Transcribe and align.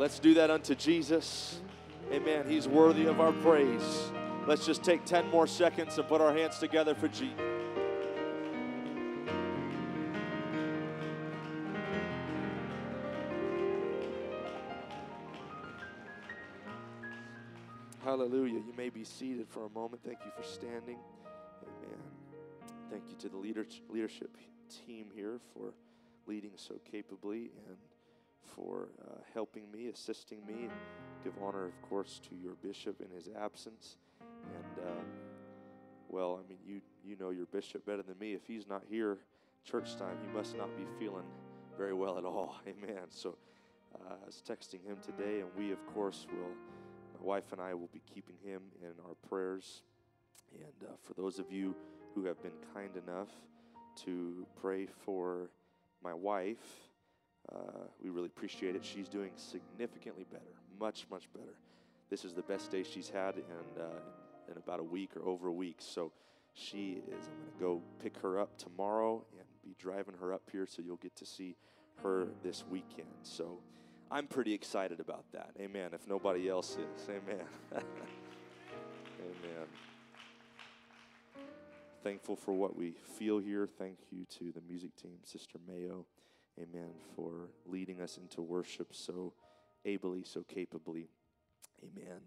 Let's 0.00 0.18
do 0.18 0.32
that 0.32 0.48
unto 0.50 0.74
Jesus. 0.74 1.60
Amen. 2.10 2.48
He's 2.48 2.66
worthy 2.66 3.04
of 3.04 3.20
our 3.20 3.32
praise. 3.32 4.10
Let's 4.46 4.64
just 4.64 4.82
take 4.82 5.04
10 5.04 5.28
more 5.28 5.46
seconds 5.46 5.98
and 5.98 6.08
put 6.08 6.22
our 6.22 6.32
hands 6.32 6.56
together 6.56 6.94
for 6.94 7.06
Jesus. 7.06 7.38
Hallelujah. 18.02 18.54
You 18.54 18.72
may 18.74 18.88
be 18.88 19.04
seated 19.04 19.48
for 19.50 19.66
a 19.66 19.68
moment. 19.68 20.02
Thank 20.02 20.20
you 20.24 20.32
for 20.34 20.42
standing. 20.42 20.96
Amen. 21.62 22.00
Thank 22.90 23.02
you 23.10 23.16
to 23.16 23.28
the 23.28 23.36
leader, 23.36 23.66
leadership 23.90 24.34
team 24.86 25.08
here 25.14 25.40
for 25.52 25.74
leading 26.26 26.52
so 26.56 26.76
capably 26.90 27.50
and 27.68 27.76
for 28.54 28.88
uh, 29.02 29.18
helping 29.32 29.70
me, 29.70 29.88
assisting 29.88 30.38
me. 30.46 30.68
Give 31.24 31.32
honor, 31.42 31.66
of 31.66 31.82
course, 31.82 32.20
to 32.28 32.34
your 32.34 32.54
bishop 32.62 33.00
in 33.00 33.14
his 33.14 33.28
absence. 33.40 33.96
And, 34.20 34.86
uh, 34.86 35.02
well, 36.08 36.40
I 36.42 36.48
mean, 36.48 36.58
you, 36.66 36.80
you 37.04 37.16
know 37.16 37.30
your 37.30 37.46
bishop 37.46 37.84
better 37.86 38.02
than 38.02 38.18
me. 38.18 38.34
If 38.34 38.46
he's 38.46 38.66
not 38.66 38.82
here 38.88 39.18
church 39.64 39.96
time, 39.96 40.16
he 40.26 40.36
must 40.36 40.56
not 40.56 40.74
be 40.76 40.84
feeling 40.98 41.26
very 41.76 41.92
well 41.94 42.18
at 42.18 42.24
all. 42.24 42.56
Amen. 42.66 43.04
So 43.10 43.36
uh, 43.94 44.14
I 44.22 44.26
was 44.26 44.42
texting 44.48 44.84
him 44.84 44.96
today, 45.04 45.40
and 45.40 45.48
we, 45.56 45.72
of 45.72 45.86
course, 45.94 46.26
will, 46.32 46.50
my 47.18 47.24
wife 47.24 47.52
and 47.52 47.60
I 47.60 47.74
will 47.74 47.90
be 47.92 48.02
keeping 48.12 48.36
him 48.44 48.62
in 48.80 48.92
our 49.06 49.14
prayers. 49.28 49.82
And 50.52 50.88
uh, 50.88 50.92
for 51.02 51.14
those 51.14 51.38
of 51.38 51.50
you 51.50 51.74
who 52.14 52.24
have 52.24 52.42
been 52.42 52.52
kind 52.74 52.90
enough 52.96 53.28
to 54.04 54.46
pray 54.60 54.86
for 54.86 55.50
my 56.02 56.14
wife, 56.14 56.89
uh, 57.54 57.84
we 58.02 58.10
really 58.10 58.26
appreciate 58.26 58.76
it. 58.76 58.84
She's 58.84 59.08
doing 59.08 59.30
significantly 59.36 60.26
better, 60.30 60.52
much, 60.78 61.06
much 61.10 61.28
better. 61.32 61.54
This 62.08 62.24
is 62.24 62.32
the 62.32 62.42
best 62.42 62.70
day 62.70 62.82
she's 62.82 63.08
had 63.08 63.36
in, 63.36 63.80
uh, 63.82 63.86
in 64.50 64.56
about 64.56 64.80
a 64.80 64.84
week 64.84 65.10
or 65.16 65.26
over 65.28 65.48
a 65.48 65.52
week. 65.52 65.76
So 65.78 66.12
she 66.54 67.02
is, 67.08 67.26
I'm 67.26 67.38
going 67.38 67.52
to 67.52 67.60
go 67.60 67.82
pick 68.02 68.16
her 68.18 68.38
up 68.38 68.56
tomorrow 68.58 69.24
and 69.32 69.46
be 69.64 69.74
driving 69.78 70.14
her 70.20 70.32
up 70.32 70.42
here 70.50 70.66
so 70.66 70.82
you'll 70.82 70.96
get 70.96 71.14
to 71.16 71.26
see 71.26 71.56
her 72.02 72.26
this 72.42 72.64
weekend. 72.70 73.08
So 73.22 73.58
I'm 74.10 74.26
pretty 74.26 74.52
excited 74.52 75.00
about 75.00 75.24
that. 75.32 75.50
Amen. 75.60 75.90
If 75.92 76.08
nobody 76.08 76.48
else 76.48 76.72
is. 76.72 77.08
Amen. 77.08 77.44
Amen. 79.20 79.66
Thankful 82.02 82.34
for 82.34 82.52
what 82.52 82.76
we 82.76 82.94
feel 83.18 83.38
here. 83.38 83.68
Thank 83.78 83.98
you 84.10 84.24
to 84.38 84.52
the 84.52 84.62
music 84.66 84.96
team, 84.96 85.18
Sister 85.24 85.58
Mayo. 85.68 86.06
Amen. 86.58 86.90
For 87.16 87.48
leading 87.66 88.00
us 88.00 88.18
into 88.18 88.42
worship 88.42 88.88
so 88.92 89.32
ably, 89.84 90.24
so 90.24 90.42
capably. 90.42 91.08
Amen. 91.82 92.20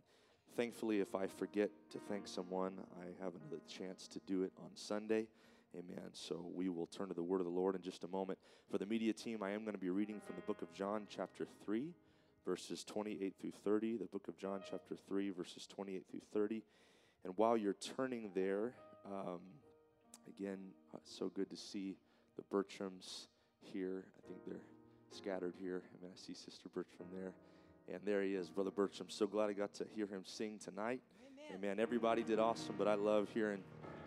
Thankfully, 0.55 0.99
if 0.99 1.15
I 1.15 1.27
forget 1.27 1.71
to 1.91 1.99
thank 1.99 2.27
someone, 2.27 2.73
I 3.01 3.23
have 3.23 3.33
another 3.35 3.61
chance 3.67 4.07
to 4.09 4.19
do 4.27 4.43
it 4.43 4.51
on 4.59 4.69
Sunday. 4.75 5.27
Amen. 5.75 6.09
So 6.11 6.45
we 6.53 6.69
will 6.69 6.85
turn 6.85 7.07
to 7.07 7.15
the 7.15 7.23
word 7.23 7.41
of 7.41 7.45
the 7.45 7.51
Lord 7.51 7.75
in 7.75 7.81
just 7.81 8.03
a 8.03 8.07
moment. 8.07 8.37
For 8.69 8.77
the 8.77 8.85
media 8.85 9.13
team, 9.13 9.41
I 9.41 9.51
am 9.51 9.61
going 9.63 9.73
to 9.73 9.81
be 9.81 9.89
reading 9.89 10.19
from 10.19 10.35
the 10.35 10.43
book 10.43 10.61
of 10.61 10.71
John, 10.71 11.07
chapter 11.09 11.47
3, 11.65 11.93
verses 12.45 12.83
28 12.83 13.33
through 13.39 13.53
30. 13.63 13.97
The 13.97 14.05
book 14.05 14.27
of 14.27 14.37
John, 14.37 14.61
chapter 14.69 14.95
3, 14.95 15.31
verses 15.31 15.65
28 15.67 16.03
through 16.09 16.21
30. 16.31 16.61
And 17.25 17.33
while 17.35 17.57
you're 17.57 17.73
turning 17.73 18.29
there, 18.35 18.73
um, 19.05 19.39
again, 20.27 20.59
uh, 20.93 20.99
so 21.03 21.29
good 21.29 21.49
to 21.49 21.57
see 21.57 21.97
the 22.35 22.43
Bertrams 22.55 23.27
here. 23.71 24.03
I 24.17 24.27
think 24.27 24.39
they're 24.45 24.61
scattered 25.11 25.53
here. 25.59 25.81
I 25.83 26.03
mean, 26.03 26.11
I 26.13 26.19
see 26.19 26.33
Sister 26.33 26.69
Bertram 26.73 27.07
there. 27.13 27.33
And 27.91 27.99
there 28.05 28.23
he 28.23 28.35
is, 28.35 28.49
Brother 28.49 28.71
Bertram. 28.71 29.09
So 29.09 29.27
glad 29.27 29.49
I 29.49 29.53
got 29.53 29.73
to 29.75 29.85
hear 29.95 30.07
him 30.07 30.23
sing 30.25 30.59
tonight. 30.63 31.01
Amen. 31.51 31.63
Amen. 31.63 31.79
Everybody 31.79 32.23
did 32.23 32.39
awesome, 32.39 32.75
but 32.77 32.87
I 32.87 32.95
love 32.95 33.29
hearing 33.33 33.59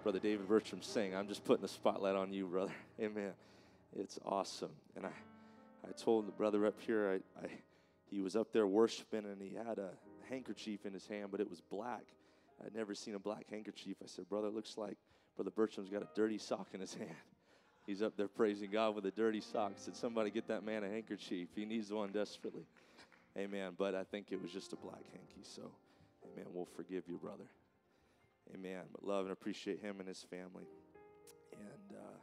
Brother 0.02 0.18
David 0.18 0.48
Bertram 0.48 0.82
sing. 0.82 1.14
I'm 1.14 1.28
just 1.28 1.44
putting 1.44 1.62
the 1.62 1.68
spotlight 1.68 2.16
on 2.16 2.32
you, 2.32 2.46
brother. 2.46 2.72
Amen. 3.00 3.32
It's 3.98 4.18
awesome. 4.24 4.70
And 4.96 5.06
I, 5.06 5.10
I 5.86 5.92
told 5.92 6.26
the 6.26 6.32
brother 6.32 6.66
up 6.66 6.80
here, 6.80 7.20
I, 7.38 7.44
I, 7.44 7.50
he 8.10 8.20
was 8.20 8.36
up 8.36 8.52
there 8.52 8.66
worshiping 8.66 9.24
and 9.24 9.40
he 9.40 9.54
had 9.54 9.78
a 9.78 9.90
handkerchief 10.28 10.86
in 10.86 10.92
his 10.92 11.06
hand, 11.06 11.28
but 11.30 11.40
it 11.40 11.48
was 11.48 11.60
black. 11.60 12.04
I'd 12.64 12.74
never 12.74 12.94
seen 12.94 13.14
a 13.14 13.18
black 13.18 13.46
handkerchief. 13.50 13.96
I 14.02 14.06
said, 14.06 14.28
Brother, 14.28 14.48
looks 14.48 14.78
like 14.78 14.96
Brother 15.36 15.50
Bertram's 15.50 15.90
got 15.90 16.02
a 16.02 16.08
dirty 16.14 16.38
sock 16.38 16.68
in 16.72 16.80
his 16.80 16.94
hand. 16.94 17.10
He's 17.86 18.02
up 18.02 18.16
there 18.16 18.28
praising 18.28 18.70
God 18.70 18.96
with 18.96 19.06
a 19.06 19.12
dirty 19.12 19.40
sock. 19.40 19.72
Said, 19.76 19.96
Somebody 19.96 20.30
get 20.30 20.48
that 20.48 20.64
man 20.64 20.82
a 20.82 20.88
handkerchief. 20.88 21.48
He 21.54 21.64
needs 21.64 21.92
one 21.92 22.10
desperately. 22.10 22.66
Amen. 23.38 23.72
But 23.78 23.94
I 23.94 24.02
think 24.02 24.28
it 24.30 24.42
was 24.42 24.50
just 24.50 24.72
a 24.72 24.76
black 24.76 25.04
hanky. 25.12 25.42
So, 25.42 25.62
amen. 26.32 26.46
We'll 26.52 26.68
forgive 26.76 27.04
you, 27.06 27.16
brother. 27.16 27.44
Amen. 28.54 28.82
But 28.92 29.04
love 29.04 29.24
and 29.24 29.32
appreciate 29.32 29.80
him 29.80 29.96
and 30.00 30.08
his 30.08 30.22
family. 30.22 30.64
And 31.52 31.98
uh, 31.98 32.18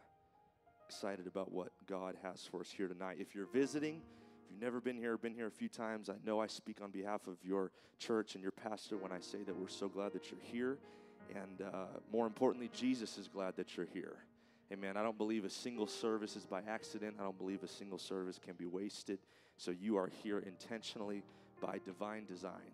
excited 0.88 1.28
about 1.28 1.52
what 1.52 1.70
God 1.88 2.16
has 2.24 2.46
for 2.50 2.62
us 2.62 2.70
here 2.70 2.88
tonight. 2.88 3.18
If 3.20 3.34
you're 3.34 3.48
visiting, 3.54 4.02
if 4.44 4.52
you've 4.52 4.62
never 4.62 4.82
been 4.82 4.98
here, 4.98 5.18
been 5.18 5.34
here 5.34 5.48
a 5.48 5.52
few 5.52 5.70
times, 5.70 6.10
I 6.10 6.16
know 6.26 6.42
I 6.42 6.48
speak 6.48 6.82
on 6.82 6.92
behalf 6.92 7.28
of 7.28 7.38
your 7.42 7.72
church 8.00 8.36
and 8.36 8.42
your 8.42 8.52
pastor 8.52 8.98
when 8.98 9.12
I 9.12 9.20
say 9.20 9.44
that 9.44 9.58
we're 9.58 9.70
so 9.70 9.88
glad 9.88 10.14
that 10.14 10.30
you're 10.30 10.42
here. 10.52 10.78
And 11.34 11.62
uh, 11.62 11.86
more 12.12 12.28
importantly, 12.28 12.70
Jesus 12.74 13.18
is 13.18 13.28
glad 13.28 13.56
that 13.56 13.78
you're 13.78 13.88
here. 13.94 14.18
Amen. 14.74 14.98
I 14.98 15.04
don't 15.04 15.18
believe 15.20 15.46
a 15.46 15.52
single 15.52 15.86
service 15.86 16.36
is 16.36 16.48
by 16.48 16.62
accident. 16.68 17.18
I 17.20 17.24
don't 17.24 17.38
believe 17.38 17.62
a 17.62 17.68
single 17.68 18.00
service 18.00 18.40
can 18.44 18.56
be 18.56 18.66
wasted. 18.66 19.20
So 19.56 19.70
you 19.70 19.98
are 19.98 20.10
here 20.24 20.40
intentionally 20.40 21.22
by 21.62 21.80
divine 21.86 22.26
design. 22.26 22.74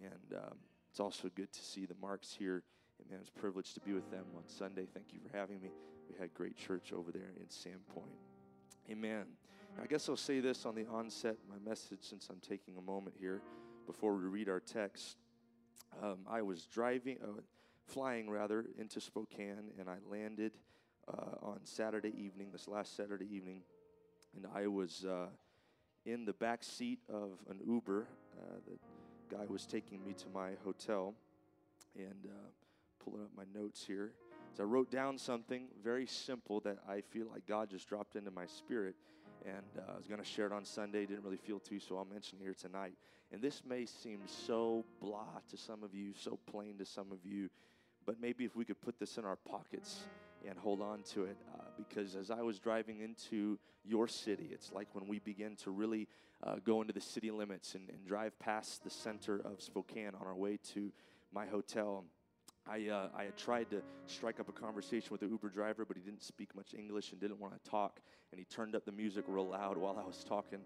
And 0.00 0.38
um, 0.38 0.54
it's 0.88 1.00
also 1.00 1.28
good 1.34 1.52
to 1.52 1.60
see 1.60 1.84
the 1.84 1.96
Marks 2.00 2.32
here. 2.32 2.62
Amen. 3.04 3.18
It's 3.20 3.30
a 3.36 3.40
privilege 3.40 3.74
to 3.74 3.80
be 3.80 3.92
with 3.92 4.08
them 4.12 4.24
on 4.36 4.44
Sunday. 4.46 4.86
Thank 4.94 5.06
you 5.12 5.18
for 5.18 5.36
having 5.36 5.60
me. 5.60 5.70
We 6.08 6.16
had 6.20 6.32
great 6.32 6.56
church 6.56 6.92
over 6.92 7.10
there 7.10 7.32
in 7.40 7.46
Sandpoint. 7.46 8.04
Amen. 8.88 9.24
I 9.82 9.86
guess 9.86 10.08
I'll 10.08 10.16
say 10.16 10.38
this 10.38 10.64
on 10.64 10.76
the 10.76 10.86
onset, 10.86 11.38
my 11.48 11.56
message, 11.68 12.00
since 12.02 12.28
I'm 12.30 12.40
taking 12.46 12.76
a 12.76 12.82
moment 12.82 13.16
here 13.18 13.40
before 13.86 14.14
we 14.14 14.28
read 14.28 14.48
our 14.48 14.60
text. 14.60 15.16
Um, 16.00 16.18
I 16.30 16.42
was 16.42 16.66
driving, 16.66 17.16
uh, 17.20 17.40
flying 17.86 18.30
rather, 18.30 18.66
into 18.78 19.00
Spokane, 19.00 19.72
and 19.80 19.88
I 19.88 19.96
landed 20.08 20.52
uh, 21.08 21.46
on 21.46 21.60
Saturday 21.64 22.12
evening, 22.16 22.48
this 22.52 22.68
last 22.68 22.96
Saturday 22.96 23.26
evening, 23.30 23.62
and 24.36 24.46
I 24.54 24.66
was 24.66 25.04
uh, 25.04 25.26
in 26.06 26.24
the 26.24 26.32
back 26.32 26.62
seat 26.62 27.00
of 27.08 27.32
an 27.50 27.60
Uber. 27.66 28.06
Uh, 28.38 28.56
the 28.66 29.36
guy 29.36 29.44
was 29.48 29.66
taking 29.66 30.04
me 30.04 30.12
to 30.14 30.26
my 30.32 30.50
hotel, 30.64 31.14
and 31.96 32.26
uh, 32.26 32.48
pulling 33.04 33.22
up 33.22 33.30
my 33.36 33.44
notes 33.54 33.84
here. 33.86 34.12
So 34.56 34.64
I 34.64 34.66
wrote 34.66 34.90
down 34.90 35.16
something 35.18 35.68
very 35.82 36.06
simple 36.06 36.60
that 36.60 36.78
I 36.88 37.00
feel 37.00 37.26
like 37.32 37.46
God 37.46 37.70
just 37.70 37.88
dropped 37.88 38.16
into 38.16 38.30
my 38.30 38.46
spirit, 38.46 38.94
and 39.44 39.64
uh, 39.78 39.92
I 39.94 39.96
was 39.96 40.06
going 40.06 40.20
to 40.20 40.26
share 40.26 40.46
it 40.46 40.52
on 40.52 40.64
Sunday. 40.64 41.06
Didn't 41.06 41.24
really 41.24 41.36
feel 41.36 41.58
to, 41.60 41.80
so 41.80 41.96
I'll 41.96 42.04
mention 42.04 42.38
here 42.40 42.54
tonight. 42.54 42.94
And 43.32 43.40
this 43.40 43.62
may 43.66 43.86
seem 43.86 44.20
so 44.26 44.84
blah 45.00 45.40
to 45.50 45.56
some 45.56 45.82
of 45.82 45.94
you, 45.94 46.12
so 46.14 46.38
plain 46.50 46.76
to 46.78 46.84
some 46.84 47.10
of 47.12 47.18
you, 47.24 47.48
but 48.04 48.20
maybe 48.20 48.44
if 48.44 48.54
we 48.54 48.64
could 48.64 48.80
put 48.80 48.98
this 48.98 49.16
in 49.16 49.24
our 49.24 49.36
pockets 49.36 50.02
and 50.48 50.58
hold 50.58 50.80
on 50.80 51.02
to 51.14 51.24
it 51.24 51.36
uh, 51.54 51.62
because 51.76 52.16
as 52.16 52.30
I 52.30 52.42
was 52.42 52.58
driving 52.58 53.00
into 53.00 53.58
your 53.84 54.08
city, 54.08 54.48
it's 54.52 54.72
like 54.72 54.88
when 54.92 55.06
we 55.06 55.18
begin 55.18 55.56
to 55.56 55.70
really 55.70 56.08
uh, 56.42 56.56
go 56.64 56.80
into 56.80 56.92
the 56.92 57.00
city 57.00 57.30
limits 57.30 57.74
and, 57.74 57.88
and, 57.88 58.04
drive 58.06 58.36
past 58.38 58.82
the 58.82 58.90
center 58.90 59.40
of 59.44 59.62
Spokane 59.62 60.12
on 60.20 60.26
our 60.26 60.34
way 60.34 60.58
to 60.74 60.92
my 61.32 61.46
hotel. 61.46 62.04
I, 62.68 62.88
uh, 62.88 63.08
I 63.16 63.24
had 63.24 63.36
tried 63.36 63.70
to 63.70 63.82
strike 64.06 64.40
up 64.40 64.48
a 64.48 64.52
conversation 64.52 65.08
with 65.10 65.20
the 65.20 65.28
Uber 65.28 65.50
driver, 65.50 65.84
but 65.84 65.96
he 65.96 66.02
didn't 66.02 66.22
speak 66.22 66.54
much 66.54 66.74
English 66.74 67.12
and 67.12 67.20
didn't 67.20 67.40
want 67.40 67.62
to 67.62 67.70
talk. 67.70 68.00
And 68.30 68.38
he 68.38 68.44
turned 68.44 68.74
up 68.74 68.84
the 68.84 68.92
music 68.92 69.24
real 69.28 69.48
loud 69.48 69.76
while 69.76 69.98
I 69.98 70.06
was 70.06 70.24
talking 70.24 70.60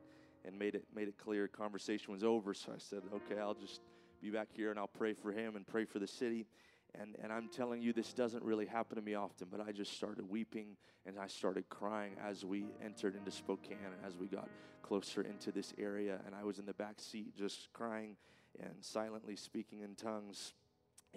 and 0.44 0.58
made 0.58 0.74
it, 0.74 0.84
made 0.94 1.08
it 1.08 1.18
clear 1.18 1.48
conversation 1.48 2.12
was 2.12 2.24
over. 2.24 2.54
So 2.54 2.72
I 2.72 2.78
said, 2.78 3.02
okay, 3.12 3.40
I'll 3.40 3.54
just 3.54 3.80
be 4.22 4.30
back 4.30 4.48
here 4.52 4.70
and 4.70 4.78
I'll 4.78 4.86
pray 4.86 5.14
for 5.14 5.32
him 5.32 5.56
and 5.56 5.66
pray 5.66 5.84
for 5.84 5.98
the 5.98 6.06
city. 6.06 6.46
And, 6.94 7.16
and 7.22 7.32
I'm 7.32 7.48
telling 7.48 7.82
you, 7.82 7.92
this 7.92 8.12
doesn't 8.12 8.42
really 8.42 8.66
happen 8.66 8.96
to 8.96 9.02
me 9.02 9.14
often, 9.14 9.48
but 9.50 9.60
I 9.60 9.72
just 9.72 9.94
started 9.94 10.28
weeping 10.28 10.76
and 11.04 11.18
I 11.18 11.26
started 11.26 11.68
crying 11.68 12.12
as 12.24 12.44
we 12.44 12.66
entered 12.84 13.16
into 13.16 13.30
Spokane 13.30 13.78
and 13.84 13.94
as 14.06 14.16
we 14.16 14.26
got 14.26 14.48
closer 14.82 15.22
into 15.22 15.52
this 15.52 15.72
area. 15.78 16.20
And 16.26 16.34
I 16.34 16.44
was 16.44 16.58
in 16.58 16.66
the 16.66 16.74
back 16.74 17.00
seat 17.00 17.36
just 17.36 17.68
crying 17.72 18.16
and 18.60 18.72
silently 18.80 19.36
speaking 19.36 19.82
in 19.82 19.94
tongues. 19.94 20.54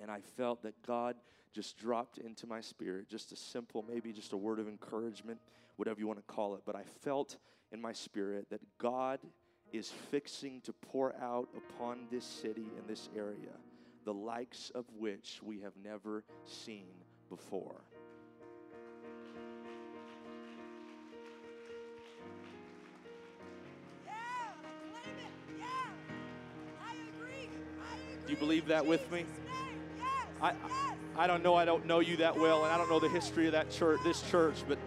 And 0.02 0.12
I 0.12 0.20
felt 0.38 0.64
that 0.64 0.82
God 0.86 1.16
just 1.54 1.78
dropped 1.78 2.18
into 2.18 2.46
my 2.46 2.62
spirit, 2.62 3.10
just 3.10 3.32
a 3.32 3.36
simple, 3.36 3.84
maybe 3.88 4.12
just 4.12 4.34
a 4.34 4.38
word 4.38 4.60
of 4.60 4.68
encouragement, 4.68 5.40
whatever 5.78 6.00
you 6.00 6.08
want 6.08 6.20
to 6.20 6.34
call 6.34 6.56
it. 6.56 6.62
But 6.66 6.76
I 6.76 6.84
felt 7.04 7.38
in 7.72 7.82
my 7.82 7.94
spirit 7.94 8.50
that 8.50 8.62
God 8.78 9.20
is 9.72 9.90
fixing 9.90 10.62
to 10.62 10.74
pour 10.74 11.16
out 11.22 11.48
upon 11.56 12.00
this 12.12 12.26
city 12.26 12.66
and 12.78 12.88
this 12.88 13.10
area 13.16 13.52
the 14.10 14.14
likes 14.16 14.72
of 14.74 14.86
which 14.98 15.40
we 15.44 15.60
have 15.60 15.74
never 15.84 16.24
seen 16.44 16.88
before. 17.30 17.76
Do 28.26 28.34
you 28.34 28.36
believe 28.36 28.66
that 28.66 28.84
with 28.84 29.12
me? 29.12 29.26
I, 30.42 30.54
I 31.16 31.28
don't 31.28 31.44
know. 31.44 31.54
I 31.54 31.66
don't 31.66 31.86
know 31.86 32.00
you 32.00 32.18
that 32.18 32.36
well, 32.36 32.64
and 32.64 32.74
I 32.74 32.80
don't 32.80 32.90
know 32.90 33.00
the 33.00 33.10
history 33.10 33.46
of 33.46 33.52
that 33.52 33.70
church, 33.70 34.00
this 34.04 34.24
church, 34.32 34.56
but 34.68 34.80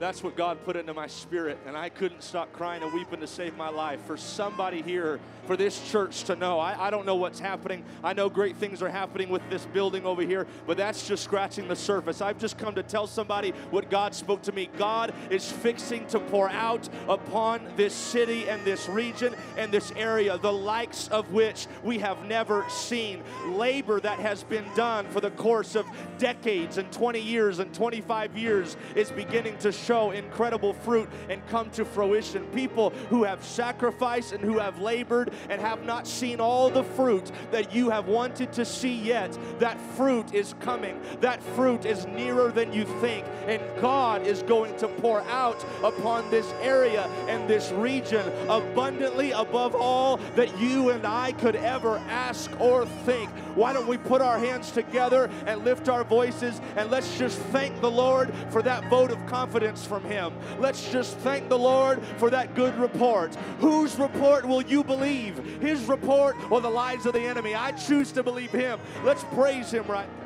that's 0.00 0.24
what 0.24 0.34
God 0.34 0.64
put 0.64 0.76
into 0.76 0.94
my 0.94 1.06
spirit, 1.06 1.58
and 1.66 1.76
I 1.76 1.90
couldn't 1.90 2.22
stop 2.22 2.50
crying 2.54 2.82
and 2.82 2.90
weeping 2.90 3.20
to 3.20 3.26
save 3.26 3.54
my 3.58 3.68
life. 3.68 4.00
For 4.06 4.16
somebody 4.16 4.80
here, 4.80 5.20
for 5.46 5.58
this 5.58 5.90
church 5.90 6.24
to 6.24 6.36
know, 6.36 6.58
I, 6.58 6.86
I 6.86 6.90
don't 6.90 7.04
know 7.04 7.16
what's 7.16 7.38
happening. 7.38 7.84
I 8.02 8.14
know 8.14 8.30
great 8.30 8.56
things 8.56 8.80
are 8.80 8.88
happening 8.88 9.28
with 9.28 9.42
this 9.50 9.66
building 9.66 10.06
over 10.06 10.22
here, 10.22 10.46
but 10.66 10.78
that's 10.78 11.06
just 11.06 11.22
scratching 11.22 11.68
the 11.68 11.76
surface. 11.76 12.22
I've 12.22 12.38
just 12.38 12.56
come 12.56 12.74
to 12.76 12.82
tell 12.82 13.06
somebody 13.06 13.50
what 13.70 13.90
God 13.90 14.14
spoke 14.14 14.40
to 14.42 14.52
me. 14.52 14.70
God 14.78 15.12
is 15.28 15.52
fixing 15.52 16.06
to 16.06 16.18
pour 16.18 16.48
out 16.48 16.88
upon 17.06 17.70
this 17.76 17.92
city 17.92 18.48
and 18.48 18.64
this 18.64 18.88
region 18.88 19.34
and 19.58 19.70
this 19.70 19.92
area 19.96 20.38
the 20.38 20.52
likes 20.52 21.08
of 21.08 21.30
which 21.32 21.66
we 21.84 21.98
have 21.98 22.24
never 22.24 22.64
seen. 22.70 23.22
Labor 23.48 24.00
that 24.00 24.18
has 24.18 24.44
been 24.44 24.64
done 24.74 25.06
for 25.10 25.20
the 25.20 25.30
course 25.32 25.74
of 25.74 25.84
decades 26.16 26.78
and 26.78 26.90
20 26.90 27.20
years 27.20 27.58
and 27.58 27.74
25 27.74 28.38
years 28.38 28.78
is 28.94 29.10
beginning 29.10 29.58
to 29.58 29.70
show 29.70 29.89
show 29.90 30.12
incredible 30.12 30.72
fruit 30.72 31.08
and 31.28 31.44
come 31.48 31.68
to 31.70 31.84
fruition. 31.84 32.46
People 32.52 32.90
who 33.08 33.24
have 33.24 33.44
sacrificed 33.44 34.32
and 34.32 34.40
who 34.40 34.56
have 34.56 34.80
labored 34.80 35.32
and 35.48 35.60
have 35.60 35.84
not 35.84 36.06
seen 36.06 36.38
all 36.38 36.70
the 36.70 36.84
fruit 36.84 37.32
that 37.50 37.74
you 37.74 37.90
have 37.90 38.06
wanted 38.06 38.52
to 38.52 38.64
see 38.64 38.94
yet. 38.94 39.36
That 39.58 39.80
fruit 39.96 40.32
is 40.32 40.54
coming. 40.60 41.00
That 41.20 41.42
fruit 41.42 41.86
is 41.86 42.06
nearer 42.06 42.52
than 42.52 42.72
you 42.72 42.84
think. 43.00 43.26
And 43.48 43.60
God 43.80 44.24
is 44.24 44.44
going 44.44 44.76
to 44.76 44.86
pour 44.86 45.22
out 45.22 45.64
upon 45.82 46.30
this 46.30 46.46
area 46.62 47.02
and 47.26 47.50
this 47.50 47.72
region 47.72 48.24
abundantly 48.48 49.32
above 49.32 49.74
all 49.74 50.18
that 50.36 50.56
you 50.60 50.90
and 50.90 51.04
I 51.04 51.32
could 51.32 51.56
ever 51.56 51.98
ask 52.08 52.48
or 52.60 52.86
think. 53.04 53.28
Why 53.56 53.72
don't 53.72 53.88
we 53.88 53.98
put 53.98 54.22
our 54.22 54.38
hands 54.38 54.70
together 54.70 55.28
and 55.46 55.64
lift 55.64 55.88
our 55.88 56.04
voices 56.04 56.60
and 56.76 56.92
let's 56.92 57.18
just 57.18 57.40
thank 57.50 57.80
the 57.80 57.90
Lord 57.90 58.32
for 58.50 58.62
that 58.62 58.88
vote 58.88 59.10
of 59.10 59.26
confidence 59.26 59.79
from 59.84 60.04
him. 60.04 60.32
Let's 60.58 60.90
just 60.90 61.16
thank 61.18 61.48
the 61.48 61.58
Lord 61.58 62.02
for 62.18 62.30
that 62.30 62.54
good 62.54 62.76
report. 62.78 63.34
Whose 63.60 63.98
report 63.98 64.46
will 64.46 64.62
you 64.62 64.84
believe? 64.84 65.38
His 65.60 65.84
report 65.84 66.36
or 66.50 66.60
the 66.60 66.70
lies 66.70 67.06
of 67.06 67.12
the 67.12 67.20
enemy? 67.20 67.54
I 67.54 67.72
choose 67.72 68.12
to 68.12 68.22
believe 68.22 68.50
him. 68.50 68.78
Let's 69.04 69.24
praise 69.24 69.70
him 69.70 69.86
right 69.86 70.08
Jesus. 70.08 70.19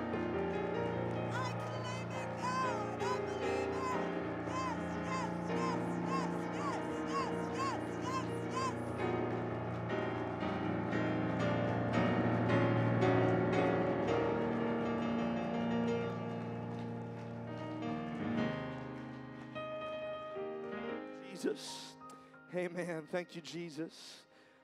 Amen. 22.57 23.03
Thank 23.11 23.35
you, 23.35 23.43
Jesus. 23.43 24.21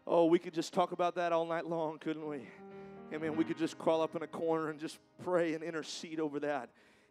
Oh, 0.07 0.27
we 0.27 0.39
could 0.39 0.55
just 0.55 0.73
talk 0.73 0.93
about 0.93 1.17
that 1.17 1.33
all 1.33 1.45
night 1.45 1.67
long, 1.67 1.99
couldn't 1.99 2.25
we? 2.25 2.47
Amen. 3.13 3.35
We 3.35 3.43
could 3.43 3.59
just 3.59 3.79
crawl 3.79 4.01
up 4.01 4.15
in 4.15 4.23
a 4.23 4.29
corner 4.29 4.71
and 4.71 4.79
just 4.79 5.01
pray 5.25 5.55
and 5.55 5.65
intercede 5.65 6.21
over 6.21 6.39
that. 6.39 6.69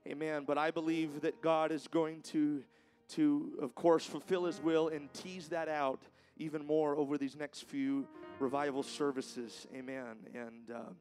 Amen. 0.08 0.46
But 0.48 0.58
I 0.58 0.72
believe 0.72 1.20
that 1.22 1.42
God 1.42 1.74
is 1.74 1.88
going 1.90 2.22
to, 2.31 2.64
to 3.10 3.58
of 3.62 3.76
course, 3.76 4.06
fulfill 4.06 4.46
His 4.46 4.62
will 4.62 4.88
and 4.88 5.12
tease 5.14 5.50
that 5.50 5.68
out 5.68 6.00
even 6.38 6.66
more 6.66 6.96
over 6.96 7.18
these 7.18 7.36
next 7.36 7.64
few 7.64 8.08
revival 8.40 8.81
services. 8.81 9.68
Amen. 9.76 10.16
And 10.34 10.72
uh, 10.74 10.92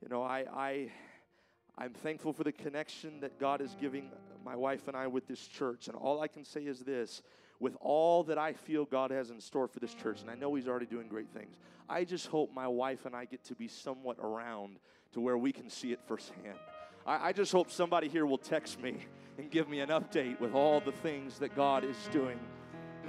you 0.00 0.10
know, 0.10 0.22
I, 0.22 0.44
I, 0.54 0.92
I'm 1.76 1.92
thankful 1.92 2.32
for 2.32 2.44
the 2.44 2.52
connection 2.52 3.18
that 3.18 3.40
God 3.40 3.62
is 3.62 3.74
giving 3.80 4.10
my 4.44 4.54
wife 4.54 4.86
and 4.86 4.96
I 4.96 5.08
with 5.08 5.26
this 5.26 5.44
church. 5.48 5.88
And 5.88 5.96
all 5.96 6.22
I 6.22 6.28
can 6.28 6.44
say 6.44 6.60
is 6.60 6.80
this 6.80 7.22
with 7.60 7.76
all 7.80 8.24
that 8.24 8.38
I 8.38 8.52
feel 8.52 8.84
God 8.84 9.10
has 9.10 9.30
in 9.30 9.40
store 9.40 9.68
for 9.68 9.80
this 9.80 9.94
church, 9.94 10.20
and 10.20 10.30
I 10.30 10.34
know 10.34 10.54
He's 10.54 10.68
already 10.68 10.86
doing 10.86 11.08
great 11.08 11.30
things, 11.30 11.56
I 11.88 12.04
just 12.04 12.26
hope 12.26 12.52
my 12.52 12.68
wife 12.68 13.06
and 13.06 13.16
I 13.16 13.24
get 13.24 13.44
to 13.44 13.54
be 13.54 13.68
somewhat 13.68 14.18
around 14.20 14.78
to 15.12 15.20
where 15.20 15.38
we 15.38 15.52
can 15.52 15.70
see 15.70 15.92
it 15.92 16.00
firsthand. 16.06 16.58
I, 17.06 17.28
I 17.28 17.32
just 17.32 17.52
hope 17.52 17.70
somebody 17.70 18.08
here 18.08 18.26
will 18.26 18.38
text 18.38 18.80
me 18.80 18.98
and 19.38 19.50
give 19.50 19.68
me 19.68 19.80
an 19.80 19.88
update 19.88 20.38
with 20.40 20.54
all 20.54 20.80
the 20.80 20.92
things 20.92 21.38
that 21.38 21.56
God 21.56 21.84
is 21.84 21.96
doing, 22.12 22.38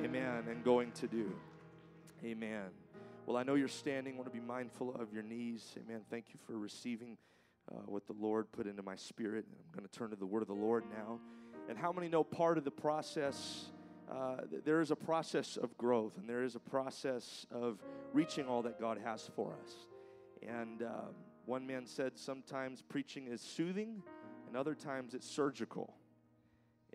amen, 0.03 0.45
and 0.49 0.63
going 0.63 0.91
to 0.93 1.07
do. 1.07 1.31
Amen. 2.23 2.65
Well, 3.25 3.37
I 3.37 3.43
know 3.43 3.55
you're 3.55 3.67
standing. 3.67 4.17
Want 4.17 4.31
to 4.31 4.35
be 4.35 4.43
mindful 4.43 4.95
of 4.95 5.13
your 5.13 5.23
knees. 5.23 5.75
Amen. 5.85 6.01
Thank 6.09 6.25
you 6.33 6.39
for 6.47 6.57
receiving 6.57 7.17
uh, 7.71 7.75
what 7.85 8.07
the 8.07 8.15
Lord 8.19 8.51
put 8.51 8.65
into 8.65 8.81
my 8.81 8.95
spirit. 8.95 9.45
I'm 9.47 9.77
going 9.77 9.87
to 9.87 9.99
turn 9.99 10.09
to 10.09 10.15
the 10.15 10.25
word 10.25 10.41
of 10.41 10.47
the 10.47 10.53
Lord 10.55 10.83
now. 10.89 11.19
And 11.69 11.77
how 11.77 11.91
many 11.91 12.09
know 12.09 12.23
part 12.23 12.57
of 12.57 12.63
the 12.63 12.71
process 12.71 13.65
uh, 14.11 14.37
there 14.65 14.81
is 14.81 14.91
a 14.91 14.95
process 14.95 15.57
of 15.57 15.77
growth 15.77 16.17
and 16.17 16.27
there 16.27 16.43
is 16.43 16.55
a 16.55 16.59
process 16.59 17.45
of 17.51 17.79
reaching 18.13 18.47
all 18.47 18.61
that 18.63 18.79
God 18.79 18.97
has 19.03 19.29
for 19.35 19.53
us. 19.63 19.73
And 20.47 20.81
um, 20.81 21.13
one 21.45 21.67
man 21.67 21.85
said 21.85 22.17
sometimes 22.17 22.81
preaching 22.81 23.27
is 23.27 23.41
soothing 23.41 24.01
and 24.47 24.57
other 24.57 24.73
times 24.73 25.13
it's 25.13 25.29
surgical. 25.29 25.93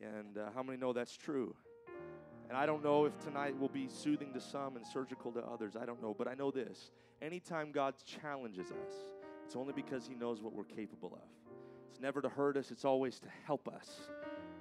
And 0.03 0.39
uh, 0.39 0.51
how 0.55 0.63
many 0.63 0.77
know 0.77 0.93
that's 0.93 1.17
true? 1.17 1.55
And 2.49 2.59
I 2.59 2.67
don't 2.67 2.83
know 2.83 3.05
if 3.05 3.19
tonight 3.21 3.59
will 3.59 3.69
be 3.69 3.89
soothing 3.89 4.33
to 4.35 4.41
some 4.41 4.77
and 4.77 4.87
surgical 4.87 5.33
to 5.33 5.41
others. 5.41 5.77
I 5.81 5.87
don't 5.87 6.03
know. 6.03 6.15
But 6.17 6.29
I 6.29 6.35
know 6.35 6.51
this 6.51 6.91
anytime 7.23 7.73
God 7.73 7.95
challenges 8.05 8.71
us, 8.71 8.95
it's 9.45 9.57
only 9.57 9.73
because 9.73 10.07
He 10.07 10.15
knows 10.15 10.43
what 10.43 10.53
we're 10.53 10.65
capable 10.65 11.15
of. 11.15 11.29
It's 11.91 12.01
never 12.01 12.21
to 12.21 12.29
hurt 12.29 12.57
us, 12.57 12.71
it's 12.71 12.85
always 12.85 13.21
to 13.21 13.29
help 13.47 13.69
us 13.69 14.09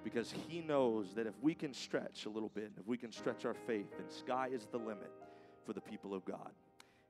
because 0.03 0.33
He 0.47 0.61
knows 0.61 1.13
that 1.15 1.27
if 1.27 1.33
we 1.41 1.53
can 1.53 1.73
stretch 1.73 2.25
a 2.25 2.29
little 2.29 2.49
bit, 2.49 2.71
if 2.79 2.87
we 2.87 2.97
can 2.97 3.11
stretch 3.11 3.45
our 3.45 3.53
faith, 3.53 3.87
then 3.97 4.09
sky 4.09 4.49
is 4.51 4.67
the 4.71 4.77
limit 4.77 5.11
for 5.65 5.73
the 5.73 5.81
people 5.81 6.13
of 6.13 6.25
God. 6.25 6.51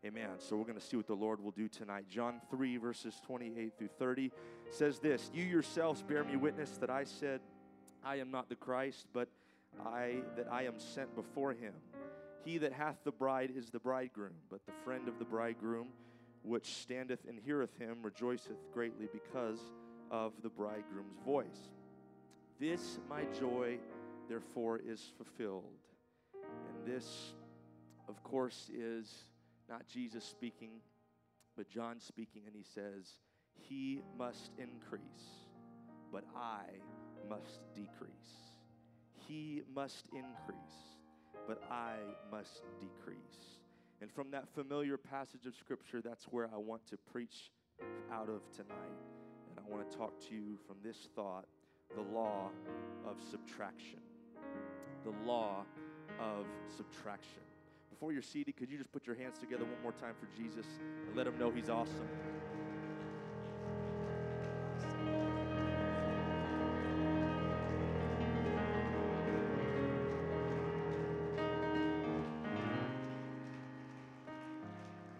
Amen. 0.05 0.31
So 0.37 0.57
we're 0.57 0.65
going 0.65 0.79
to 0.79 0.85
see 0.85 0.97
what 0.97 1.07
the 1.07 1.13
Lord 1.13 1.41
will 1.41 1.51
do 1.51 1.69
tonight. 1.69 2.05
John 2.09 2.41
3, 2.49 2.75
verses 2.75 3.21
28 3.25 3.73
through 3.77 3.89
30 3.97 4.31
says 4.69 4.99
this 4.99 5.31
You 5.33 5.43
yourselves 5.43 6.01
bear 6.01 6.25
me 6.25 6.35
witness 6.35 6.71
that 6.81 6.89
I 6.89 7.05
said, 7.05 7.39
I 8.03 8.17
am 8.17 8.29
not 8.29 8.49
the 8.49 8.55
Christ, 8.55 9.07
but 9.13 9.29
I 9.85 10.17
that 10.35 10.47
I 10.51 10.63
am 10.63 10.77
sent 10.77 11.15
before 11.15 11.53
him. 11.53 11.73
He 12.43 12.57
that 12.57 12.73
hath 12.73 12.97
the 13.05 13.11
bride 13.11 13.51
is 13.55 13.69
the 13.69 13.79
bridegroom, 13.79 14.33
but 14.49 14.65
the 14.65 14.73
friend 14.83 15.07
of 15.07 15.19
the 15.19 15.25
bridegroom, 15.25 15.87
which 16.43 16.75
standeth 16.75 17.21
and 17.27 17.39
heareth 17.39 17.77
him, 17.79 17.99
rejoiceth 18.01 18.57
greatly 18.73 19.07
because 19.11 19.59
of 20.11 20.33
the 20.43 20.49
bridegroom's 20.49 21.15
voice. 21.25 21.69
This, 22.59 22.99
my 23.09 23.25
joy, 23.39 23.77
therefore, 24.29 24.79
is 24.85 25.11
fulfilled. 25.17 25.63
And 26.33 26.85
this, 26.85 27.33
of 28.07 28.23
course, 28.23 28.69
is 28.73 29.11
not 29.69 29.87
Jesus 29.87 30.23
speaking, 30.23 30.71
but 31.57 31.67
John 31.67 31.99
speaking, 31.99 32.43
and 32.45 32.55
he 32.55 32.63
says, 32.63 33.17
He 33.55 34.01
must 34.17 34.51
increase, 34.57 35.47
but 36.11 36.23
I 36.35 36.63
must 37.29 37.61
decrease. 37.73 38.11
He 39.27 39.63
must 39.73 40.07
increase, 40.13 40.97
but 41.47 41.61
I 41.71 41.95
must 42.31 42.63
decrease. 42.79 43.57
And 44.01 44.11
from 44.11 44.31
that 44.31 44.47
familiar 44.53 44.97
passage 44.97 45.45
of 45.45 45.55
Scripture, 45.55 46.01
that's 46.01 46.25
where 46.25 46.49
I 46.53 46.57
want 46.57 46.85
to 46.87 46.97
preach 47.11 47.51
out 48.11 48.29
of 48.29 48.41
tonight. 48.51 48.99
And 49.49 49.59
I 49.65 49.71
want 49.71 49.89
to 49.89 49.97
talk 49.97 50.19
to 50.29 50.35
you 50.35 50.57
from 50.67 50.77
this 50.83 51.07
thought 51.15 51.45
the 51.95 52.01
law 52.01 52.49
of 53.05 53.17
subtraction. 53.29 53.99
The 55.03 55.13
law 55.25 55.65
of 56.19 56.45
subtraction. 56.75 57.41
Before 57.89 58.11
you're 58.11 58.21
seated, 58.21 58.57
could 58.57 58.69
you 58.69 58.77
just 58.77 58.91
put 58.91 59.05
your 59.05 59.15
hands 59.15 59.37
together 59.37 59.63
one 59.63 59.81
more 59.81 59.91
time 59.91 60.15
for 60.19 60.27
Jesus 60.35 60.65
and 61.07 61.15
let 61.15 61.27
him 61.27 61.37
know 61.37 61.51
he's 61.51 61.69
awesome? 61.69 62.07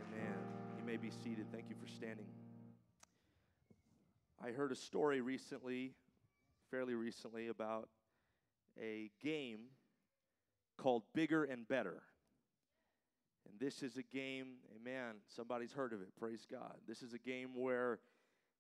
Amen. 0.10 0.36
You 0.80 0.86
may 0.86 0.98
be 0.98 1.10
seated. 1.24 1.46
Thank 1.51 1.65
you 1.70 1.75
for 1.80 1.88
standing. 1.88 2.25
I 4.44 4.51
heard 4.51 4.72
a 4.74 4.75
story 4.75 5.22
recently 5.22 5.94
fairly 6.74 6.96
recently 6.96 7.50
about 7.50 7.88
a 8.82 9.12
game 9.24 9.60
called 10.75 11.03
Bigger 11.13 11.44
and 11.44 11.68
Better. 11.68 12.01
And 13.48 13.60
this 13.60 13.84
is 13.84 13.98
a 13.98 14.01
game, 14.01 14.56
amen, 14.75 15.18
somebody's 15.27 15.72
heard 15.72 15.94
of 15.94 16.01
it, 16.01 16.08
praise 16.20 16.48
God. 16.50 16.74
This 16.88 17.03
is 17.03 17.13
a 17.13 17.20
game 17.20 17.50
where 17.56 18.00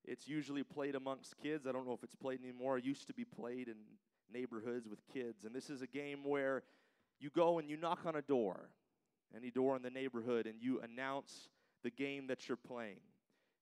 it's 0.05 0.27
usually 0.27 0.61
played 0.61 0.93
amongst 0.93 1.33
kids. 1.41 1.65
I 1.65 1.71
don't 1.71 1.87
know 1.87 1.93
if 1.93 2.03
it's 2.03 2.13
played 2.13 2.39
anymore. 2.43 2.77
It 2.77 2.85
used 2.85 3.07
to 3.07 3.15
be 3.15 3.25
played 3.25 3.67
in 3.67 3.77
neighborhoods 4.31 4.87
with 4.87 4.99
kids. 5.11 5.43
And 5.43 5.55
this 5.55 5.71
is 5.71 5.81
a 5.81 5.87
game 5.87 6.19
where 6.23 6.61
you 7.19 7.31
go 7.31 7.57
and 7.57 7.67
you 7.67 7.77
knock 7.77 8.01
on 8.05 8.15
a 8.15 8.21
door, 8.21 8.69
any 9.35 9.49
door 9.49 9.75
in 9.75 9.81
the 9.81 9.89
neighborhood, 9.89 10.45
and 10.45 10.61
you 10.61 10.79
announce 10.81 11.49
the 11.81 11.89
game 11.89 12.27
that 12.27 12.47
you're 12.47 12.57
playing. 12.57 12.99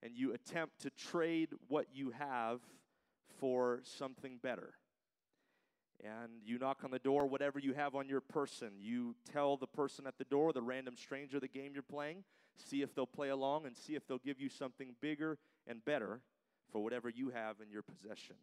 and 0.03 0.17
you 0.17 0.34
attempt 0.34 0.81
to 0.81 0.89
trade 0.89 1.50
what 1.67 1.86
you 1.93 2.12
have 2.12 2.60
for 3.41 3.81
something 3.83 4.39
better. 4.41 4.75
And 6.03 6.31
you 6.45 6.57
knock 6.57 6.83
on 6.83 6.91
the 6.91 7.00
door, 7.00 7.25
whatever 7.25 7.60
you 7.60 7.74
have 7.74 7.95
on 7.95 8.07
your 8.07 8.21
person, 8.21 8.69
you 8.79 9.15
tell 9.31 9.57
the 9.57 9.67
person 9.67 10.07
at 10.07 10.17
the 10.17 10.24
door, 10.24 10.53
the 10.53 10.62
random 10.62 10.95
stranger, 10.95 11.39
the 11.39 11.48
game 11.48 11.71
you're 11.74 11.83
playing, 11.83 12.24
see 12.55 12.81
if 12.81 12.95
they'll 12.95 13.05
play 13.05 13.29
along 13.29 13.65
and 13.65 13.75
see 13.75 13.95
if 13.95 14.07
they'll 14.07 14.17
give 14.19 14.39
you 14.39 14.48
something 14.48 14.95
bigger 15.01 15.38
and 15.67 15.83
better 15.83 16.21
for 16.71 16.81
whatever 16.81 17.10
you 17.10 17.29
have 17.29 17.57
in 17.62 17.69
your 17.69 17.81
possession. 17.81 18.36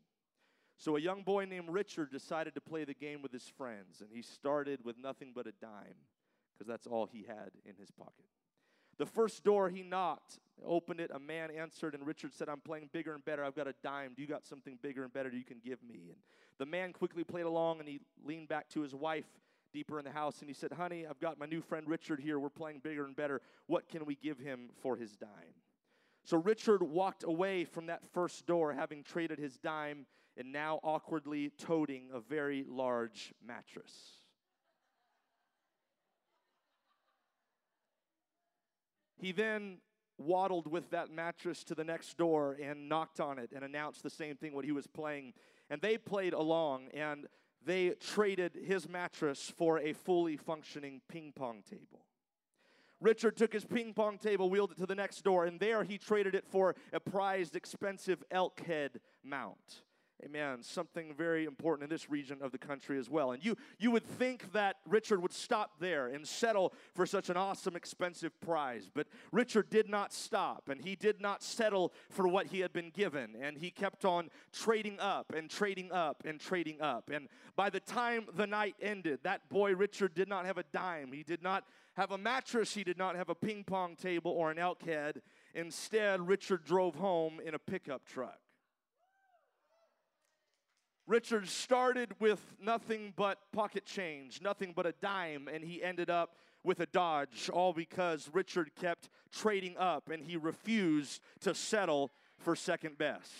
So, 0.76 0.96
a 0.96 1.00
young 1.00 1.22
boy 1.22 1.44
named 1.46 1.70
Richard 1.70 2.12
decided 2.12 2.54
to 2.54 2.60
play 2.60 2.84
the 2.84 2.94
game 2.94 3.20
with 3.20 3.32
his 3.32 3.48
friends, 3.56 4.00
and 4.00 4.10
he 4.12 4.22
started 4.22 4.84
with 4.84 4.96
nothing 4.96 5.32
but 5.34 5.48
a 5.48 5.52
dime 5.60 5.96
because 6.52 6.68
that's 6.68 6.86
all 6.86 7.06
he 7.06 7.24
had 7.26 7.50
in 7.64 7.74
his 7.76 7.90
pocket. 7.90 8.26
The 8.98 9.06
first 9.06 9.44
door 9.44 9.68
he 9.68 9.82
knocked, 9.82 10.40
opened 10.66 11.00
it, 11.00 11.10
a 11.14 11.18
man 11.18 11.50
answered, 11.50 11.94
and 11.94 12.06
Richard 12.06 12.34
said, 12.34 12.48
I'm 12.48 12.60
playing 12.60 12.90
bigger 12.92 13.14
and 13.14 13.24
better. 13.24 13.44
I've 13.44 13.54
got 13.54 13.68
a 13.68 13.74
dime. 13.82 14.14
Do 14.16 14.22
you 14.22 14.28
got 14.28 14.44
something 14.44 14.78
bigger 14.82 15.04
and 15.04 15.12
better 15.12 15.30
you 15.30 15.44
can 15.44 15.58
give 15.64 15.82
me? 15.82 16.08
And 16.08 16.18
the 16.58 16.66
man 16.66 16.92
quickly 16.92 17.22
played 17.24 17.46
along 17.46 17.78
and 17.78 17.88
he 17.88 18.00
leaned 18.24 18.48
back 18.48 18.68
to 18.70 18.82
his 18.82 18.94
wife 18.94 19.26
deeper 19.72 19.98
in 19.98 20.04
the 20.04 20.10
house 20.10 20.40
and 20.40 20.48
he 20.48 20.54
said, 20.54 20.72
Honey, 20.72 21.06
I've 21.06 21.20
got 21.20 21.38
my 21.38 21.46
new 21.46 21.60
friend 21.60 21.88
Richard 21.88 22.20
here. 22.20 22.38
We're 22.38 22.48
playing 22.48 22.80
bigger 22.82 23.04
and 23.04 23.14
better. 23.14 23.40
What 23.66 23.88
can 23.88 24.04
we 24.04 24.16
give 24.16 24.38
him 24.38 24.70
for 24.82 24.96
his 24.96 25.16
dime? 25.16 25.54
So 26.24 26.36
Richard 26.36 26.82
walked 26.82 27.22
away 27.22 27.64
from 27.64 27.86
that 27.86 28.02
first 28.12 28.46
door, 28.46 28.72
having 28.72 29.02
traded 29.02 29.38
his 29.38 29.56
dime 29.58 30.06
and 30.36 30.52
now 30.52 30.80
awkwardly 30.82 31.50
toting 31.58 32.08
a 32.12 32.20
very 32.20 32.64
large 32.68 33.32
mattress. 33.44 33.92
He 39.18 39.32
then 39.32 39.78
waddled 40.16 40.70
with 40.70 40.90
that 40.90 41.10
mattress 41.10 41.62
to 41.64 41.74
the 41.74 41.84
next 41.84 42.16
door 42.16 42.56
and 42.60 42.88
knocked 42.88 43.20
on 43.20 43.38
it 43.38 43.52
and 43.54 43.64
announced 43.64 44.02
the 44.02 44.10
same 44.10 44.36
thing 44.36 44.54
what 44.54 44.64
he 44.64 44.72
was 44.72 44.86
playing. 44.86 45.32
And 45.70 45.80
they 45.80 45.96
played 45.96 46.32
along 46.32 46.88
and 46.94 47.26
they 47.64 47.90
traded 48.00 48.56
his 48.64 48.88
mattress 48.88 49.52
for 49.56 49.78
a 49.78 49.92
fully 49.92 50.36
functioning 50.36 51.00
ping 51.08 51.32
pong 51.34 51.62
table. 51.68 52.06
Richard 53.00 53.36
took 53.36 53.52
his 53.52 53.64
ping 53.64 53.94
pong 53.94 54.18
table, 54.18 54.50
wheeled 54.50 54.72
it 54.72 54.78
to 54.78 54.86
the 54.86 54.94
next 54.94 55.22
door, 55.22 55.44
and 55.44 55.60
there 55.60 55.84
he 55.84 55.98
traded 55.98 56.34
it 56.34 56.46
for 56.48 56.74
a 56.92 56.98
prized, 56.98 57.54
expensive 57.54 58.24
elk 58.30 58.60
head 58.66 59.00
mount. 59.22 59.82
Amen. 60.24 60.64
Something 60.64 61.14
very 61.16 61.44
important 61.44 61.84
in 61.84 61.94
this 61.94 62.10
region 62.10 62.38
of 62.42 62.50
the 62.50 62.58
country 62.58 62.98
as 62.98 63.08
well. 63.08 63.30
And 63.30 63.44
you, 63.44 63.56
you 63.78 63.92
would 63.92 64.04
think 64.04 64.52
that 64.52 64.76
Richard 64.84 65.22
would 65.22 65.32
stop 65.32 65.78
there 65.78 66.08
and 66.08 66.26
settle 66.26 66.72
for 66.94 67.06
such 67.06 67.30
an 67.30 67.36
awesome, 67.36 67.76
expensive 67.76 68.38
prize. 68.40 68.90
But 68.92 69.06
Richard 69.30 69.70
did 69.70 69.88
not 69.88 70.12
stop, 70.12 70.70
and 70.70 70.80
he 70.80 70.96
did 70.96 71.20
not 71.20 71.44
settle 71.44 71.92
for 72.10 72.26
what 72.26 72.48
he 72.48 72.58
had 72.58 72.72
been 72.72 72.90
given. 72.90 73.36
And 73.40 73.56
he 73.56 73.70
kept 73.70 74.04
on 74.04 74.28
trading 74.52 74.98
up 74.98 75.32
and 75.36 75.48
trading 75.48 75.92
up 75.92 76.24
and 76.26 76.40
trading 76.40 76.80
up. 76.80 77.10
And 77.12 77.28
by 77.54 77.70
the 77.70 77.80
time 77.80 78.26
the 78.34 78.46
night 78.46 78.74
ended, 78.82 79.20
that 79.22 79.48
boy 79.48 79.76
Richard 79.76 80.14
did 80.14 80.28
not 80.28 80.46
have 80.46 80.58
a 80.58 80.64
dime. 80.72 81.12
He 81.12 81.22
did 81.22 81.44
not 81.44 81.64
have 81.94 82.10
a 82.10 82.18
mattress. 82.18 82.74
He 82.74 82.82
did 82.82 82.98
not 82.98 83.14
have 83.14 83.28
a 83.28 83.36
ping 83.36 83.62
pong 83.62 83.94
table 83.94 84.32
or 84.32 84.50
an 84.50 84.58
elk 84.58 84.82
head. 84.82 85.22
Instead, 85.54 86.26
Richard 86.26 86.64
drove 86.64 86.96
home 86.96 87.40
in 87.44 87.54
a 87.54 87.58
pickup 87.58 88.04
truck. 88.04 88.40
Richard 91.08 91.48
started 91.48 92.12
with 92.20 92.38
nothing 92.62 93.14
but 93.16 93.38
pocket 93.50 93.86
change, 93.86 94.42
nothing 94.42 94.74
but 94.76 94.84
a 94.84 94.92
dime, 95.00 95.48
and 95.50 95.64
he 95.64 95.82
ended 95.82 96.10
up 96.10 96.34
with 96.62 96.80
a 96.80 96.86
Dodge, 96.86 97.48
all 97.50 97.72
because 97.72 98.28
Richard 98.30 98.70
kept 98.78 99.08
trading 99.32 99.74
up 99.78 100.10
and 100.10 100.22
he 100.22 100.36
refused 100.36 101.22
to 101.40 101.54
settle 101.54 102.10
for 102.36 102.54
second 102.54 102.98
best. 102.98 103.32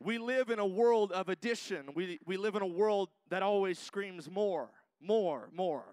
We 0.00 0.16
live 0.16 0.48
in 0.48 0.58
a 0.58 0.66
world 0.66 1.12
of 1.12 1.28
addition. 1.28 1.90
We, 1.94 2.18
we 2.24 2.38
live 2.38 2.54
in 2.54 2.62
a 2.62 2.66
world 2.66 3.10
that 3.28 3.42
always 3.42 3.78
screams 3.78 4.30
more, 4.30 4.70
more, 4.98 5.50
more. 5.52 5.84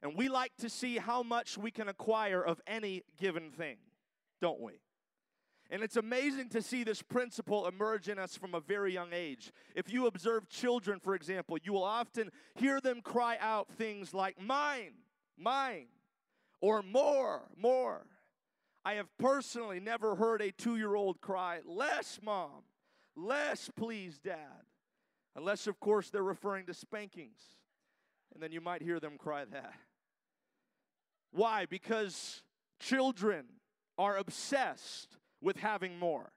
And 0.00 0.16
we 0.16 0.28
like 0.28 0.52
to 0.58 0.68
see 0.68 0.98
how 0.98 1.24
much 1.24 1.58
we 1.58 1.72
can 1.72 1.88
acquire 1.88 2.40
of 2.40 2.60
any 2.68 3.02
given 3.18 3.50
thing, 3.50 3.78
don't 4.40 4.60
we? 4.60 4.74
And 5.70 5.82
it's 5.82 5.96
amazing 5.96 6.48
to 6.50 6.62
see 6.62 6.84
this 6.84 7.02
principle 7.02 7.66
emerge 7.66 8.08
in 8.08 8.18
us 8.18 8.36
from 8.36 8.54
a 8.54 8.60
very 8.60 8.92
young 8.92 9.12
age. 9.12 9.52
If 9.74 9.92
you 9.92 10.06
observe 10.06 10.48
children, 10.48 11.00
for 11.00 11.14
example, 11.14 11.58
you 11.62 11.72
will 11.72 11.84
often 11.84 12.30
hear 12.54 12.80
them 12.80 13.00
cry 13.02 13.36
out 13.40 13.68
things 13.72 14.14
like, 14.14 14.40
mine, 14.40 14.92
mine, 15.36 15.86
or 16.60 16.82
more, 16.82 17.48
more. 17.56 18.06
I 18.84 18.94
have 18.94 19.08
personally 19.18 19.80
never 19.80 20.14
heard 20.14 20.40
a 20.40 20.52
two 20.52 20.76
year 20.76 20.94
old 20.94 21.20
cry, 21.20 21.58
less, 21.66 22.20
mom, 22.22 22.62
less, 23.16 23.68
please, 23.74 24.18
dad. 24.18 24.62
Unless, 25.34 25.66
of 25.66 25.80
course, 25.80 26.10
they're 26.10 26.22
referring 26.22 26.66
to 26.66 26.74
spankings. 26.74 27.40
And 28.32 28.42
then 28.42 28.52
you 28.52 28.60
might 28.60 28.82
hear 28.82 29.00
them 29.00 29.18
cry 29.18 29.44
that. 29.46 29.74
Why? 31.32 31.66
Because 31.66 32.42
children 32.78 33.46
are 33.98 34.16
obsessed 34.16 35.16
with 35.40 35.58
having 35.58 35.98
more. 35.98 36.32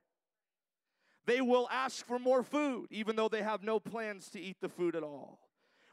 They 1.26 1.42
will 1.42 1.68
ask 1.72 2.06
for 2.06 2.18
more 2.18 2.44
food, 2.44 2.88
even 2.92 3.16
though 3.16 3.30
they 3.30 3.44
have 3.44 3.64
no 3.64 3.80
plans 3.80 4.30
to 4.32 4.40
eat 4.40 4.58
the 4.62 4.70
food 4.70 4.96
at 4.96 5.04
all. 5.04 5.40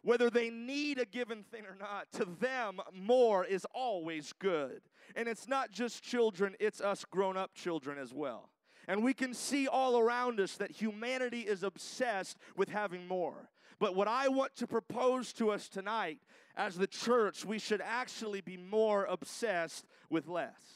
Whether 0.02 0.30
they 0.30 0.50
need 0.50 0.98
a 0.98 1.04
given 1.04 1.42
thing 1.42 1.64
or 1.66 1.76
not, 1.78 2.12
to 2.12 2.24
them, 2.24 2.80
more 2.94 3.44
is 3.44 3.66
always 3.74 4.32
good. 4.38 4.82
And 5.16 5.28
it's 5.28 5.48
not 5.48 5.72
just 5.72 6.02
children, 6.02 6.54
it's 6.60 6.80
us 6.80 7.04
grown 7.04 7.36
up 7.36 7.54
children 7.54 7.98
as 7.98 8.14
well. 8.14 8.50
And 8.88 9.02
we 9.02 9.12
can 9.12 9.34
see 9.34 9.66
all 9.66 9.98
around 9.98 10.38
us 10.38 10.56
that 10.58 10.70
humanity 10.70 11.40
is 11.40 11.62
obsessed 11.64 12.38
with 12.56 12.68
having 12.68 13.08
more. 13.08 13.50
But 13.78 13.94
what 13.94 14.08
I 14.08 14.28
want 14.28 14.54
to 14.56 14.66
propose 14.66 15.32
to 15.34 15.50
us 15.50 15.68
tonight 15.68 16.20
as 16.56 16.76
the 16.76 16.86
church, 16.86 17.44
we 17.44 17.58
should 17.58 17.80
actually 17.80 18.40
be 18.40 18.56
more 18.56 19.04
obsessed 19.04 19.84
with 20.08 20.28
less. 20.28 20.75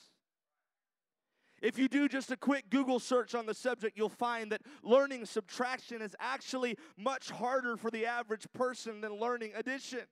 If 1.61 1.79
you 1.79 1.89
do 1.89 2.09
just 2.09 2.31
a 2.31 2.37
quick 2.37 2.71
Google 2.71 2.99
search 2.99 3.35
on 3.35 3.47
the 3.47 3.55
subject, 3.55 3.99
you'll 3.99 4.09
find 4.09 4.51
that 4.53 4.63
learning 4.83 5.27
subtraction 5.27 6.01
is 6.01 6.17
actually 6.19 6.77
much 6.97 7.31
harder 7.31 7.77
for 7.77 7.91
the 7.91 8.07
average 8.07 8.47
person 8.53 9.01
than 9.01 9.19
learning 9.19 9.53
addition. 9.55 10.07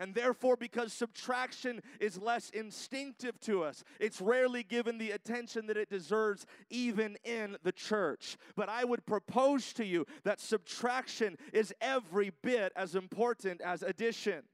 And 0.00 0.14
therefore, 0.14 0.56
because 0.56 0.92
subtraction 0.92 1.80
is 1.98 2.20
less 2.20 2.50
instinctive 2.50 3.40
to 3.40 3.64
us, 3.64 3.82
it's 3.98 4.20
rarely 4.20 4.62
given 4.62 4.96
the 4.98 5.10
attention 5.10 5.66
that 5.66 5.76
it 5.76 5.90
deserves, 5.90 6.46
even 6.70 7.16
in 7.24 7.56
the 7.64 7.72
church. 7.72 8.36
But 8.54 8.68
I 8.68 8.84
would 8.84 9.04
propose 9.06 9.72
to 9.72 9.84
you 9.84 10.06
that 10.22 10.40
subtraction 10.40 11.36
is 11.52 11.74
every 11.80 12.30
bit 12.42 12.72
as 12.76 12.94
important 12.94 13.60
as 13.60 13.82
addition. 13.82 14.44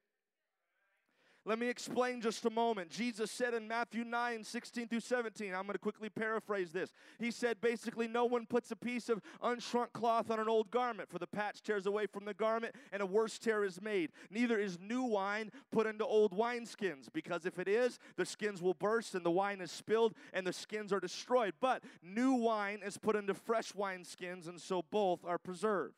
Let 1.46 1.58
me 1.58 1.68
explain 1.68 2.22
just 2.22 2.46
a 2.46 2.50
moment. 2.50 2.88
Jesus 2.88 3.30
said 3.30 3.52
in 3.52 3.68
Matthew 3.68 4.02
9, 4.02 4.44
16 4.44 4.88
through 4.88 5.00
17, 5.00 5.54
I'm 5.54 5.64
going 5.64 5.74
to 5.74 5.78
quickly 5.78 6.08
paraphrase 6.08 6.72
this. 6.72 6.94
He 7.18 7.30
said 7.30 7.60
basically, 7.60 8.08
no 8.08 8.24
one 8.24 8.46
puts 8.46 8.70
a 8.70 8.76
piece 8.76 9.10
of 9.10 9.20
unshrunk 9.42 9.92
cloth 9.92 10.30
on 10.30 10.40
an 10.40 10.48
old 10.48 10.70
garment, 10.70 11.10
for 11.10 11.18
the 11.18 11.26
patch 11.26 11.62
tears 11.62 11.84
away 11.84 12.06
from 12.06 12.24
the 12.24 12.32
garment, 12.32 12.74
and 12.92 13.02
a 13.02 13.06
worse 13.06 13.38
tear 13.38 13.62
is 13.62 13.82
made. 13.82 14.10
Neither 14.30 14.58
is 14.58 14.78
new 14.80 15.02
wine 15.02 15.50
put 15.70 15.86
into 15.86 16.06
old 16.06 16.34
wineskins, 16.34 17.08
because 17.12 17.44
if 17.44 17.58
it 17.58 17.68
is, 17.68 17.98
the 18.16 18.24
skins 18.24 18.62
will 18.62 18.72
burst, 18.72 19.14
and 19.14 19.24
the 19.24 19.30
wine 19.30 19.60
is 19.60 19.70
spilled, 19.70 20.14
and 20.32 20.46
the 20.46 20.52
skins 20.52 20.94
are 20.94 21.00
destroyed. 21.00 21.52
But 21.60 21.84
new 22.02 22.32
wine 22.32 22.80
is 22.82 22.96
put 22.96 23.16
into 23.16 23.34
fresh 23.34 23.72
wineskins, 23.72 24.48
and 24.48 24.58
so 24.58 24.82
both 24.90 25.22
are 25.26 25.38
preserved. 25.38 25.94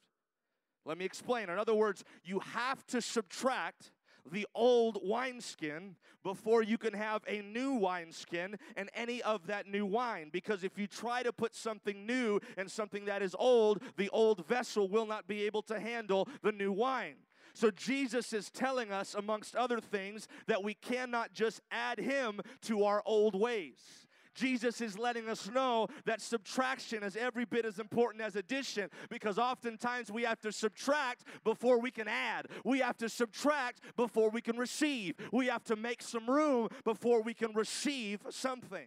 Let 0.85 0.99
me 0.99 1.05
explain. 1.05 1.51
In 1.51 1.59
other 1.59 1.75
words, 1.75 2.03
you 2.25 2.41
have 2.41 2.85
to 2.87 3.01
subtract 3.01 3.93
the 4.31 4.47
old 4.55 4.99
wineskin 5.03 5.97
before 6.23 6.63
you 6.63 6.77
can 6.77 6.93
have 6.93 7.23
a 7.29 7.41
new 7.43 7.73
wineskin 7.73 8.59
and 8.77 8.91
any 8.95 9.23
of 9.23 9.47
that 9.47 9.69
new 9.69 9.87
wine. 9.87 10.29
Because 10.33 10.65
if 10.65 10.77
you 10.77 10.87
try 10.87 11.23
to 11.23 11.33
put 11.33 11.55
something 11.55 12.05
new 12.05 12.41
and 12.57 12.71
something 12.71 13.05
that 13.05 13.23
is 13.23 13.35
old, 13.39 13.83
the 13.97 14.09
old 14.11 14.47
vessel 14.47 14.89
will 14.89 15.07
not 15.07 15.27
be 15.29 15.45
able 15.45 15.63
to 15.63 15.79
handle 15.79 16.29
the 16.43 16.53
new 16.53 16.73
wine. 16.73 17.17
So 17.55 17.71
Jesus 17.71 18.33
is 18.33 18.51
telling 18.51 18.93
us, 18.93 19.15
amongst 19.15 19.57
other 19.57 19.81
things, 19.81 20.29
that 20.47 20.63
we 20.63 20.75
cannot 20.75 21.33
just 21.33 21.63
add 21.71 21.99
him 21.99 22.41
to 22.63 22.85
our 22.85 23.03
old 23.07 23.35
ways. 23.35 24.06
Jesus 24.37 24.81
is 24.81 24.99
letting 24.99 25.29
us 25.29 25.51
know 25.51 25.89
that 26.05 26.21
subtraction 26.21 27.03
is 27.03 27.17
every 27.17 27.45
bit 27.45 27.65
as 27.65 27.79
important 27.79 28.23
as 28.23 28.37
addition 28.37 28.91
because 29.09 29.39
oftentimes 29.39 30.13
we 30.13 30.23
have 30.23 30.41
to 30.41 30.53
subtract 30.53 31.25
before 31.43 31.81
we 31.81 31.91
can 31.91 32.07
add. 32.07 32.47
We 32.65 32.79
have 32.81 32.97
to 32.99 33.09
subtract 33.09 33.81
before 33.97 34.31
we 34.31 34.41
can 34.41 34.57
receive. 34.57 35.17
We 35.33 35.47
have 35.47 35.65
to 35.65 35.77
make 35.77 36.03
some 36.03 36.27
room 36.29 36.69
before 36.85 37.23
we 37.23 37.35
can 37.35 37.53
receive 37.55 38.21
something. 38.31 38.87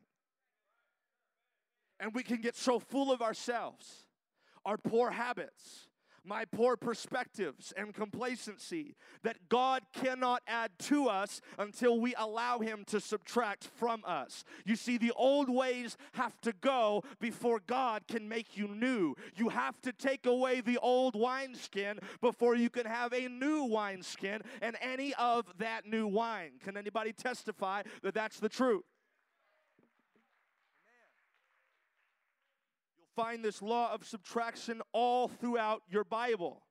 And 2.00 2.14
we 2.14 2.24
can 2.24 2.40
get 2.40 2.56
so 2.56 2.80
full 2.80 3.12
of 3.12 3.22
ourselves, 3.22 4.06
our 4.66 4.78
poor 4.78 5.12
habits, 5.12 5.89
my 6.30 6.46
poor 6.46 6.78
perspectives 6.78 7.74
and 7.76 7.94
complacency 7.94 8.96
that 9.24 9.50
God 9.50 9.82
cannot 9.94 10.44
add 10.48 10.70
to 10.80 11.10
us 11.10 11.42
until 11.58 12.00
we 12.00 12.14
allow 12.16 12.60
Him 12.60 12.86
to 12.86 13.02
subtract 13.02 13.68
from 13.76 14.04
us. 14.06 14.46
You 14.64 14.76
see, 14.76 15.00
the 15.00 15.12
old 15.16 15.50
ways 15.50 15.98
have 16.14 16.40
to 16.42 16.54
go 16.62 17.04
before 17.20 17.60
God 17.66 18.04
can 18.08 18.30
make 18.30 18.56
you 18.56 18.68
new. 18.68 19.16
You 19.36 19.50
have 19.50 19.82
to 19.82 19.92
take 19.92 20.28
away 20.28 20.62
the 20.62 20.78
old 20.78 21.16
wineskin 21.16 22.00
before 22.22 22.56
you 22.56 22.70
can 22.70 22.86
have 22.86 23.12
a 23.12 23.28
new 23.28 23.64
wineskin 23.64 24.42
and 24.62 24.78
any 24.82 25.16
of 25.16 25.46
that 25.58 25.88
new 25.88 26.06
wine. 26.06 26.52
Can 26.64 26.78
anybody 26.78 27.12
testify 27.12 27.82
that 28.04 28.14
that's 28.14 28.40
the 28.40 28.50
truth? 28.50 28.84
Find 33.20 33.44
this 33.44 33.62
law 33.62 33.94
of 33.94 34.06
subtraction 34.06 34.82
all 34.94 35.28
throughout 35.28 35.82
your 35.90 36.06
Bible. 36.06 36.62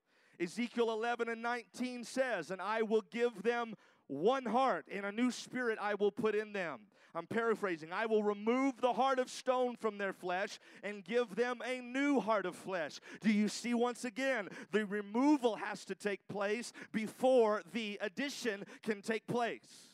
Ezekiel 0.41 0.91
11 0.91 1.29
and 1.29 1.43
19 1.43 2.05
says, 2.05 2.51
And 2.51 2.63
I 2.63 2.81
will 2.81 3.05
give 3.11 3.43
them 3.43 3.75
one 4.07 4.47
heart, 4.47 4.87
and 4.91 5.05
a 5.05 5.13
new 5.13 5.31
spirit 5.31 5.79
I 5.79 5.95
will 5.95 6.11
put 6.11 6.35
in 6.35 6.55
them. 6.55 6.81
I'm 7.15 7.27
paraphrasing. 7.27 7.93
I 7.93 8.07
will 8.07 8.23
remove 8.23 8.81
the 8.81 8.95
heart 8.95 9.19
of 9.19 9.29
stone 9.29 9.77
from 9.77 9.99
their 9.99 10.15
flesh 10.15 10.59
and 10.83 11.05
give 11.05 11.37
them 11.37 11.59
a 11.67 11.81
new 11.81 12.19
heart 12.19 12.47
of 12.47 12.57
flesh. 12.57 12.99
Do 13.21 13.31
you 13.31 13.49
see 13.51 13.75
once 13.75 14.07
again? 14.07 14.49
The 14.73 14.87
removal 14.87 15.57
has 15.57 15.85
to 15.85 15.95
take 15.95 16.27
place 16.29 16.73
before 16.93 17.63
the 17.75 17.99
addition 18.01 18.65
can 18.83 19.03
take 19.03 19.27
place. 19.27 19.89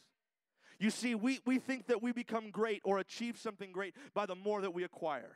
You 0.79 0.91
see, 0.91 1.17
we, 1.17 1.41
we 1.45 1.59
think 1.59 1.89
that 1.89 2.01
we 2.03 2.13
become 2.13 2.51
great 2.51 2.81
or 2.85 2.99
achieve 2.99 3.39
something 3.39 3.73
great 3.73 3.97
by 4.13 4.27
the 4.27 4.37
more 4.37 4.61
that 4.61 4.75
we 4.75 4.85
acquire. 4.85 5.33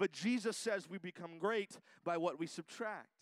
But 0.00 0.12
Jesus 0.12 0.56
says 0.56 0.88
we 0.88 0.96
become 0.96 1.38
great 1.38 1.76
by 2.04 2.16
what 2.16 2.40
we 2.40 2.46
subtract. 2.46 3.19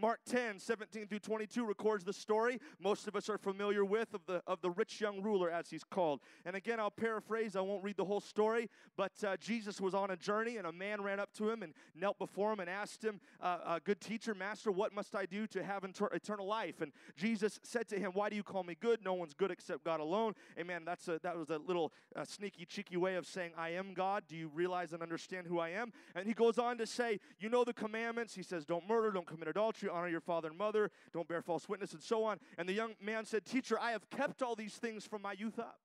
Mark 0.00 0.20
10, 0.26 0.58
17 0.58 1.06
through 1.06 1.18
22 1.18 1.64
records 1.64 2.04
the 2.04 2.12
story 2.12 2.58
most 2.80 3.06
of 3.06 3.16
us 3.16 3.28
are 3.28 3.36
familiar 3.36 3.84
with 3.84 4.14
of 4.14 4.24
the, 4.26 4.42
of 4.46 4.60
the 4.62 4.70
rich 4.70 5.00
young 5.00 5.22
ruler, 5.22 5.50
as 5.50 5.68
he's 5.68 5.84
called. 5.84 6.20
And 6.46 6.56
again, 6.56 6.80
I'll 6.80 6.90
paraphrase, 6.90 7.56
I 7.56 7.60
won't 7.60 7.84
read 7.84 7.96
the 7.96 8.04
whole 8.04 8.20
story, 8.20 8.70
but 8.96 9.12
uh, 9.26 9.36
Jesus 9.36 9.80
was 9.80 9.94
on 9.94 10.10
a 10.10 10.16
journey, 10.16 10.56
and 10.56 10.66
a 10.66 10.72
man 10.72 11.02
ran 11.02 11.20
up 11.20 11.32
to 11.34 11.50
him 11.50 11.62
and 11.62 11.74
knelt 11.94 12.18
before 12.18 12.52
him 12.52 12.60
and 12.60 12.70
asked 12.70 13.04
him, 13.04 13.20
uh, 13.40 13.58
uh, 13.64 13.78
Good 13.84 14.00
teacher, 14.00 14.34
master, 14.34 14.70
what 14.70 14.94
must 14.94 15.14
I 15.14 15.26
do 15.26 15.46
to 15.48 15.62
have 15.62 15.84
inter- 15.84 16.08
eternal 16.12 16.46
life? 16.46 16.80
And 16.80 16.92
Jesus 17.16 17.60
said 17.62 17.88
to 17.88 17.98
him, 17.98 18.12
Why 18.12 18.30
do 18.30 18.36
you 18.36 18.42
call 18.42 18.62
me 18.62 18.76
good? 18.80 19.04
No 19.04 19.14
one's 19.14 19.34
good 19.34 19.50
except 19.50 19.84
God 19.84 20.00
alone. 20.00 20.34
Amen. 20.58 20.82
That's 20.84 21.08
a, 21.08 21.18
that 21.22 21.36
was 21.36 21.50
a 21.50 21.58
little 21.58 21.92
uh, 22.16 22.24
sneaky, 22.24 22.64
cheeky 22.64 22.96
way 22.96 23.16
of 23.16 23.26
saying, 23.26 23.52
I 23.56 23.70
am 23.70 23.92
God. 23.92 24.24
Do 24.28 24.36
you 24.36 24.50
realize 24.54 24.92
and 24.92 25.02
understand 25.02 25.46
who 25.46 25.58
I 25.58 25.70
am? 25.70 25.92
And 26.14 26.26
he 26.26 26.32
goes 26.32 26.58
on 26.58 26.78
to 26.78 26.86
say, 26.86 27.20
You 27.38 27.48
know 27.48 27.64
the 27.64 27.74
commandments. 27.74 28.34
He 28.34 28.42
says, 28.42 28.64
Don't 28.64 28.88
murder, 28.88 29.10
don't 29.10 29.26
commit 29.26 29.48
adultery 29.48 29.89
honor 29.90 30.08
your 30.08 30.20
father 30.20 30.48
and 30.48 30.56
mother, 30.56 30.90
don't 31.12 31.28
bear 31.28 31.42
false 31.42 31.68
witness, 31.68 31.92
and 31.92 32.02
so 32.02 32.24
on. 32.24 32.38
And 32.58 32.68
the 32.68 32.72
young 32.72 32.94
man 33.00 33.24
said, 33.24 33.44
Teacher, 33.44 33.78
I 33.78 33.92
have 33.92 34.08
kept 34.10 34.42
all 34.42 34.54
these 34.54 34.74
things 34.74 35.06
from 35.06 35.22
my 35.22 35.32
youth 35.32 35.58
up. 35.58 35.78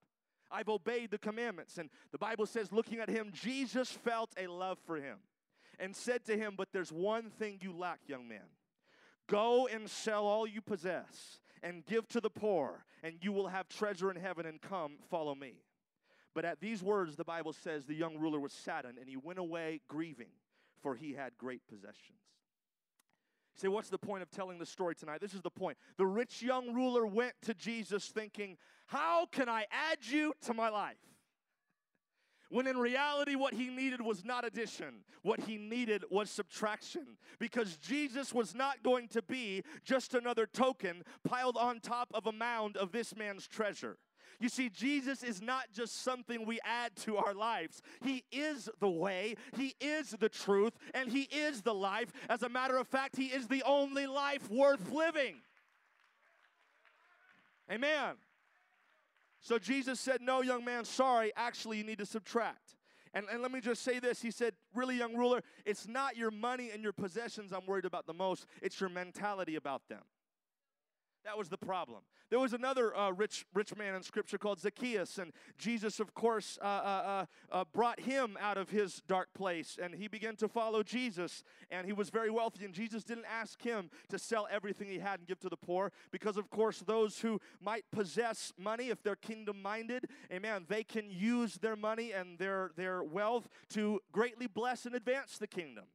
I've 0.51 0.69
obeyed 0.69 1.11
the 1.11 1.17
commandments. 1.17 1.77
And 1.77 1.89
the 2.11 2.17
Bible 2.17 2.45
says, 2.45 2.71
looking 2.71 2.99
at 2.99 3.09
him, 3.09 3.31
Jesus 3.33 3.91
felt 3.91 4.31
a 4.37 4.47
love 4.47 4.77
for 4.85 4.97
him 4.97 5.17
and 5.79 5.95
said 5.95 6.23
to 6.25 6.37
him, 6.37 6.53
But 6.57 6.69
there's 6.71 6.91
one 6.91 7.29
thing 7.29 7.59
you 7.61 7.73
lack, 7.73 7.99
young 8.07 8.27
man. 8.27 8.47
Go 9.27 9.67
and 9.67 9.89
sell 9.89 10.25
all 10.25 10.45
you 10.45 10.61
possess 10.61 11.39
and 11.63 11.85
give 11.85 12.07
to 12.09 12.21
the 12.21 12.29
poor, 12.29 12.85
and 13.03 13.15
you 13.21 13.31
will 13.31 13.47
have 13.47 13.67
treasure 13.67 14.11
in 14.11 14.17
heaven, 14.17 14.45
and 14.45 14.61
come, 14.61 14.97
follow 15.09 15.33
me. 15.33 15.55
But 16.35 16.45
at 16.45 16.59
these 16.59 16.83
words, 16.83 17.15
the 17.15 17.23
Bible 17.23 17.53
says 17.53 17.85
the 17.85 17.95
young 17.95 18.17
ruler 18.17 18.39
was 18.39 18.53
saddened, 18.53 18.97
and 18.99 19.09
he 19.09 19.17
went 19.17 19.39
away 19.39 19.81
grieving, 19.87 20.33
for 20.81 20.95
he 20.95 21.13
had 21.13 21.37
great 21.37 21.61
possessions. 21.67 22.19
Say, 23.55 23.69
what's 23.69 23.89
the 23.89 23.97
point 23.97 24.21
of 24.21 24.29
telling 24.29 24.59
the 24.59 24.65
story 24.65 24.95
tonight? 24.95 25.21
This 25.21 25.33
is 25.33 25.41
the 25.41 25.49
point. 25.49 25.77
The 25.97 26.05
rich 26.05 26.41
young 26.41 26.73
ruler 26.73 27.05
went 27.05 27.33
to 27.43 27.53
Jesus 27.53 28.07
thinking, 28.07 28.57
How 28.87 29.27
can 29.27 29.47
I 29.47 29.65
add 29.71 29.99
you 30.01 30.33
to 30.41 30.53
my 30.53 30.69
life? 30.69 30.97
When 32.49 32.67
in 32.67 32.77
reality, 32.77 33.35
what 33.35 33.53
he 33.53 33.69
needed 33.69 34.01
was 34.01 34.23
not 34.23 34.45
addition, 34.45 35.03
what 35.23 35.39
he 35.39 35.57
needed 35.57 36.03
was 36.11 36.29
subtraction. 36.29 37.17
Because 37.39 37.77
Jesus 37.77 38.33
was 38.33 38.53
not 38.53 38.83
going 38.83 39.07
to 39.09 39.21
be 39.21 39.63
just 39.83 40.13
another 40.13 40.45
token 40.45 41.03
piled 41.27 41.57
on 41.57 41.79
top 41.79 42.09
of 42.13 42.27
a 42.27 42.31
mound 42.31 42.77
of 42.77 42.91
this 42.91 43.15
man's 43.15 43.47
treasure. 43.47 43.97
You 44.39 44.49
see, 44.49 44.69
Jesus 44.69 45.23
is 45.23 45.41
not 45.41 45.65
just 45.73 46.03
something 46.03 46.45
we 46.45 46.59
add 46.63 46.95
to 46.97 47.17
our 47.17 47.33
lives. 47.33 47.81
He 48.03 48.23
is 48.31 48.69
the 48.79 48.89
way, 48.89 49.35
He 49.55 49.75
is 49.79 50.11
the 50.11 50.29
truth, 50.29 50.73
and 50.93 51.11
He 51.11 51.23
is 51.23 51.61
the 51.61 51.73
life. 51.73 52.11
As 52.29 52.43
a 52.43 52.49
matter 52.49 52.77
of 52.77 52.87
fact, 52.87 53.15
He 53.15 53.27
is 53.27 53.47
the 53.47 53.63
only 53.63 54.07
life 54.07 54.49
worth 54.49 54.91
living. 54.91 55.35
Amen. 57.71 58.15
So 59.41 59.59
Jesus 59.59 59.99
said, 59.99 60.21
No, 60.21 60.41
young 60.41 60.65
man, 60.65 60.85
sorry, 60.85 61.31
actually, 61.35 61.77
you 61.77 61.83
need 61.83 61.99
to 61.99 62.05
subtract. 62.05 62.75
And, 63.13 63.27
and 63.31 63.41
let 63.41 63.51
me 63.51 63.61
just 63.61 63.83
say 63.83 63.99
this 63.99 64.21
He 64.21 64.31
said, 64.31 64.53
Really, 64.73 64.97
young 64.97 65.15
ruler, 65.15 65.41
it's 65.65 65.87
not 65.87 66.17
your 66.17 66.31
money 66.31 66.71
and 66.73 66.83
your 66.83 66.93
possessions 66.93 67.51
I'm 67.53 67.65
worried 67.65 67.85
about 67.85 68.07
the 68.07 68.13
most, 68.13 68.45
it's 68.61 68.79
your 68.79 68.89
mentality 68.89 69.55
about 69.55 69.87
them. 69.87 70.01
That 71.25 71.37
was 71.39 71.49
the 71.49 71.57
problem. 71.57 72.01
There 72.29 72.39
was 72.39 72.53
another 72.53 72.95
uh, 72.95 73.11
rich, 73.11 73.45
rich 73.53 73.75
man 73.75 73.95
in 73.95 74.03
Scripture 74.03 74.37
called 74.37 74.59
Zacchaeus, 74.59 75.17
and 75.17 75.31
Jesus, 75.57 75.99
of 75.99 76.13
course, 76.13 76.59
uh, 76.61 76.65
uh, 76.65 76.67
uh, 76.71 77.25
uh, 77.51 77.63
brought 77.73 77.99
him 77.99 78.37
out 78.39 78.57
of 78.57 78.69
his 78.69 79.01
dark 79.07 79.29
place, 79.33 79.77
and 79.81 79.93
he 79.93 80.07
began 80.07 80.35
to 80.37 80.47
follow 80.47 80.83
Jesus, 80.83 81.43
and 81.71 81.87
he 81.87 81.93
was 81.93 82.09
very 82.09 82.29
wealthy, 82.29 82.63
and 82.63 82.73
Jesus 82.73 83.03
didn't 83.03 83.25
ask 83.25 83.61
him 83.61 83.89
to 84.09 84.19
sell 84.19 84.47
everything 84.51 84.87
he 84.87 84.99
had 84.99 85.19
and 85.19 85.27
give 85.27 85.39
to 85.39 85.49
the 85.49 85.57
poor, 85.57 85.91
because, 86.11 86.37
of 86.37 86.49
course, 86.49 86.79
those 86.79 87.19
who 87.19 87.39
might 87.59 87.85
possess 87.91 88.53
money, 88.57 88.89
if 88.89 89.01
they're 89.01 89.15
kingdom-minded, 89.15 90.05
amen, 90.31 90.65
they 90.67 90.83
can 90.83 91.09
use 91.09 91.55
their 91.55 91.75
money 91.75 92.11
and 92.11 92.37
their, 92.37 92.71
their 92.75 93.03
wealth 93.03 93.47
to 93.69 93.99
greatly 94.11 94.47
bless 94.47 94.85
and 94.85 94.93
advance 94.93 95.37
the 95.37 95.47
kingdom. 95.47 95.85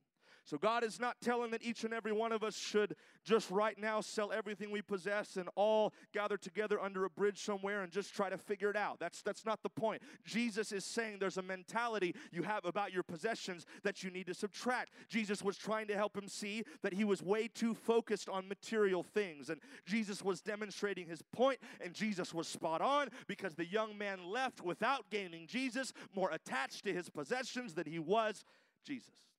So 0.45 0.59
God 0.59 0.83
is 0.83 0.99
not 0.99 1.17
telling 1.21 1.51
that 1.53 1.63
each 1.63 1.85
and 1.85 1.95
every 1.95 2.13
one 2.13 2.33
of 2.33 2.43
us 2.43 2.57
should 2.57 2.97
just 3.25 3.51
right 3.51 3.79
now 3.79 4.01
sell 4.01 4.33
everything 4.33 4.71
we 4.71 4.83
possess 4.83 5.37
and 5.37 5.49
all 5.55 5.93
gather 6.13 6.37
together 6.37 6.81
under 6.81 7.05
a 7.05 7.11
bridge 7.11 7.43
somewhere 7.43 7.83
and 7.83 7.93
just 7.93 8.15
try 8.15 8.29
to 8.31 8.39
figure 8.39 8.71
it 8.71 8.77
out. 8.77 8.99
That's 8.99 9.23
that's 9.23 9.45
not 9.45 9.63
the 9.63 9.69
point. 9.69 10.03
Jesus 10.25 10.73
is 10.73 10.85
saying 10.85 11.19
there's 11.21 11.37
a 11.37 11.43
mentality 11.43 12.15
you 12.33 12.43
have 12.43 12.65
about 12.65 12.93
your 12.93 13.03
possessions 13.03 13.67
that 13.83 14.03
you 14.03 14.11
need 14.11 14.27
to 14.27 14.35
subtract. 14.35 14.93
Jesus 15.09 15.43
was 15.43 15.57
trying 15.57 15.87
to 15.89 15.95
help 15.95 16.17
him 16.17 16.29
see 16.29 16.65
that 16.83 16.95
he 16.95 17.05
was 17.05 17.23
way 17.23 17.49
too 17.49 17.75
focused 17.75 18.29
on 18.29 18.49
material 18.49 19.03
things 19.03 19.51
and 19.51 19.61
Jesus 19.87 20.23
was 20.23 20.41
demonstrating 20.41 21.07
his 21.07 21.23
point 21.23 21.59
and 21.81 21.95
Jesus 21.95 22.35
was 22.35 22.49
spot 22.49 22.81
on 22.81 23.09
because 23.27 23.55
the 23.55 23.67
young 23.67 23.97
man 23.97 24.25
left 24.25 24.63
without 24.63 25.11
gaining 25.11 25.47
Jesus, 25.47 25.93
more 26.15 26.31
attached 26.31 26.85
to 26.85 26.93
his 26.93 27.09
possessions 27.09 27.75
than 27.75 27.87
he 27.87 27.99
was 27.99 28.45
Jesus. 28.85 29.30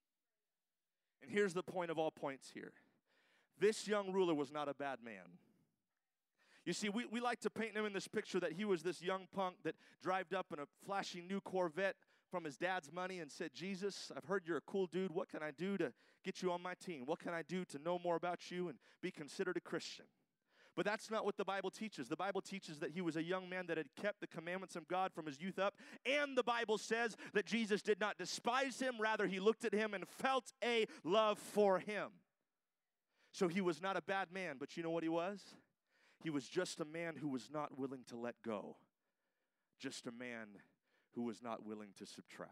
And 1.21 1.31
here's 1.31 1.53
the 1.53 1.63
point 1.63 1.91
of 1.91 1.97
all 1.97 2.11
points 2.11 2.49
here 2.53 2.73
this 3.59 3.87
young 3.87 4.11
ruler 4.11 4.33
was 4.33 4.51
not 4.51 4.67
a 4.67 4.73
bad 4.73 4.99
man. 5.03 5.37
You 6.65 6.73
see, 6.73 6.89
we, 6.89 7.05
we 7.05 7.19
like 7.19 7.39
to 7.41 7.49
paint 7.49 7.75
him 7.75 7.85
in 7.85 7.93
this 7.93 8.07
picture 8.07 8.39
that 8.39 8.53
he 8.53 8.65
was 8.65 8.83
this 8.83 9.01
young 9.01 9.27
punk 9.33 9.55
that 9.63 9.75
drived 10.01 10.33
up 10.33 10.47
in 10.53 10.59
a 10.59 10.65
flashy 10.85 11.21
new 11.21 11.41
Corvette 11.41 11.95
from 12.29 12.43
his 12.43 12.57
dad's 12.57 12.91
money 12.91 13.19
and 13.19 13.31
said, 13.31 13.51
Jesus, 13.53 14.11
I've 14.15 14.25
heard 14.25 14.43
you're 14.47 14.57
a 14.57 14.61
cool 14.61 14.87
dude. 14.87 15.11
What 15.11 15.29
can 15.29 15.41
I 15.41 15.51
do 15.51 15.77
to 15.77 15.91
get 16.23 16.41
you 16.41 16.51
on 16.51 16.61
my 16.61 16.75
team? 16.75 17.03
What 17.05 17.19
can 17.19 17.33
I 17.33 17.41
do 17.41 17.65
to 17.65 17.79
know 17.79 17.99
more 17.99 18.15
about 18.15 18.51
you 18.51 18.69
and 18.69 18.77
be 19.01 19.11
considered 19.11 19.57
a 19.57 19.61
Christian? 19.61 20.05
But 20.75 20.85
that's 20.85 21.11
not 21.11 21.25
what 21.25 21.35
the 21.35 21.43
Bible 21.43 21.69
teaches. 21.69 22.07
The 22.07 22.15
Bible 22.15 22.41
teaches 22.41 22.79
that 22.79 22.91
he 22.91 23.01
was 23.01 23.17
a 23.17 23.23
young 23.23 23.49
man 23.49 23.67
that 23.67 23.77
had 23.77 23.93
kept 24.01 24.21
the 24.21 24.27
commandments 24.27 24.75
of 24.75 24.87
God 24.87 25.11
from 25.13 25.25
his 25.25 25.41
youth 25.41 25.59
up. 25.59 25.75
And 26.05 26.37
the 26.37 26.43
Bible 26.43 26.77
says 26.77 27.17
that 27.33 27.45
Jesus 27.45 27.81
did 27.81 27.99
not 27.99 28.17
despise 28.17 28.79
him, 28.79 28.95
rather, 28.99 29.27
he 29.27 29.39
looked 29.39 29.65
at 29.65 29.73
him 29.73 29.93
and 29.93 30.07
felt 30.07 30.53
a 30.63 30.85
love 31.03 31.39
for 31.39 31.79
him. 31.79 32.09
So 33.33 33.47
he 33.47 33.61
was 33.61 33.81
not 33.81 33.97
a 33.97 34.01
bad 34.01 34.31
man, 34.31 34.55
but 34.59 34.77
you 34.77 34.83
know 34.83 34.89
what 34.89 35.03
he 35.03 35.09
was? 35.09 35.41
He 36.23 36.29
was 36.29 36.47
just 36.47 36.79
a 36.79 36.85
man 36.85 37.15
who 37.15 37.27
was 37.27 37.49
not 37.51 37.77
willing 37.77 38.03
to 38.07 38.17
let 38.17 38.35
go, 38.45 38.77
just 39.79 40.07
a 40.07 40.11
man 40.11 40.47
who 41.15 41.23
was 41.23 41.41
not 41.41 41.65
willing 41.65 41.89
to 41.97 42.05
subtract. 42.05 42.51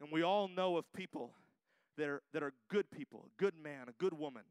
And 0.00 0.12
we 0.12 0.22
all 0.22 0.48
know 0.48 0.76
of 0.76 0.92
people 0.92 1.32
that 1.96 2.08
are, 2.08 2.22
that 2.32 2.42
are 2.42 2.52
good 2.68 2.90
people, 2.90 3.26
a 3.26 3.42
good 3.42 3.54
man, 3.56 3.88
a 3.88 3.92
good 3.92 4.12
woman 4.12 4.42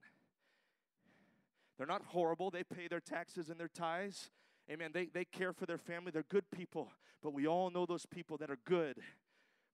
they're 1.84 1.94
not 1.94 2.06
horrible. 2.06 2.50
They 2.50 2.64
pay 2.64 2.88
their 2.88 3.02
taxes 3.02 3.50
and 3.50 3.60
their 3.60 3.68
tithes. 3.68 4.30
Amen. 4.72 4.92
They, 4.94 5.08
they 5.08 5.26
care 5.26 5.52
for 5.52 5.66
their 5.66 5.78
family. 5.78 6.12
They're 6.12 6.24
good 6.30 6.50
people. 6.50 6.94
But 7.22 7.34
we 7.34 7.46
all 7.46 7.70
know 7.72 7.86
those 7.86 8.06
people 8.06 8.38
that 8.38 8.50
are 8.50 8.60
good. 8.64 9.00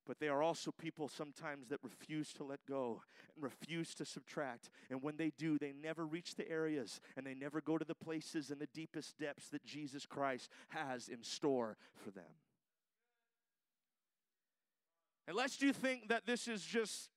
But 0.07 0.19
they 0.19 0.27
are 0.27 0.41
also 0.41 0.71
people 0.71 1.07
sometimes 1.07 1.67
that 1.67 1.77
refuse 1.83 2.33
to 2.33 2.43
let 2.43 2.61
go 2.67 3.03
and 3.35 3.43
refuse 3.43 3.93
to 3.93 4.05
subtract. 4.05 4.71
And 4.89 5.03
when 5.03 5.17
they 5.17 5.31
do, 5.37 5.59
they 5.59 5.71
never 5.71 6.03
reach 6.03 6.33
the 6.33 6.49
areas 6.49 6.99
and 7.15 7.27
they 7.27 7.35
never 7.35 7.61
go 7.61 7.77
to 7.77 7.85
the 7.85 7.93
places 7.93 8.49
and 8.49 8.59
the 8.59 8.69
deepest 8.73 9.19
depths 9.19 9.49
that 9.49 9.63
Jesus 9.63 10.07
Christ 10.07 10.49
has 10.69 11.09
in 11.09 11.21
store 11.21 11.77
for 11.93 12.09
them. 12.09 12.23
Unless 15.27 15.61
you 15.61 15.73
think 15.73 16.09
that 16.09 16.25
this 16.25 16.47
is 16.47 16.65
just 16.65 17.11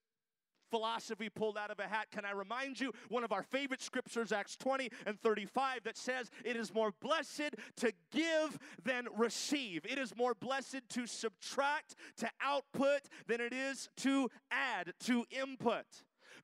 philosophy 0.73 1.29
pulled 1.29 1.59
out 1.59 1.71
of 1.71 1.79
a 1.79 1.87
hat. 1.87 2.07
Can 2.11 2.25
I 2.25 2.33
remind 2.33 2.81
you 2.81 2.93
one 3.11 3.25
of 3.25 3.31
our 3.31 3.43
favorite 3.43 3.83
scriptures, 3.83 4.33
Acts 4.33 4.57
20 4.57 4.89
and 5.05 5.21
35, 5.21 5.85
that 5.85 5.99
says, 5.99 6.31
It 6.47 6.57
is 6.57 6.73
more 6.73 6.95
blessed 7.03 7.55
to 7.77 7.93
give 8.11 8.59
than 8.83 9.07
receive. 9.15 9.85
It 9.85 9.99
is 9.99 10.17
more 10.17 10.35
blessed 10.35 10.81
to 10.89 11.07
subtract, 11.07 11.95
to 12.17 12.31
output, 12.41 13.03
than 13.27 13.43
it 13.43 13.53
is 13.53 13.91
to 13.99 14.31
add, 14.51 14.95
to 15.01 15.27
input. 15.31 15.85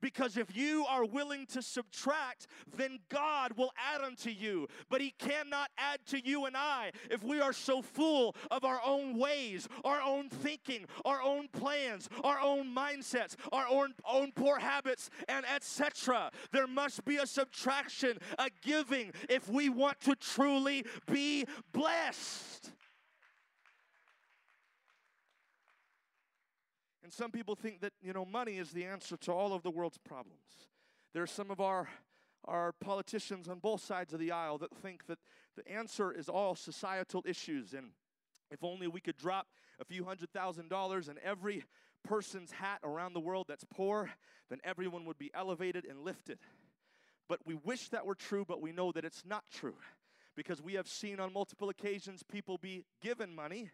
Because 0.00 0.36
if 0.36 0.56
you 0.56 0.84
are 0.88 1.04
willing 1.04 1.46
to 1.46 1.62
subtract, 1.62 2.46
then 2.76 2.98
God 3.08 3.52
will 3.56 3.72
add 3.76 4.00
unto 4.00 4.30
you. 4.30 4.68
But 4.88 5.00
He 5.00 5.14
cannot 5.18 5.70
add 5.76 6.00
to 6.08 6.26
you 6.26 6.46
and 6.46 6.56
I 6.56 6.92
if 7.10 7.22
we 7.22 7.40
are 7.40 7.52
so 7.52 7.82
full 7.82 8.34
of 8.50 8.64
our 8.64 8.80
own 8.84 9.18
ways, 9.18 9.68
our 9.84 10.00
own 10.00 10.28
thinking, 10.28 10.86
our 11.04 11.22
own 11.22 11.48
plans, 11.48 12.08
our 12.22 12.40
own 12.40 12.74
mindsets, 12.74 13.34
our 13.52 13.66
own, 13.68 13.94
own 14.08 14.32
poor 14.32 14.58
habits, 14.58 15.10
and 15.28 15.44
etc. 15.46 16.30
There 16.52 16.66
must 16.66 17.04
be 17.04 17.16
a 17.16 17.26
subtraction, 17.26 18.18
a 18.38 18.50
giving, 18.62 19.12
if 19.28 19.48
we 19.48 19.68
want 19.68 20.00
to 20.02 20.14
truly 20.14 20.84
be 21.10 21.44
blessed. 21.72 22.72
And 27.08 27.12
some 27.14 27.30
people 27.30 27.54
think 27.54 27.80
that, 27.80 27.94
you 28.02 28.12
know, 28.12 28.26
money 28.26 28.58
is 28.58 28.72
the 28.72 28.84
answer 28.84 29.16
to 29.16 29.32
all 29.32 29.54
of 29.54 29.62
the 29.62 29.70
world's 29.70 29.96
problems. 29.96 30.68
There 31.14 31.22
are 31.22 31.26
some 31.26 31.50
of 31.50 31.58
our 31.58 31.88
our 32.44 32.72
politicians 32.82 33.48
on 33.48 33.60
both 33.60 33.82
sides 33.82 34.12
of 34.12 34.20
the 34.20 34.30
aisle 34.30 34.58
that 34.58 34.74
think 34.82 35.06
that 35.06 35.18
the 35.56 35.66
answer 35.66 36.12
is 36.12 36.28
all 36.28 36.54
societal 36.54 37.24
issues 37.26 37.72
and 37.72 37.92
if 38.50 38.62
only 38.62 38.88
we 38.88 39.00
could 39.00 39.16
drop 39.16 39.46
a 39.80 39.86
few 39.86 40.04
hundred 40.04 40.30
thousand 40.34 40.68
dollars 40.68 41.08
in 41.08 41.16
every 41.24 41.64
person's 42.04 42.50
hat 42.50 42.80
around 42.84 43.14
the 43.14 43.20
world 43.20 43.46
that's 43.48 43.64
poor, 43.64 44.10
then 44.50 44.58
everyone 44.62 45.06
would 45.06 45.18
be 45.18 45.30
elevated 45.32 45.86
and 45.86 46.04
lifted. 46.04 46.38
But 47.26 47.40
we 47.46 47.54
wish 47.54 47.88
that 47.88 48.04
were 48.04 48.16
true, 48.16 48.44
but 48.46 48.60
we 48.60 48.70
know 48.70 48.92
that 48.92 49.06
it's 49.06 49.24
not 49.24 49.44
true 49.50 49.76
because 50.36 50.60
we 50.60 50.74
have 50.74 50.86
seen 50.86 51.20
on 51.20 51.32
multiple 51.32 51.70
occasions 51.70 52.22
people 52.22 52.58
be 52.58 52.84
given 53.00 53.34
money 53.34 53.70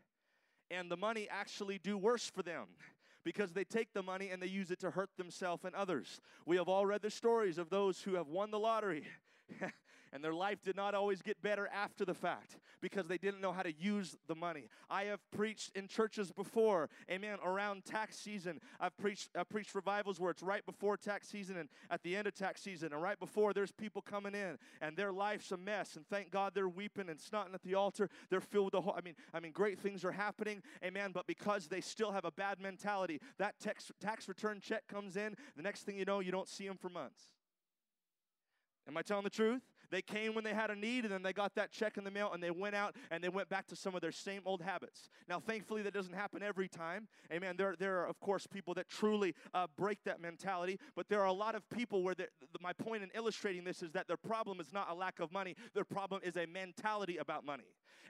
and 0.71 0.89
the 0.89 0.97
money 0.97 1.27
actually 1.29 1.79
do 1.79 1.99
worse 1.99 2.31
for 2.31 2.45
them 2.45 2.69
because 3.25 3.53
they 3.53 3.65
take 3.65 3.93
the 3.93 4.03
money 4.03 4.31
and 4.31 4.41
they 4.41 4.47
use 4.47 4.71
it 4.71 4.81
to 4.81 4.91
hurt 4.91 5.11
themselves 5.17 5.65
and 5.65 5.75
others. 5.75 6.21
We 6.47 6.57
have 6.57 6.69
all 6.69 6.87
read 6.87 7.03
the 7.03 7.11
stories 7.11 7.59
of 7.59 7.71
those 7.71 8.01
who 8.01 8.15
have 8.15 8.29
won 8.29 8.51
the 8.51 8.59
lottery. 8.59 9.07
and 10.15 10.23
their 10.23 10.33
life 10.33 10.63
did 10.63 10.77
not 10.77 10.95
always 10.95 11.21
get 11.21 11.43
better 11.43 11.69
after 11.75 12.05
the 12.05 12.15
fact 12.15 12.57
because 12.81 13.09
they 13.09 13.19
didn't 13.19 13.41
know 13.41 13.51
how 13.51 13.63
to 13.63 13.73
use 13.73 14.17
the 14.29 14.35
money. 14.37 14.69
I 14.89 15.05
have 15.05 15.19
preached 15.33 15.77
in 15.77 15.89
churches 15.89 16.31
before, 16.31 16.89
amen, 17.11 17.39
around 17.45 17.85
tax 17.85 18.17
season. 18.17 18.61
I've 18.79 18.97
preached 18.97 19.31
I've 19.37 19.49
preached 19.49 19.75
revivals 19.75 20.21
where 20.21 20.31
it's 20.31 20.43
right 20.43 20.65
before 20.65 20.97
tax 20.97 21.29
season 21.29 21.57
and 21.57 21.69
at 21.91 22.03
the 22.05 22.15
end 22.15 22.29
of 22.29 22.35
tax 22.35 22.63
season 22.63 22.93
and 22.93 23.03
right 23.03 23.19
before 23.19 23.53
there's 23.53 23.73
people 23.73 24.03
coming 24.03 24.35
in 24.35 24.57
and 24.81 24.97
their 24.97 25.11
life's 25.13 25.51
a 25.51 25.57
mess 25.57 25.97
and 25.97 26.07
thank 26.07 26.31
God 26.31 26.53
they're 26.55 26.69
weeping 26.69 27.09
and 27.09 27.19
snotting 27.19 27.53
at 27.53 27.63
the 27.65 27.75
altar. 27.75 28.09
They're 28.31 28.41
filled 28.41 28.67
with 28.67 28.73
the 28.73 28.81
whole, 28.83 28.95
I 28.97 29.01
mean, 29.01 29.17
I 29.35 29.41
mean 29.41 29.51
great 29.51 29.81
things 29.81 30.05
are 30.05 30.13
happening, 30.13 30.63
amen, 30.85 31.11
but 31.13 31.27
because 31.27 31.67
they 31.67 31.81
still 31.81 32.13
have 32.13 32.25
a 32.25 32.31
bad 32.31 32.61
mentality, 32.61 33.21
that 33.39 33.59
tax 33.59 33.91
tax 34.01 34.29
return 34.29 34.61
check 34.61 34.87
comes 34.87 35.17
in, 35.17 35.35
the 35.57 35.63
next 35.63 35.83
thing 35.83 35.97
you 35.97 36.05
know, 36.05 36.21
you 36.21 36.31
don't 36.31 36.49
see 36.49 36.69
them 36.69 36.77
for 36.77 36.89
months. 36.89 37.25
Am 38.87 38.97
I 38.97 39.03
telling 39.03 39.25
the 39.25 39.31
truth? 39.31 39.63
They 39.95 40.03
came 40.03 40.35
when 40.35 40.43
they 40.43 40.53
had 40.53 40.73
a 40.73 40.75
need, 40.75 41.05
and 41.05 41.15
then 41.15 41.23
they 41.23 41.33
got 41.33 41.55
that 41.55 41.71
check 41.71 41.97
in 41.97 42.03
the 42.03 42.11
mail, 42.11 42.33
and 42.35 42.43
they 42.43 42.51
went 42.51 42.75
out 42.75 42.97
and 43.13 43.23
they 43.23 43.29
went 43.29 43.49
back 43.49 43.69
to 43.69 43.77
some 43.77 43.95
of 43.95 44.01
their 44.01 44.11
same 44.11 44.41
old 44.45 44.61
habits. 44.61 45.09
Now, 45.29 45.39
thankfully, 45.39 45.83
that 45.83 45.95
doesn't 45.95 46.15
happen 46.15 46.43
every 46.43 46.67
time. 46.67 47.07
Amen. 47.33 47.55
There, 47.57 47.77
there 47.79 48.01
are, 48.01 48.09
of 48.09 48.19
course, 48.19 48.45
people 48.45 48.75
that 48.75 48.89
truly 48.89 49.37
uh, 49.55 49.69
break 49.77 50.03
that 50.03 50.21
mentality, 50.21 50.81
but 50.97 51.09
there 51.09 51.21
are 51.21 51.29
a 51.29 51.33
lot 51.33 51.55
of 51.55 51.63
people 51.71 52.03
where 52.03 52.17
the, 52.17 52.27
my 52.61 52.73
point 52.73 53.05
in 53.05 53.11
illustrating 53.15 53.63
this 53.63 53.85
is 53.85 53.93
that 53.93 54.09
their 54.09 54.17
problem 54.17 54.59
is 54.59 54.73
not 54.73 54.91
a 54.91 54.95
lack 54.95 55.21
of 55.21 55.31
money, 55.31 55.55
their 55.75 55.85
problem 55.85 56.21
is 56.25 56.37
a 56.37 56.47
mentality 56.47 57.19
about 57.19 57.47
money 57.47 57.63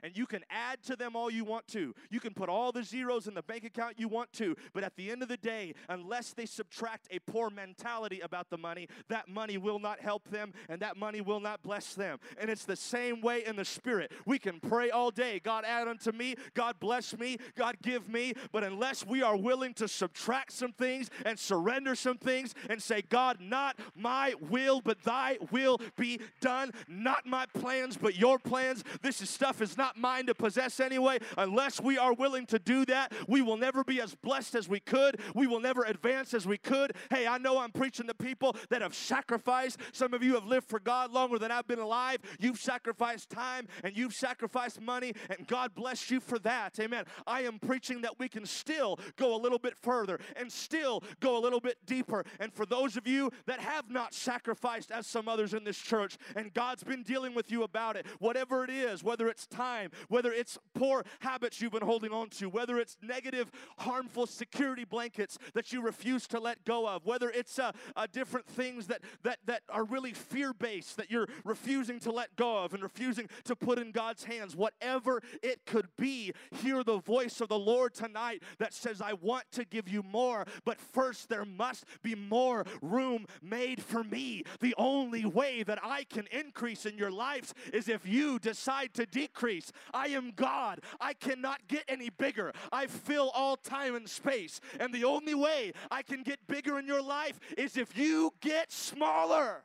and 0.03 0.15
you 0.15 0.25
can 0.25 0.43
add 0.49 0.83
to 0.83 0.95
them 0.95 1.15
all 1.15 1.31
you 1.31 1.43
want 1.43 1.67
to. 1.69 1.93
You 2.09 2.19
can 2.19 2.33
put 2.33 2.49
all 2.49 2.71
the 2.71 2.83
zeros 2.83 3.27
in 3.27 3.33
the 3.33 3.41
bank 3.41 3.63
account 3.63 3.99
you 3.99 4.07
want 4.07 4.31
to, 4.33 4.55
but 4.73 4.83
at 4.83 4.95
the 4.95 5.11
end 5.11 5.23
of 5.23 5.29
the 5.29 5.37
day, 5.37 5.73
unless 5.89 6.33
they 6.33 6.45
subtract 6.45 7.07
a 7.11 7.19
poor 7.19 7.49
mentality 7.49 8.19
about 8.21 8.49
the 8.49 8.57
money, 8.57 8.87
that 9.09 9.27
money 9.27 9.57
will 9.57 9.79
not 9.79 9.99
help 9.99 10.29
them 10.29 10.53
and 10.69 10.81
that 10.81 10.97
money 10.97 11.21
will 11.21 11.39
not 11.39 11.63
bless 11.63 11.95
them. 11.95 12.19
And 12.39 12.49
it's 12.49 12.65
the 12.65 12.75
same 12.75 13.21
way 13.21 13.45
in 13.45 13.55
the 13.55 13.65
spirit. 13.65 14.11
We 14.25 14.39
can 14.39 14.59
pray 14.59 14.91
all 14.91 15.11
day 15.11 15.39
God 15.39 15.65
add 15.65 15.87
unto 15.87 16.11
me, 16.11 16.35
God 16.53 16.79
bless 16.79 17.17
me, 17.17 17.37
God 17.55 17.77
give 17.81 18.09
me, 18.09 18.33
but 18.51 18.63
unless 18.63 19.05
we 19.05 19.21
are 19.21 19.35
willing 19.35 19.73
to 19.75 19.87
subtract 19.87 20.51
some 20.51 20.71
things 20.71 21.09
and 21.25 21.37
surrender 21.37 21.95
some 21.95 22.17
things 22.17 22.53
and 22.69 22.81
say, 22.81 23.01
God, 23.01 23.37
not 23.39 23.77
my 23.95 24.33
will, 24.49 24.81
but 24.81 25.01
thy 25.03 25.37
will 25.51 25.79
be 25.97 26.19
done, 26.41 26.71
not 26.87 27.25
my 27.25 27.45
plans, 27.47 27.97
but 27.97 28.15
your 28.17 28.39
plans, 28.39 28.83
this 29.01 29.21
is 29.21 29.29
stuff 29.29 29.61
is 29.61 29.74
not 29.77 29.97
mine 29.97 30.25
to 30.27 30.35
possess 30.35 30.79
anyway. 30.79 31.19
Unless 31.37 31.81
we 31.81 31.97
are 31.97 32.13
willing 32.13 32.45
to 32.47 32.59
do 32.59 32.85
that, 32.85 33.13
we 33.27 33.41
will 33.41 33.57
never 33.57 33.83
be 33.83 34.01
as 34.01 34.15
blessed 34.15 34.55
as 34.55 34.67
we 34.67 34.79
could. 34.79 35.19
We 35.33 35.47
will 35.47 35.59
never 35.59 35.83
advance 35.83 36.33
as 36.33 36.45
we 36.45 36.57
could. 36.57 36.93
Hey, 37.09 37.27
I 37.27 37.37
know 37.37 37.59
I'm 37.59 37.71
preaching 37.71 38.07
to 38.07 38.13
people 38.13 38.55
that 38.69 38.81
have 38.81 38.95
sacrificed. 38.95 39.79
Some 39.91 40.13
of 40.13 40.23
you 40.23 40.35
have 40.35 40.45
lived 40.45 40.69
for 40.69 40.79
God 40.79 41.11
longer 41.11 41.39
than 41.39 41.51
I've 41.51 41.67
been 41.67 41.79
alive. 41.79 42.19
You've 42.39 42.59
sacrificed 42.59 43.29
time 43.29 43.67
and 43.83 43.95
you've 43.95 44.13
sacrificed 44.13 44.81
money, 44.81 45.13
and 45.29 45.47
God 45.47 45.75
bless 45.75 46.09
you 46.09 46.19
for 46.19 46.39
that. 46.39 46.79
Amen. 46.79 47.05
I 47.27 47.41
am 47.41 47.59
preaching 47.59 48.01
that 48.01 48.19
we 48.19 48.27
can 48.29 48.45
still 48.45 48.99
go 49.17 49.35
a 49.35 49.39
little 49.39 49.59
bit 49.59 49.75
further 49.77 50.19
and 50.35 50.51
still 50.51 51.03
go 51.19 51.37
a 51.37 51.41
little 51.41 51.59
bit 51.59 51.77
deeper. 51.85 52.23
And 52.39 52.53
for 52.53 52.65
those 52.65 52.97
of 52.97 53.07
you 53.07 53.31
that 53.45 53.59
have 53.59 53.89
not 53.89 54.13
sacrificed 54.13 54.91
as 54.91 55.07
some 55.07 55.27
others 55.27 55.53
in 55.53 55.63
this 55.63 55.77
church, 55.77 56.17
and 56.35 56.53
God's 56.53 56.83
been 56.83 57.03
dealing 57.03 57.33
with 57.33 57.51
you 57.51 57.63
about 57.63 57.95
it, 57.95 58.05
whatever 58.19 58.63
it 58.63 58.69
is, 58.69 59.03
whether 59.03 59.27
it's 59.27 59.47
time, 59.47 59.64
time, 59.65 59.89
whether 60.09 60.31
it's 60.31 60.57
poor 60.73 61.03
habits 61.19 61.61
you've 61.61 61.71
been 61.71 61.81
holding 61.81 62.11
on 62.11 62.29
to, 62.29 62.47
whether 62.49 62.77
it's 62.77 62.97
negative, 63.01 63.51
harmful 63.79 64.27
security 64.27 64.85
blankets 64.85 65.37
that 65.53 65.73
you 65.73 65.81
refuse 65.81 66.27
to 66.27 66.39
let 66.39 66.63
go 66.65 66.87
of, 66.87 67.05
whether 67.05 67.29
it's 67.31 67.57
uh, 67.57 67.71
uh, 67.95 68.07
different 68.11 68.45
things 68.45 68.87
that, 68.87 69.01
that, 69.23 69.39
that 69.45 69.61
are 69.69 69.83
really 69.83 70.13
fear 70.13 70.53
based 70.53 70.97
that 70.97 71.09
you're 71.09 71.27
refusing 71.43 71.99
to 71.99 72.11
let 72.11 72.35
go 72.35 72.63
of 72.63 72.73
and 72.73 72.83
refusing 72.83 73.27
to 73.43 73.55
put 73.55 73.79
in 73.79 73.91
God's 73.91 74.23
hands, 74.23 74.55
whatever 74.55 75.21
it 75.41 75.65
could 75.65 75.87
be, 75.97 76.31
hear 76.61 76.83
the 76.83 76.99
voice 76.99 77.41
of 77.41 77.49
the 77.49 77.59
Lord 77.59 77.93
tonight 77.93 78.43
that 78.59 78.73
says, 78.73 79.01
I 79.01 79.13
want 79.13 79.45
to 79.53 79.65
give 79.65 79.89
you 79.89 80.03
more, 80.03 80.45
but 80.63 80.79
first 80.79 81.29
there 81.29 81.45
must 81.45 81.85
be 82.03 82.13
more 82.13 82.65
room 82.81 83.25
made 83.41 83.81
for 83.81 84.03
me. 84.03 84.43
The 84.59 84.75
only 84.77 85.25
way 85.25 85.63
that 85.63 85.79
I 85.83 86.03
can 86.03 86.27
increase 86.31 86.85
in 86.85 86.97
your 86.97 87.11
lives 87.11 87.53
is 87.73 87.89
if 87.89 88.07
you 88.07 88.37
decide 88.37 88.93
to 88.93 89.05
decrease. 89.05 89.54
I 89.93 90.07
am 90.07 90.31
God. 90.35 90.81
I 90.99 91.13
cannot 91.13 91.67
get 91.67 91.83
any 91.87 92.09
bigger. 92.09 92.53
I 92.71 92.87
fill 92.87 93.31
all 93.33 93.57
time 93.57 93.95
and 93.95 94.09
space. 94.09 94.59
And 94.79 94.93
the 94.93 95.03
only 95.05 95.35
way 95.35 95.73
I 95.91 96.01
can 96.01 96.23
get 96.23 96.39
bigger 96.47 96.79
in 96.79 96.85
your 96.85 97.01
life 97.01 97.39
is 97.57 97.77
if 97.77 97.97
you 97.97 98.33
get 98.41 98.71
smaller. 98.71 99.63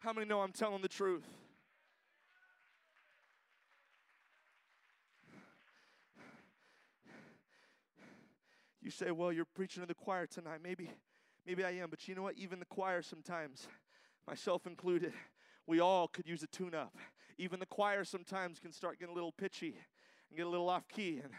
How 0.00 0.12
many 0.12 0.26
know 0.26 0.40
I'm 0.40 0.52
telling 0.52 0.82
the 0.82 0.88
truth? 0.88 1.24
You 8.82 8.90
say, 8.90 9.12
well, 9.12 9.32
you're 9.32 9.44
preaching 9.44 9.80
to 9.82 9.86
the 9.86 9.94
choir 9.94 10.26
tonight. 10.26 10.58
Maybe, 10.60 10.90
maybe 11.46 11.64
I 11.64 11.70
am, 11.70 11.88
but 11.88 12.08
you 12.08 12.16
know 12.16 12.22
what? 12.22 12.36
Even 12.36 12.58
the 12.58 12.64
choir 12.64 13.00
sometimes, 13.00 13.68
myself 14.26 14.66
included, 14.66 15.12
we 15.66 15.80
all 15.80 16.08
could 16.08 16.26
use 16.26 16.42
a 16.42 16.46
tune 16.46 16.74
up. 16.74 16.96
Even 17.38 17.60
the 17.60 17.66
choir 17.66 18.04
sometimes 18.04 18.58
can 18.58 18.72
start 18.72 18.98
getting 18.98 19.12
a 19.12 19.14
little 19.14 19.32
pitchy 19.32 19.74
and 20.28 20.36
get 20.36 20.46
a 20.46 20.50
little 20.50 20.68
off 20.68 20.88
key. 20.88 21.20
And 21.22 21.32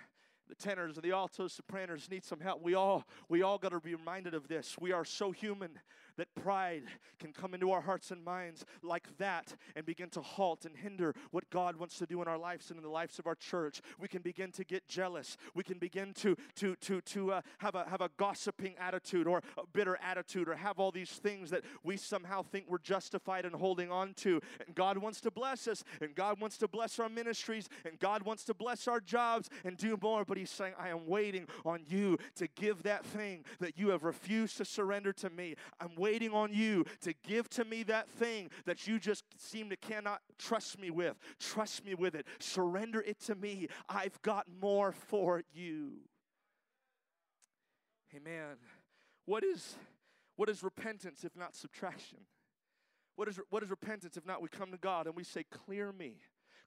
the 0.47 0.55
tenors 0.55 0.95
and 0.95 1.03
the 1.03 1.11
altos 1.11 1.53
sopranos 1.53 2.09
need 2.09 2.23
some 2.23 2.39
help. 2.39 2.61
We 2.61 2.73
all 2.75 3.05
we 3.29 3.41
all 3.41 3.57
got 3.57 3.69
to 3.69 3.79
be 3.79 3.95
reminded 3.95 4.33
of 4.33 4.47
this. 4.47 4.75
We 4.79 4.91
are 4.91 5.05
so 5.05 5.31
human 5.31 5.79
that 6.17 6.33
pride 6.35 6.83
can 7.19 7.33
come 7.33 7.53
into 7.53 7.71
our 7.71 7.81
hearts 7.81 8.11
and 8.11 8.23
minds 8.23 8.65
like 8.81 9.17
that 9.17 9.55
and 9.75 9.85
begin 9.85 10.09
to 10.09 10.21
halt 10.21 10.65
and 10.65 10.75
hinder 10.75 11.13
what 11.31 11.49
God 11.49 11.75
wants 11.75 11.97
to 11.99 12.05
do 12.05 12.21
in 12.21 12.27
our 12.27 12.37
lives 12.37 12.69
and 12.69 12.77
in 12.77 12.83
the 12.83 12.89
lives 12.89 13.19
of 13.19 13.27
our 13.27 13.35
church. 13.35 13.81
We 13.99 14.07
can 14.07 14.21
begin 14.21 14.51
to 14.53 14.63
get 14.63 14.87
jealous. 14.87 15.37
We 15.53 15.63
can 15.63 15.77
begin 15.77 16.13
to 16.15 16.35
to 16.55 16.75
to 16.75 17.01
to 17.01 17.33
uh, 17.33 17.41
have 17.59 17.75
a 17.75 17.85
have 17.89 18.01
a 18.01 18.09
gossiping 18.17 18.75
attitude 18.79 19.27
or 19.27 19.41
a 19.57 19.65
bitter 19.73 19.97
attitude 20.03 20.49
or 20.49 20.55
have 20.55 20.79
all 20.79 20.91
these 20.91 21.11
things 21.11 21.49
that 21.49 21.63
we 21.83 21.97
somehow 21.97 22.43
think 22.43 22.65
we're 22.67 22.77
justified 22.77 23.45
in 23.45 23.53
holding 23.53 23.91
on 23.91 24.13
to. 24.15 24.41
And 24.65 24.75
God 24.75 24.97
wants 24.97 25.21
to 25.21 25.31
bless 25.31 25.67
us 25.67 25.83
and 26.01 26.15
God 26.15 26.39
wants 26.39 26.57
to 26.59 26.67
bless 26.67 26.99
our 26.99 27.09
ministries 27.09 27.69
and 27.85 27.99
God 27.99 28.23
wants 28.23 28.43
to 28.45 28.53
bless 28.53 28.87
our 28.87 28.99
jobs 28.99 29.49
and 29.63 29.77
do 29.77 29.97
more. 30.01 30.25
But 30.25 30.37
He's 30.37 30.51
saying, 30.51 30.73
I 30.77 30.89
am 30.89 31.07
waiting 31.07 31.47
on 31.65 31.81
you 31.87 32.17
to 32.35 32.47
give 32.55 32.83
that 32.83 33.05
thing 33.05 33.43
that 33.59 33.77
you 33.77 33.89
have 33.89 34.03
refused 34.03 34.57
to 34.57 34.65
surrender 34.65 35.13
to 35.13 35.29
me. 35.29 35.55
I'm 35.79 35.91
waiting 36.03 36.33
on 36.33 36.51
you 36.51 36.83
to 36.99 37.13
give 37.25 37.49
to 37.49 37.63
me 37.63 37.81
that 37.83 38.09
thing 38.09 38.49
that 38.65 38.85
you 38.85 38.99
just 38.99 39.23
seem 39.37 39.69
to 39.69 39.77
cannot 39.77 40.19
trust 40.37 40.77
me 40.77 40.91
with. 40.91 41.17
Trust 41.39 41.85
me 41.85 41.95
with 41.95 42.13
it. 42.13 42.27
Surrender 42.39 42.99
it 42.99 43.21
to 43.21 43.35
me. 43.35 43.69
I've 43.87 44.21
got 44.21 44.45
more 44.61 44.91
for 44.91 45.43
you. 45.53 45.93
Amen. 48.13 48.57
What 49.25 49.45
is, 49.45 49.75
what 50.35 50.49
is 50.49 50.61
repentance 50.61 51.23
if 51.23 51.37
not 51.37 51.55
subtraction? 51.55 52.19
What 53.15 53.29
is, 53.29 53.39
what 53.49 53.63
is 53.63 53.69
repentance 53.69 54.17
if 54.17 54.25
not 54.25 54.41
we 54.41 54.49
come 54.49 54.71
to 54.71 54.77
God 54.77 55.07
and 55.07 55.15
we 55.15 55.23
say, 55.23 55.45
Clear 55.49 55.93
me? 55.93 56.15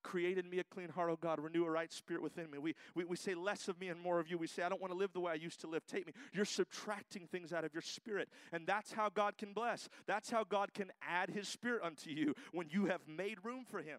Created 0.06 0.48
me 0.48 0.60
a 0.60 0.64
clean 0.64 0.88
heart, 0.88 1.10
oh 1.10 1.18
God, 1.20 1.40
renew 1.40 1.64
a 1.64 1.70
right 1.70 1.92
spirit 1.92 2.22
within 2.22 2.48
me. 2.48 2.58
We, 2.58 2.76
we, 2.94 3.04
we 3.04 3.16
say 3.16 3.34
less 3.34 3.66
of 3.66 3.80
me 3.80 3.88
and 3.88 4.00
more 4.00 4.20
of 4.20 4.30
you. 4.30 4.38
We 4.38 4.46
say, 4.46 4.62
I 4.62 4.68
don't 4.68 4.80
want 4.80 4.92
to 4.92 4.98
live 4.98 5.12
the 5.12 5.18
way 5.18 5.32
I 5.32 5.34
used 5.34 5.60
to 5.62 5.66
live. 5.66 5.84
Take 5.84 6.06
me. 6.06 6.12
You're 6.32 6.44
subtracting 6.44 7.26
things 7.26 7.52
out 7.52 7.64
of 7.64 7.74
your 7.74 7.82
spirit. 7.82 8.28
And 8.52 8.68
that's 8.68 8.92
how 8.92 9.08
God 9.08 9.36
can 9.36 9.52
bless. 9.52 9.88
That's 10.06 10.30
how 10.30 10.44
God 10.44 10.72
can 10.72 10.92
add 11.02 11.30
his 11.30 11.48
spirit 11.48 11.82
unto 11.82 12.10
you 12.10 12.34
when 12.52 12.68
you 12.70 12.86
have 12.86 13.00
made 13.08 13.38
room 13.42 13.64
for 13.68 13.80
him. 13.80 13.98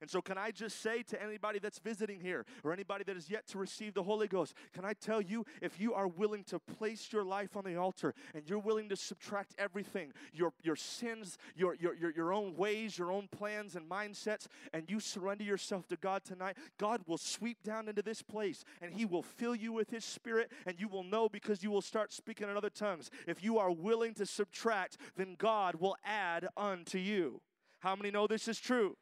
And 0.00 0.08
so, 0.08 0.22
can 0.22 0.38
I 0.38 0.50
just 0.50 0.80
say 0.80 1.02
to 1.04 1.22
anybody 1.22 1.58
that's 1.58 1.78
visiting 1.78 2.20
here 2.20 2.46
or 2.64 2.72
anybody 2.72 3.04
that 3.04 3.16
is 3.16 3.28
yet 3.28 3.46
to 3.48 3.58
receive 3.58 3.92
the 3.92 4.02
Holy 4.02 4.28
Ghost, 4.28 4.54
can 4.72 4.84
I 4.84 4.94
tell 4.94 5.20
you, 5.20 5.44
if 5.60 5.78
you 5.78 5.92
are 5.92 6.08
willing 6.08 6.42
to 6.44 6.58
place 6.58 7.12
your 7.12 7.22
life 7.22 7.56
on 7.56 7.64
the 7.64 7.76
altar 7.76 8.14
and 8.34 8.48
you're 8.48 8.58
willing 8.58 8.88
to 8.88 8.96
subtract 8.96 9.54
everything, 9.58 10.12
your, 10.32 10.52
your 10.62 10.76
sins, 10.76 11.36
your, 11.54 11.74
your, 11.74 11.94
your, 11.94 12.12
your 12.12 12.32
own 12.32 12.56
ways, 12.56 12.96
your 12.96 13.12
own 13.12 13.28
plans 13.28 13.76
and 13.76 13.88
mindsets, 13.88 14.46
and 14.72 14.90
you 14.90 15.00
surrender 15.00 15.44
yourself 15.44 15.86
to 15.88 15.96
God 15.96 16.24
tonight, 16.24 16.56
God 16.78 17.02
will 17.06 17.18
sweep 17.18 17.62
down 17.62 17.88
into 17.88 18.02
this 18.02 18.22
place 18.22 18.64
and 18.80 18.94
He 18.94 19.04
will 19.04 19.22
fill 19.22 19.54
you 19.54 19.72
with 19.72 19.90
His 19.90 20.04
Spirit, 20.04 20.50
and 20.66 20.80
you 20.80 20.88
will 20.88 21.04
know 21.04 21.28
because 21.28 21.62
you 21.62 21.70
will 21.70 21.82
start 21.82 22.12
speaking 22.12 22.48
in 22.48 22.56
other 22.56 22.70
tongues. 22.70 23.10
If 23.26 23.44
you 23.44 23.58
are 23.58 23.70
willing 23.70 24.14
to 24.14 24.26
subtract, 24.26 24.96
then 25.16 25.36
God 25.38 25.76
will 25.76 25.96
add 26.04 26.48
unto 26.56 26.98
you. 26.98 27.42
How 27.80 27.96
many 27.96 28.10
know 28.10 28.26
this 28.26 28.48
is 28.48 28.58
true? 28.58 28.96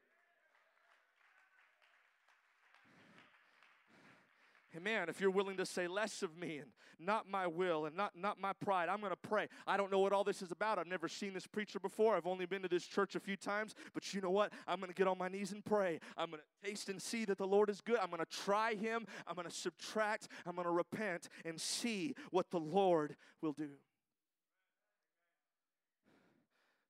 Amen. 4.76 5.08
If 5.08 5.20
you're 5.20 5.30
willing 5.30 5.56
to 5.56 5.64
say 5.64 5.88
less 5.88 6.22
of 6.22 6.36
me 6.36 6.58
and 6.58 6.70
not 6.98 7.28
my 7.28 7.46
will 7.46 7.86
and 7.86 7.96
not, 7.96 8.12
not 8.14 8.38
my 8.38 8.52
pride, 8.52 8.90
I'm 8.90 9.00
going 9.00 9.12
to 9.12 9.28
pray. 9.28 9.48
I 9.66 9.78
don't 9.78 9.90
know 9.90 9.98
what 9.98 10.12
all 10.12 10.24
this 10.24 10.42
is 10.42 10.52
about. 10.52 10.78
I've 10.78 10.86
never 10.86 11.08
seen 11.08 11.32
this 11.32 11.46
preacher 11.46 11.80
before. 11.80 12.16
I've 12.16 12.26
only 12.26 12.44
been 12.44 12.60
to 12.62 12.68
this 12.68 12.84
church 12.84 13.14
a 13.14 13.20
few 13.20 13.36
times. 13.36 13.74
But 13.94 14.12
you 14.12 14.20
know 14.20 14.30
what? 14.30 14.52
I'm 14.66 14.78
going 14.78 14.90
to 14.90 14.94
get 14.94 15.06
on 15.06 15.16
my 15.16 15.28
knees 15.28 15.52
and 15.52 15.64
pray. 15.64 16.00
I'm 16.18 16.30
going 16.30 16.42
to 16.42 16.68
taste 16.68 16.90
and 16.90 17.00
see 17.00 17.24
that 17.24 17.38
the 17.38 17.46
Lord 17.46 17.70
is 17.70 17.80
good. 17.80 17.98
I'm 17.98 18.10
going 18.10 18.20
to 18.20 18.26
try 18.26 18.74
Him. 18.74 19.06
I'm 19.26 19.36
going 19.36 19.48
to 19.48 19.54
subtract. 19.54 20.28
I'm 20.46 20.54
going 20.54 20.66
to 20.66 20.72
repent 20.72 21.30
and 21.46 21.58
see 21.58 22.14
what 22.30 22.50
the 22.50 22.60
Lord 22.60 23.16
will 23.40 23.52
do. 23.52 23.70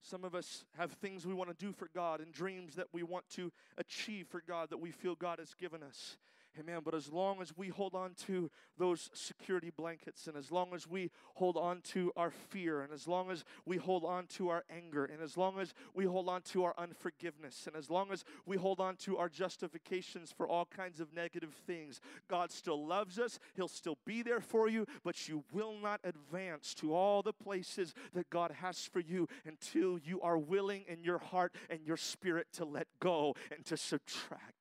Some 0.02 0.24
of 0.24 0.34
us 0.34 0.64
have 0.78 0.92
things 0.92 1.26
we 1.26 1.34
want 1.34 1.50
to 1.50 1.66
do 1.66 1.70
for 1.70 1.90
God 1.94 2.20
and 2.20 2.32
dreams 2.32 2.74
that 2.76 2.86
we 2.92 3.02
want 3.02 3.28
to 3.30 3.52
achieve 3.76 4.26
for 4.26 4.42
God 4.46 4.70
that 4.70 4.78
we 4.78 4.90
feel 4.90 5.14
God 5.14 5.38
has 5.38 5.52
given 5.52 5.82
us. 5.82 6.16
Amen. 6.58 6.80
But 6.84 6.94
as 6.94 7.12
long 7.12 7.40
as 7.40 7.56
we 7.56 7.68
hold 7.68 7.94
on 7.94 8.14
to 8.26 8.50
those 8.78 9.10
security 9.12 9.70
blankets, 9.76 10.26
and 10.26 10.36
as 10.36 10.50
long 10.50 10.74
as 10.74 10.88
we 10.88 11.10
hold 11.34 11.56
on 11.56 11.80
to 11.92 12.12
our 12.16 12.30
fear, 12.30 12.80
and 12.80 12.92
as 12.92 13.06
long 13.06 13.30
as 13.30 13.44
we 13.64 13.76
hold 13.76 14.04
on 14.04 14.26
to 14.26 14.48
our 14.48 14.64
anger, 14.70 15.04
and 15.04 15.22
as 15.22 15.36
long 15.36 15.60
as 15.60 15.74
we 15.94 16.04
hold 16.04 16.28
on 16.28 16.42
to 16.42 16.64
our 16.64 16.74
unforgiveness, 16.78 17.66
and 17.66 17.76
as 17.76 17.90
long 17.90 18.10
as 18.10 18.24
we 18.46 18.56
hold 18.56 18.80
on 18.80 18.96
to 18.96 19.18
our 19.18 19.28
justifications 19.28 20.32
for 20.32 20.48
all 20.48 20.66
kinds 20.66 21.00
of 21.00 21.12
negative 21.14 21.54
things, 21.66 22.00
God 22.28 22.50
still 22.50 22.86
loves 22.86 23.18
us. 23.18 23.38
He'll 23.54 23.68
still 23.68 23.98
be 24.04 24.22
there 24.22 24.40
for 24.40 24.68
you, 24.68 24.86
but 25.04 25.28
you 25.28 25.44
will 25.52 25.74
not 25.80 26.00
advance 26.02 26.74
to 26.74 26.94
all 26.94 27.22
the 27.22 27.32
places 27.32 27.94
that 28.14 28.30
God 28.30 28.50
has 28.60 28.84
for 28.84 29.00
you 29.00 29.28
until 29.46 29.98
you 29.98 30.20
are 30.22 30.38
willing 30.38 30.84
in 30.88 31.04
your 31.04 31.18
heart 31.18 31.54
and 31.70 31.80
your 31.84 31.96
spirit 31.96 32.48
to 32.54 32.64
let 32.64 32.86
go 33.00 33.34
and 33.54 33.64
to 33.66 33.76
subtract. 33.76 34.57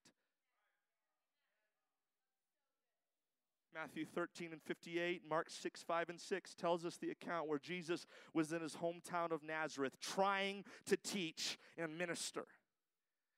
Matthew 3.79 4.05
13 4.05 4.53
and 4.53 4.61
58, 4.63 5.21
Mark 5.29 5.51
6, 5.51 5.83
5 5.83 6.09
and 6.09 6.19
6 6.19 6.55
tells 6.55 6.83
us 6.83 6.97
the 6.97 7.11
account 7.11 7.47
where 7.47 7.59
Jesus 7.59 8.07
was 8.33 8.51
in 8.51 8.61
his 8.61 8.75
hometown 8.75 9.31
of 9.31 9.43
Nazareth 9.43 9.93
trying 10.01 10.63
to 10.87 10.97
teach 10.97 11.59
and 11.77 11.95
minister. 11.95 12.45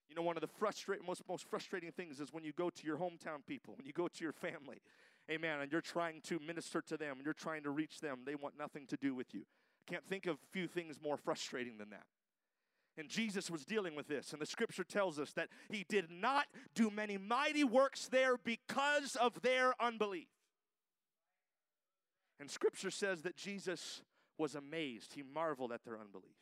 You 0.08 0.16
know, 0.16 0.22
one 0.22 0.38
of 0.38 0.42
the 0.42 0.48
frustrating, 0.48 1.06
most, 1.06 1.24
most 1.28 1.44
frustrating 1.50 1.92
things 1.92 2.22
is 2.22 2.32
when 2.32 2.46
you 2.46 2.54
go 2.54 2.70
to 2.70 2.86
your 2.86 2.96
hometown 2.96 3.46
people, 3.46 3.76
when 3.76 3.86
you 3.86 3.92
go 3.92 4.08
to 4.08 4.24
your 4.24 4.32
family, 4.32 4.82
amen, 5.30 5.60
and 5.60 5.72
you're 5.74 5.82
trying 5.82 6.22
to 6.22 6.40
minister 6.40 6.82
to 6.84 6.96
them, 6.96 7.18
and 7.18 7.26
you're 7.26 7.34
trying 7.34 7.64
to 7.64 7.70
reach 7.70 8.00
them, 8.00 8.20
they 8.26 8.36
want 8.36 8.58
nothing 8.58 8.88
to 8.88 8.96
do 8.96 9.14
with 9.14 9.34
you. 9.34 9.42
I 9.42 9.92
can't 9.92 10.08
think 10.08 10.26
of 10.26 10.38
few 10.54 10.68
things 10.68 11.00
more 11.04 11.18
frustrating 11.18 11.78
than 11.78 11.90
that. 11.90 12.06
And 13.00 13.08
Jesus 13.08 13.50
was 13.50 13.64
dealing 13.64 13.96
with 13.96 14.10
this. 14.10 14.34
And 14.34 14.42
the 14.42 14.46
scripture 14.46 14.84
tells 14.84 15.20
us 15.20 15.32
that 15.32 15.48
he 15.72 15.86
did 15.88 16.12
not 16.12 16.48
do 16.76 16.92
many 16.92 17.18
mighty 17.18 17.64
works 17.64 18.10
there 18.10 18.38
because 18.38 19.16
of 19.16 19.42
their 19.42 19.74
unbelief. 19.80 20.28
And 22.42 22.52
scripture 22.52 22.92
says 22.92 23.22
that 23.22 23.38
Jesus 23.38 24.02
was 24.38 24.54
amazed, 24.54 25.14
he 25.14 25.24
marveled 25.24 25.72
at 25.72 25.86
their 25.86 25.98
unbelief. 25.98 26.36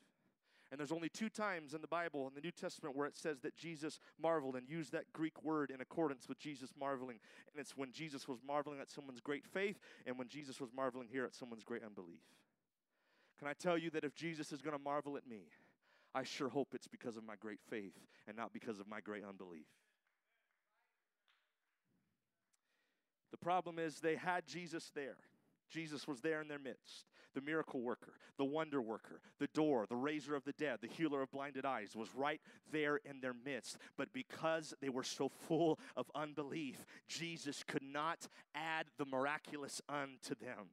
And 0.72 0.80
there's 0.80 0.92
only 0.92 1.10
two 1.10 1.30
times 1.30 1.76
in 1.76 1.82
the 1.82 1.88
Bible, 1.88 2.28
in 2.28 2.34
the 2.34 2.42
New 2.42 2.52
Testament, 2.52 2.96
where 2.96 3.08
it 3.08 3.16
says 3.16 3.40
that 3.42 3.56
Jesus 3.56 4.00
marveled 4.20 4.56
and 4.56 4.68
used 4.68 4.92
that 4.94 5.14
Greek 5.14 5.44
word 5.44 5.70
in 5.70 5.80
accordance 5.80 6.28
with 6.28 6.40
Jesus 6.40 6.72
marveling. 6.78 7.20
And 7.54 7.62
it's 7.62 7.78
when 7.78 7.92
Jesus 7.92 8.28
was 8.28 8.40
marveling 8.46 8.80
at 8.82 8.90
someone's 8.90 9.22
great 9.22 9.46
faith 9.46 9.80
and 10.08 10.18
when 10.18 10.28
Jesus 10.28 10.60
was 10.60 10.72
marveling 10.76 11.08
here 11.10 11.24
at 11.24 11.36
someone's 11.36 11.64
great 11.64 11.84
unbelief. 11.84 12.20
Can 13.38 13.48
I 13.48 13.54
tell 13.54 13.78
you 13.78 13.92
that 13.92 14.04
if 14.04 14.16
Jesus 14.16 14.52
is 14.52 14.62
going 14.62 14.76
to 14.76 14.84
marvel 14.84 15.16
at 15.16 15.28
me, 15.28 15.44
I 16.18 16.24
sure 16.24 16.50
hope 16.50 16.70
it's 16.74 16.88
because 16.88 17.16
of 17.16 17.24
my 17.24 17.36
great 17.36 17.60
faith 17.70 17.94
and 18.28 18.36
not 18.36 18.52
because 18.52 18.80
of 18.80 18.88
my 18.88 19.02
great 19.02 19.24
unbelief. 19.24 19.68
The 23.30 23.38
problem 23.38 23.78
is 23.78 24.00
they 24.00 24.16
had 24.16 24.48
Jesus 24.48 24.92
there. 24.96 25.18
Jesus 25.70 26.08
was 26.08 26.22
there 26.22 26.42
in 26.42 26.48
their 26.48 26.58
midst. 26.58 27.06
The 27.36 27.42
miracle 27.42 27.82
worker, 27.82 28.14
the 28.40 28.46
wonder 28.46 28.82
worker, 28.82 29.22
the 29.38 29.50
door, 29.54 29.86
the 29.88 29.96
raiser 29.96 30.34
of 30.34 30.44
the 30.44 30.54
dead, 30.54 30.80
the 30.82 30.88
healer 30.88 31.22
of 31.22 31.30
blinded 31.30 31.66
eyes 31.66 31.96
was 31.96 32.10
right 32.16 32.42
there 32.72 33.00
in 33.06 33.22
their 33.22 33.36
midst. 33.46 33.78
But 33.96 34.12
because 34.12 34.74
they 34.82 34.90
were 34.90 35.04
so 35.04 35.30
full 35.30 35.78
of 35.96 36.10
unbelief, 36.16 36.84
Jesus 37.08 37.64
could 37.64 37.84
not 37.84 38.28
add 38.56 38.88
the 38.98 39.06
miraculous 39.06 39.84
unto 39.88 40.34
them. 40.34 40.72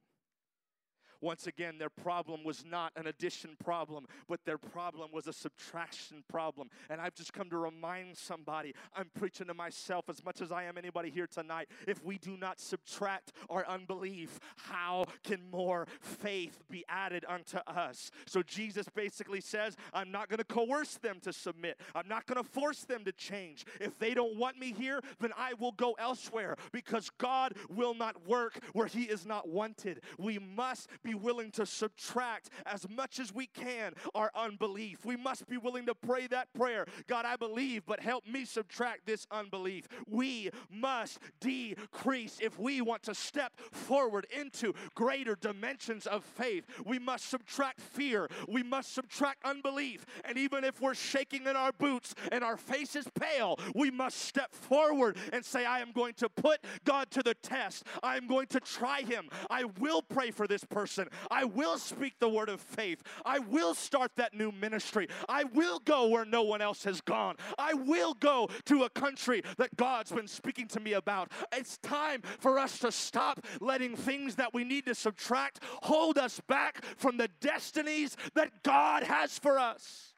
Once 1.25 1.47
again, 1.47 1.79
their 1.79 1.89
problem 1.89 2.43
was 2.43 2.63
not 2.69 2.91
an 2.95 3.07
addition 3.07 3.57
problem, 3.63 4.05
but 4.29 4.45
their 4.45 4.59
problem 4.59 5.09
was 5.11 5.25
a 5.25 5.33
subtraction 5.33 6.23
problem. 6.29 6.69
And 6.87 7.01
I've 7.01 7.15
just 7.15 7.33
come 7.33 7.49
to 7.49 7.57
remind 7.57 8.15
somebody, 8.15 8.75
I'm 8.95 9.09
preaching 9.17 9.47
to 9.47 9.55
myself 9.55 10.05
as 10.07 10.23
much 10.23 10.39
as 10.39 10.51
I 10.51 10.65
am 10.65 10.77
anybody 10.77 11.09
here 11.09 11.25
tonight. 11.25 11.67
If 11.87 12.03
we 12.03 12.19
do 12.19 12.37
not 12.37 12.59
subtract 12.59 13.31
our 13.49 13.65
unbelief, 13.67 14.39
how 14.55 15.05
can 15.23 15.39
more 15.49 15.87
faith 15.99 16.61
be 16.69 16.85
added 16.87 17.25
unto 17.27 17.57
us? 17.57 18.11
So 18.27 18.43
Jesus 18.43 18.87
basically 18.93 19.41
says, 19.41 19.75
I'm 19.93 20.11
not 20.11 20.29
going 20.29 20.37
to 20.37 20.43
coerce 20.43 20.99
them 20.99 21.17
to 21.21 21.33
submit, 21.33 21.81
I'm 21.95 22.07
not 22.07 22.27
going 22.27 22.43
to 22.43 22.47
force 22.47 22.81
them 22.81 23.03
to 23.03 23.11
change. 23.11 23.65
If 23.81 23.97
they 23.97 24.13
don't 24.13 24.37
want 24.37 24.59
me 24.59 24.75
here, 24.77 25.01
then 25.19 25.31
I 25.35 25.53
will 25.55 25.71
go 25.71 25.93
elsewhere 25.97 26.55
because 26.71 27.09
God 27.17 27.53
will 27.67 27.95
not 27.95 28.27
work 28.27 28.59
where 28.73 28.85
He 28.85 29.05
is 29.05 29.25
not 29.25 29.49
wanted. 29.49 30.01
We 30.19 30.37
must 30.37 30.87
be 31.03 31.14
willing 31.15 31.51
to 31.51 31.65
subtract 31.65 32.49
as 32.65 32.87
much 32.89 33.19
as 33.19 33.33
we 33.33 33.47
can 33.47 33.93
our 34.13 34.31
unbelief. 34.35 35.05
We 35.05 35.17
must 35.17 35.47
be 35.47 35.57
willing 35.57 35.85
to 35.87 35.95
pray 35.95 36.27
that 36.27 36.53
prayer 36.53 36.85
God, 37.07 37.25
I 37.25 37.35
believe, 37.35 37.85
but 37.85 37.99
help 37.99 38.25
me 38.27 38.45
subtract 38.45 39.05
this 39.05 39.27
unbelief. 39.31 39.87
We 40.07 40.49
must 40.71 41.19
decrease 41.39 42.37
if 42.41 42.59
we 42.59 42.81
want 42.81 43.03
to 43.03 43.15
step 43.15 43.53
forward 43.71 44.27
into 44.37 44.73
greater 44.93 45.35
dimensions 45.35 46.07
of 46.07 46.23
faith. 46.23 46.65
We 46.85 46.99
must 46.99 47.29
subtract 47.29 47.81
fear, 47.81 48.29
we 48.47 48.63
must 48.63 48.93
subtract 48.93 49.43
unbelief. 49.45 50.05
And 50.23 50.37
even 50.37 50.63
if 50.63 50.81
we're 50.81 50.93
shaking 50.93 51.47
in 51.47 51.55
our 51.55 51.71
boots 51.71 52.15
and 52.31 52.43
our 52.43 52.57
face 52.57 52.95
is 52.95 53.07
pale, 53.19 53.59
we 53.73 53.91
must 53.91 54.17
step 54.19 54.53
forward 54.53 55.17
and 55.33 55.43
say, 55.43 55.65
I 55.65 55.79
am 55.79 55.91
going 55.91 56.13
to 56.15 56.29
put 56.29 56.59
God 56.83 57.11
to 57.11 57.23
the 57.23 57.33
test. 57.33 57.85
I 58.03 58.17
am 58.17 58.27
going 58.27 58.47
to 58.47 58.59
try 58.59 59.01
Him. 59.01 59.29
I 59.49 59.65
will 59.79 60.01
pray 60.01 60.31
for 60.31 60.47
this 60.47 60.63
person 60.63 60.94
person. 60.95 61.09
I 61.29 61.45
will 61.45 61.77
speak 61.77 62.19
the 62.19 62.29
word 62.29 62.49
of 62.49 62.61
faith. 62.61 63.01
I 63.25 63.39
will 63.39 63.73
start 63.73 64.11
that 64.17 64.33
new 64.33 64.51
ministry. 64.51 65.07
I 65.27 65.43
will 65.43 65.79
go 65.79 66.07
where 66.07 66.25
no 66.25 66.43
one 66.43 66.61
else 66.61 66.83
has 66.83 67.01
gone. 67.01 67.35
I 67.57 67.73
will 67.73 68.13
go 68.13 68.49
to 68.65 68.83
a 68.83 68.89
country 68.89 69.41
that 69.57 69.75
God's 69.75 70.11
been 70.11 70.27
speaking 70.27 70.67
to 70.69 70.79
me 70.79 70.93
about. 70.93 71.31
It's 71.53 71.77
time 71.79 72.21
for 72.39 72.59
us 72.59 72.79
to 72.79 72.91
stop 72.91 73.45
letting 73.59 73.95
things 73.95 74.35
that 74.35 74.53
we 74.53 74.63
need 74.63 74.85
to 74.85 74.95
subtract 74.95 75.59
hold 75.83 76.17
us 76.17 76.39
back 76.47 76.83
from 76.97 77.17
the 77.17 77.29
destinies 77.41 78.15
that 78.33 78.63
God 78.63 79.03
has 79.03 79.37
for 79.37 79.59
us. 79.59 80.13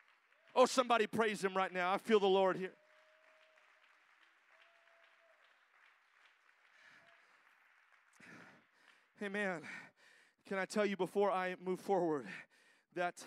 Oh, 0.55 0.65
somebody 0.65 1.07
praise 1.07 1.43
Him 1.43 1.55
right 1.55 1.73
now. 1.73 1.93
I 1.93 1.97
feel 1.97 2.19
the 2.19 2.27
Lord 2.27 2.57
here. 2.57 2.71
Amen. 9.21 9.61
Can 10.47 10.57
I 10.57 10.65
tell 10.65 10.85
you 10.85 10.95
before 10.95 11.29
I 11.29 11.55
move 11.61 11.81
forward 11.81 12.25
that 12.95 13.21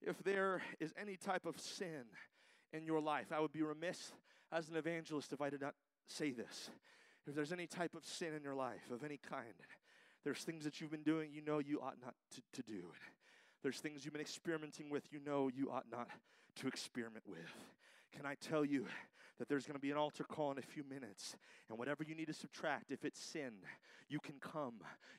if 0.00 0.22
there 0.22 0.62
is 0.78 0.94
any 1.00 1.16
type 1.16 1.44
of 1.44 1.58
sin 1.58 2.04
in 2.72 2.86
your 2.86 3.00
life, 3.00 3.32
I 3.32 3.40
would 3.40 3.52
be 3.52 3.62
remiss 3.62 4.12
as 4.52 4.68
an 4.68 4.76
evangelist 4.76 5.32
if 5.32 5.40
I 5.40 5.50
did 5.50 5.60
not 5.60 5.74
say 6.06 6.30
this. 6.30 6.70
If 7.26 7.34
there's 7.34 7.50
any 7.52 7.66
type 7.66 7.96
of 7.96 8.04
sin 8.04 8.32
in 8.34 8.44
your 8.44 8.54
life 8.54 8.90
of 8.92 9.02
any 9.02 9.18
kind, 9.28 9.54
There's 10.22 10.44
things 10.44 10.62
that 10.62 10.80
you've 10.80 10.92
been 10.92 11.02
doing 11.02 11.30
you 11.32 11.42
know 11.42 11.58
you 11.58 11.80
ought 11.80 12.00
not 12.00 12.14
to, 12.34 12.42
to 12.52 12.62
do. 12.62 12.92
There's 13.64 13.80
things 13.80 14.04
you've 14.04 14.14
been 14.14 14.20
experimenting 14.20 14.88
with 14.88 15.12
you 15.12 15.18
know 15.18 15.50
you 15.52 15.68
ought 15.68 15.86
not 15.90 16.08
to 16.56 16.68
experiment 16.68 17.24
with. 17.26 17.52
Can 18.16 18.24
I 18.24 18.36
tell 18.36 18.64
you 18.64 18.86
that 19.42 19.48
there's 19.48 19.66
going 19.66 19.74
to 19.74 19.80
be 19.80 19.90
an 19.90 19.96
altar 19.96 20.22
call 20.22 20.52
in 20.52 20.58
a 20.58 20.62
few 20.62 20.84
minutes. 20.84 21.34
And 21.68 21.76
whatever 21.76 22.04
you 22.04 22.14
need 22.14 22.28
to 22.28 22.32
subtract, 22.32 22.92
if 22.92 23.04
it's 23.04 23.20
sin, 23.20 23.54
you 24.08 24.20
can 24.20 24.36
come, 24.40 24.74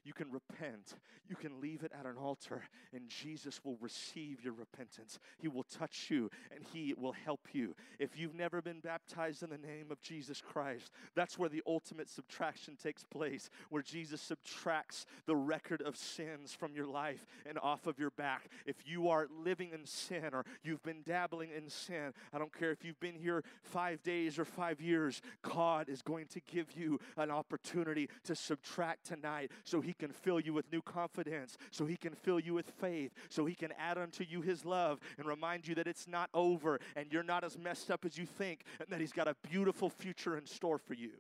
you 0.05 0.13
can 0.13 0.31
repent, 0.31 0.95
you 1.27 1.36
can 1.36 1.59
leave 1.59 1.83
it 1.83 1.91
at 1.99 2.05
an 2.05 2.15
altar, 2.15 2.62
and 2.93 3.09
Jesus 3.09 3.59
will 3.65 3.75
receive 3.81 4.41
your 4.41 4.53
repentance. 4.53 5.19
He 5.39 5.47
will 5.49 5.63
touch 5.63 6.07
you 6.09 6.29
and 6.53 6.63
He 6.71 6.93
will 6.95 7.12
help 7.25 7.41
you. 7.51 7.75
If 7.99 8.17
you've 8.17 8.36
never 8.36 8.62
been 8.62 8.79
baptized 8.79 9.43
in 9.43 9.49
the 9.49 9.57
name 9.57 9.88
of 9.89 10.01
Jesus 10.01 10.41
Christ, 10.41 10.91
that's 11.15 11.38
where 11.38 11.49
the 11.49 11.63
ultimate 11.65 12.07
subtraction 12.07 12.77
takes 12.81 13.03
place, 13.03 13.49
where 13.69 13.81
Jesus 13.81 14.21
subtracts 14.21 15.05
the 15.25 15.36
record 15.36 15.81
of 15.81 15.97
sins 15.97 16.53
from 16.53 16.75
your 16.75 16.88
life 16.88 17.25
and 17.45 17.57
off 17.59 17.88
of 17.88 17.99
your 17.99 18.12
back. 18.12 18.47
If 18.65 18.75
you 18.86 19.09
are 19.09 19.27
living 19.43 19.71
in 19.73 19.86
sin 19.86 20.29
or 20.31 20.45
you've 20.63 20.83
been 20.83 21.01
dabbling 21.05 21.49
in 21.55 21.67
sin, 21.67 22.13
I 22.31 22.38
don't 22.38 22.57
care 22.57 22.71
if 22.71 22.86
you've 22.86 22.99
been 22.99 23.15
here 23.15 23.43
five 23.63 24.03
days 24.03 24.12
or 24.39 24.45
five 24.45 24.82
years, 24.82 25.21
God 25.41 25.89
is 25.89 26.02
going 26.02 26.28
to 26.28 26.41
give 26.41 26.71
you 26.76 26.99
an 27.17 27.32
opportunity 27.32 28.10
to 28.26 28.36
subtract 28.36 29.06
tonight 29.06 29.52
so 29.63 29.82
He 29.82 29.93
can 29.93 30.12
fill 30.12 30.39
you 30.39 30.54
with 30.54 30.71
new 30.71 30.82
confidence, 30.82 31.58
so 31.71 31.86
He 31.86 31.97
can 31.97 32.13
fill 32.13 32.39
you 32.39 32.54
with 32.54 32.69
faith, 32.80 33.12
so 33.30 33.45
He 33.45 33.56
can 33.56 33.71
add 33.78 33.97
unto 33.97 34.23
you 34.23 34.41
His 34.41 34.65
love 34.65 34.99
and 35.17 35.28
remind 35.28 35.67
you 35.67 35.76
that 35.76 35.88
it's 35.88 36.08
not 36.08 36.30
over 36.34 36.80
and 36.95 37.08
you're 37.12 37.23
not 37.23 37.43
as 37.43 37.58
messed 37.58 37.91
up 37.91 38.06
as 38.06 38.17
you 38.17 38.26
think 38.26 38.63
and 38.80 38.88
that 38.89 38.99
He's 38.99 39.13
got 39.13 39.28
a 39.28 39.36
beautiful 39.49 39.89
future 39.89 40.38
in 40.38 40.45
store 40.45 40.78
for 40.78 40.93
you. 40.93 41.12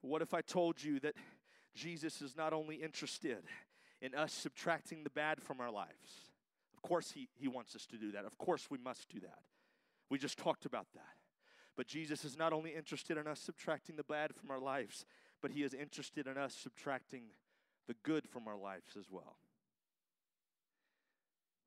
What 0.00 0.22
if 0.22 0.32
I 0.32 0.40
told 0.40 0.82
you 0.82 1.00
that 1.00 1.14
Jesus 1.74 2.22
is 2.22 2.36
not 2.36 2.52
only 2.52 2.76
interested 2.76 3.38
in 4.00 4.14
us 4.14 4.32
subtracting 4.32 5.04
the 5.04 5.10
bad 5.10 5.42
from 5.42 5.60
our 5.60 5.70
lives? 5.70 6.28
Of 6.74 6.82
course, 6.82 7.10
he, 7.10 7.28
he 7.34 7.48
wants 7.48 7.74
us 7.74 7.86
to 7.86 7.96
do 7.96 8.12
that. 8.12 8.24
Of 8.24 8.38
course, 8.38 8.68
we 8.70 8.78
must 8.78 9.08
do 9.08 9.18
that. 9.20 9.40
We 10.10 10.18
just 10.18 10.38
talked 10.38 10.64
about 10.64 10.86
that. 10.94 11.16
But 11.76 11.86
Jesus 11.86 12.24
is 12.24 12.36
not 12.36 12.52
only 12.52 12.74
interested 12.74 13.16
in 13.16 13.26
us 13.26 13.40
subtracting 13.40 13.96
the 13.96 14.02
bad 14.02 14.34
from 14.34 14.50
our 14.50 14.58
lives, 14.58 15.06
but 15.40 15.52
He 15.52 15.62
is 15.62 15.74
interested 15.74 16.26
in 16.26 16.36
us 16.36 16.54
subtracting 16.54 17.24
the 17.86 17.94
good 18.02 18.28
from 18.28 18.48
our 18.48 18.56
lives 18.56 18.96
as 18.98 19.06
well. 19.10 19.36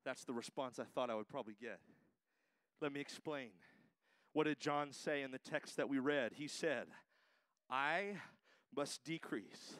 That's 0.04 0.24
the 0.24 0.34
response 0.34 0.78
I 0.78 0.84
thought 0.84 1.10
I 1.10 1.14
would 1.14 1.28
probably 1.28 1.56
get. 1.60 1.78
Let 2.80 2.92
me 2.92 3.00
explain. 3.00 3.50
What 4.32 4.44
did 4.44 4.58
John 4.58 4.92
say 4.92 5.22
in 5.22 5.30
the 5.30 5.38
text 5.38 5.76
that 5.76 5.88
we 5.88 5.98
read? 5.98 6.32
He 6.34 6.48
said, 6.48 6.86
I 7.70 8.16
must 8.74 9.04
decrease 9.04 9.74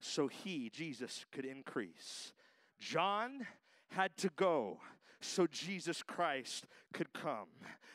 so 0.00 0.26
he, 0.26 0.68
Jesus, 0.68 1.24
could 1.32 1.44
increase. 1.44 2.32
John 2.78 3.46
had 3.90 4.16
to 4.18 4.30
go 4.36 4.78
so 5.24 5.46
Jesus 5.46 6.02
Christ 6.02 6.66
could 6.92 7.12
come. 7.12 7.48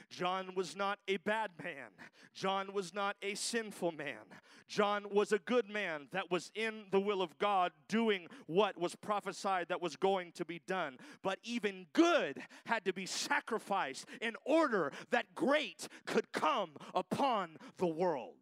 John 0.10 0.54
was 0.56 0.76
not 0.76 1.00
a 1.08 1.18
bad 1.18 1.52
man. 1.62 1.90
John 2.34 2.74
was 2.74 2.94
not 2.94 3.18
a 3.22 3.36
sinful 3.36 3.92
man. 3.92 4.24
John 4.68 5.06
was 5.12 5.32
a 5.32 5.40
good 5.40 5.70
man 5.70 6.08
that 6.12 6.32
was 6.32 6.52
in 6.56 6.86
the 6.92 7.00
will 7.00 7.22
of 7.22 7.38
God, 7.38 7.72
doing 7.90 8.28
what 8.46 8.78
was 8.78 8.96
prophesied 8.96 9.68
that 9.70 9.82
was 9.82 9.96
going 9.96 10.32
to 10.34 10.46
be 10.46 10.62
done. 10.68 10.98
But 11.24 11.40
even 11.44 11.88
good 11.94 12.42
had 12.66 12.86
to 12.86 12.94
be 12.94 13.06
sacrificed 13.06 14.06
in 14.22 14.36
order 14.46 14.92
that 15.12 15.36
great 15.36 15.88
could 16.06 16.32
come 16.32 16.72
upon 16.94 17.58
the 17.78 17.88
world. 17.88 18.36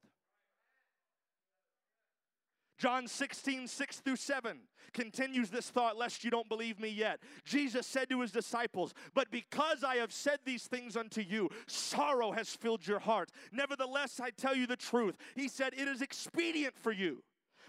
John 2.77 3.07
16, 3.07 3.67
6 3.67 3.97
through 3.99 4.15
7 4.17 4.59
continues 4.93 5.49
this 5.49 5.69
thought, 5.69 5.97
lest 5.97 6.23
you 6.23 6.31
don't 6.31 6.47
believe 6.49 6.79
me 6.79 6.89
yet. 6.89 7.19
Jesus 7.43 7.85
said 7.85 8.09
to 8.09 8.21
his 8.21 8.31
disciples, 8.31 8.93
But 9.13 9.29
because 9.29 9.83
I 9.83 9.97
have 9.97 10.11
said 10.11 10.39
these 10.45 10.67
things 10.67 10.95
unto 10.95 11.21
you, 11.21 11.49
sorrow 11.67 12.31
has 12.31 12.49
filled 12.49 12.87
your 12.87 12.99
heart. 12.99 13.29
Nevertheless, 13.51 14.19
I 14.19 14.29
tell 14.31 14.55
you 14.55 14.67
the 14.67 14.77
truth. 14.77 15.17
He 15.35 15.47
said, 15.47 15.73
It 15.73 15.87
is 15.87 16.01
expedient 16.01 16.77
for 16.77 16.91
you 16.91 17.23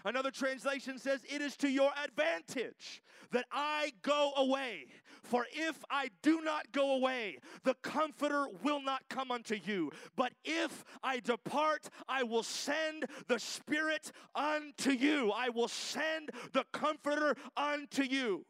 Another 0.07 0.31
translation 0.31 0.97
says, 0.97 1.19
It 1.29 1.41
is 1.41 1.57
to 1.57 1.67
your 1.67 1.91
advantage 2.01 3.03
that 3.31 3.43
I 3.51 3.91
go 4.03 4.31
away. 4.37 4.85
For 5.23 5.45
if 5.51 5.83
I 5.89 6.09
do 6.21 6.39
not 6.39 6.71
go 6.71 6.95
away, 6.95 7.39
the 7.65 7.73
Comforter 7.81 8.47
will 8.63 8.81
not 8.81 9.01
come 9.09 9.31
unto 9.31 9.55
you. 9.55 9.91
But 10.15 10.31
if 10.45 10.85
I 11.03 11.19
depart, 11.19 11.89
I 12.07 12.23
will 12.23 12.43
send 12.43 13.07
the 13.27 13.37
Spirit 13.37 14.13
unto 14.33 14.91
you. 14.91 15.33
I 15.35 15.49
will 15.49 15.67
send 15.67 16.29
the 16.53 16.63
Comforter 16.71 17.35
unto 17.57 18.03
you. 18.03 18.45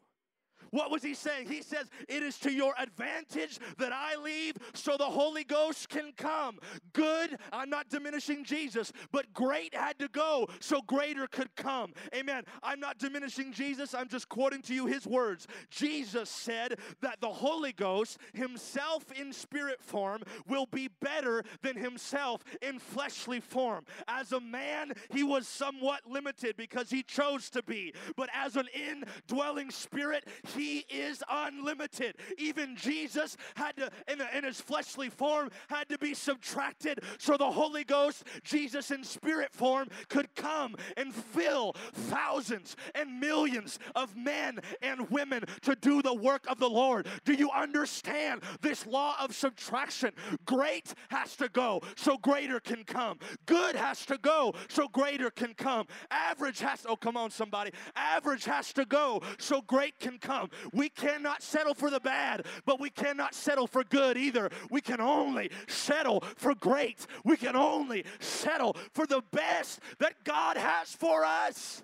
What 0.70 0.90
was 0.90 1.02
he 1.02 1.14
saying? 1.14 1.48
He 1.48 1.62
says, 1.62 1.86
It 2.08 2.22
is 2.22 2.38
to 2.38 2.52
your 2.52 2.74
advantage 2.78 3.58
that 3.78 3.92
I 3.92 4.16
leave 4.16 4.54
so 4.74 4.96
the 4.96 5.04
Holy 5.04 5.44
Ghost 5.44 5.88
can 5.88 6.12
come. 6.16 6.58
Good, 6.92 7.36
I'm 7.52 7.70
not 7.70 7.88
diminishing 7.88 8.44
Jesus, 8.44 8.92
but 9.12 9.32
great 9.32 9.74
had 9.74 9.98
to 9.98 10.08
go 10.08 10.48
so 10.60 10.80
greater 10.82 11.26
could 11.26 11.54
come. 11.56 11.92
Amen. 12.14 12.44
I'm 12.62 12.80
not 12.80 12.98
diminishing 12.98 13.52
Jesus, 13.52 13.94
I'm 13.94 14.08
just 14.08 14.28
quoting 14.28 14.62
to 14.62 14.74
you 14.74 14.86
his 14.86 15.06
words. 15.06 15.46
Jesus 15.70 16.30
said 16.30 16.78
that 17.00 17.20
the 17.20 17.28
Holy 17.28 17.72
Ghost, 17.72 18.18
himself 18.32 19.04
in 19.12 19.32
spirit 19.32 19.82
form, 19.82 20.22
will 20.46 20.66
be 20.66 20.88
better 21.00 21.44
than 21.62 21.76
himself 21.76 22.42
in 22.62 22.78
fleshly 22.78 23.40
form. 23.40 23.84
As 24.06 24.32
a 24.32 24.40
man, 24.40 24.92
he 25.10 25.22
was 25.22 25.46
somewhat 25.46 26.00
limited 26.06 26.56
because 26.56 26.90
he 26.90 27.02
chose 27.02 27.50
to 27.50 27.62
be, 27.62 27.94
but 28.16 28.28
as 28.34 28.56
an 28.56 28.66
indwelling 28.74 29.70
spirit, 29.70 30.26
he 30.58 30.84
is 30.90 31.22
unlimited. 31.30 32.16
Even 32.36 32.76
Jesus 32.76 33.36
had 33.54 33.76
to, 33.76 33.90
in, 34.10 34.20
in 34.36 34.44
his 34.44 34.60
fleshly 34.60 35.08
form, 35.08 35.50
had 35.68 35.88
to 35.88 35.98
be 35.98 36.14
subtracted 36.14 37.00
so 37.18 37.36
the 37.36 37.50
Holy 37.50 37.84
Ghost, 37.84 38.24
Jesus 38.42 38.90
in 38.90 39.04
spirit 39.04 39.52
form, 39.52 39.88
could 40.08 40.34
come 40.34 40.74
and 40.96 41.14
fill 41.14 41.74
thousands 41.92 42.76
and 42.94 43.20
millions 43.20 43.78
of 43.94 44.16
men 44.16 44.58
and 44.82 45.08
women 45.10 45.44
to 45.62 45.74
do 45.76 46.02
the 46.02 46.14
work 46.14 46.44
of 46.48 46.58
the 46.58 46.68
Lord. 46.68 47.06
Do 47.24 47.34
you 47.34 47.50
understand 47.50 48.42
this 48.60 48.86
law 48.86 49.16
of 49.20 49.34
subtraction? 49.34 50.10
Great 50.44 50.92
has 51.10 51.36
to 51.36 51.48
go 51.48 51.80
so 51.96 52.18
greater 52.18 52.60
can 52.60 52.84
come. 52.84 53.18
Good 53.46 53.76
has 53.76 54.04
to 54.06 54.18
go 54.18 54.54
so 54.68 54.88
greater 54.88 55.30
can 55.30 55.54
come. 55.54 55.86
Average 56.10 56.60
has 56.60 56.82
to, 56.82 56.88
oh, 56.88 56.96
come 56.96 57.16
on, 57.16 57.30
somebody. 57.30 57.70
Average 57.94 58.44
has 58.44 58.72
to 58.72 58.84
go 58.84 59.22
so 59.38 59.62
great 59.62 59.98
can 60.00 60.18
come. 60.18 60.47
We 60.72 60.88
cannot 60.88 61.42
settle 61.42 61.74
for 61.74 61.90
the 61.90 62.00
bad, 62.00 62.46
but 62.64 62.80
we 62.80 62.90
cannot 62.90 63.34
settle 63.34 63.66
for 63.66 63.84
good 63.84 64.16
either. 64.16 64.50
We 64.70 64.80
can 64.80 65.00
only 65.00 65.50
settle 65.66 66.20
for 66.36 66.54
great. 66.54 67.06
We 67.24 67.36
can 67.36 67.56
only 67.56 68.04
settle 68.20 68.76
for 68.92 69.06
the 69.06 69.22
best 69.32 69.80
that 69.98 70.24
God 70.24 70.56
has 70.56 70.94
for 70.94 71.24
us. 71.24 71.82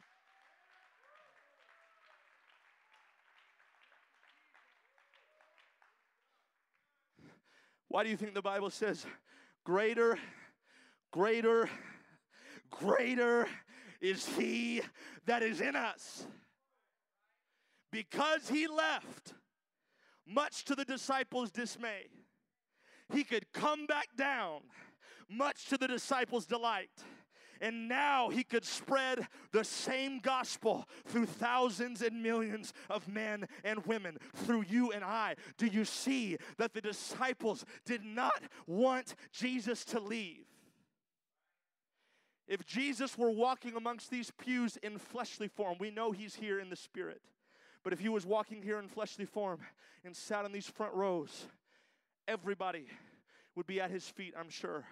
Why 7.89 8.03
do 8.03 8.11
you 8.11 8.17
think 8.17 8.35
the 8.35 8.43
Bible 8.43 8.71
says, 8.71 9.07
greater, 9.63 10.19
greater, 11.13 11.71
greater 12.69 13.47
is 14.01 14.27
He 14.37 14.83
that 15.27 15.45
is 15.45 15.61
in 15.61 15.77
us? 15.77 16.27
Because 17.95 18.49
he 18.49 18.67
left, 18.67 19.35
much 20.27 20.65
to 20.65 20.75
the 20.75 20.85
disciples' 20.85 21.53
dismay, 21.53 22.07
he 23.13 23.23
could 23.23 23.53
come 23.53 23.87
back 23.87 24.09
down, 24.17 24.63
much 25.31 25.67
to 25.67 25.79
the 25.79 25.87
disciples' 25.87 26.45
delight. 26.45 26.91
And 27.61 27.89
now 27.89 28.31
he 28.31 28.43
could 28.43 28.65
spread 28.65 29.29
the 29.53 29.63
same 29.63 30.19
gospel 30.19 30.89
through 31.07 31.27
thousands 31.27 32.03
and 32.03 32.21
millions 32.21 32.75
of 32.91 33.07
men 33.07 33.47
and 33.63 33.87
women, 33.87 34.19
through 34.35 34.65
you 34.69 34.91
and 34.91 35.05
I. 35.05 35.37
Do 35.57 35.67
you 35.67 35.85
see 35.85 36.37
that 36.59 36.75
the 36.75 36.81
disciples 36.81 37.65
did 37.87 38.05
not 38.05 38.43
want 38.67 39.15
Jesus 39.31 39.85
to 39.87 40.01
leave? 40.01 40.47
If 42.49 42.67
Jesus 42.67 43.17
were 43.17 43.31
walking 43.31 43.77
amongst 43.77 44.11
these 44.11 44.33
pews 44.33 44.79
in 44.79 44.99
fleshly 44.99 45.47
form, 45.47 45.77
we 45.79 45.93
know 45.93 46.11
he's 46.11 46.35
here 46.35 46.59
in 46.59 46.71
the 46.71 46.77
spirit. 46.77 47.23
But 47.85 47.93
if 47.93 48.01
he 48.01 48.09
was 48.09 48.25
walking 48.25 48.63
here 48.63 48.79
in 48.79 48.89
fleshly 48.89 49.27
form 49.27 49.61
and 50.05 50.17
sat 50.17 50.45
in 50.47 50.53
these 50.53 50.67
front 50.67 50.95
rows, 50.95 51.47
everybody 52.27 52.87
would 53.55 53.67
be 53.67 53.81
at 53.81 53.91
his 53.91 54.09
feet, 54.09 54.35
I'm 54.39 54.51
sure. 54.51 54.85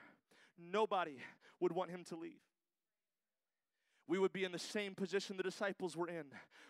Nobody 0.59 1.16
would 1.59 1.72
want 1.72 1.90
him 1.90 2.05
to 2.05 2.16
leave. 2.16 2.38
We 4.09 4.18
would 4.18 4.32
be 4.32 4.44
in 4.44 4.53
the 4.53 4.59
same 4.59 4.94
position 4.94 5.36
the 5.36 5.42
disciples 5.42 5.96
were 5.96 6.09
in. 6.09 6.24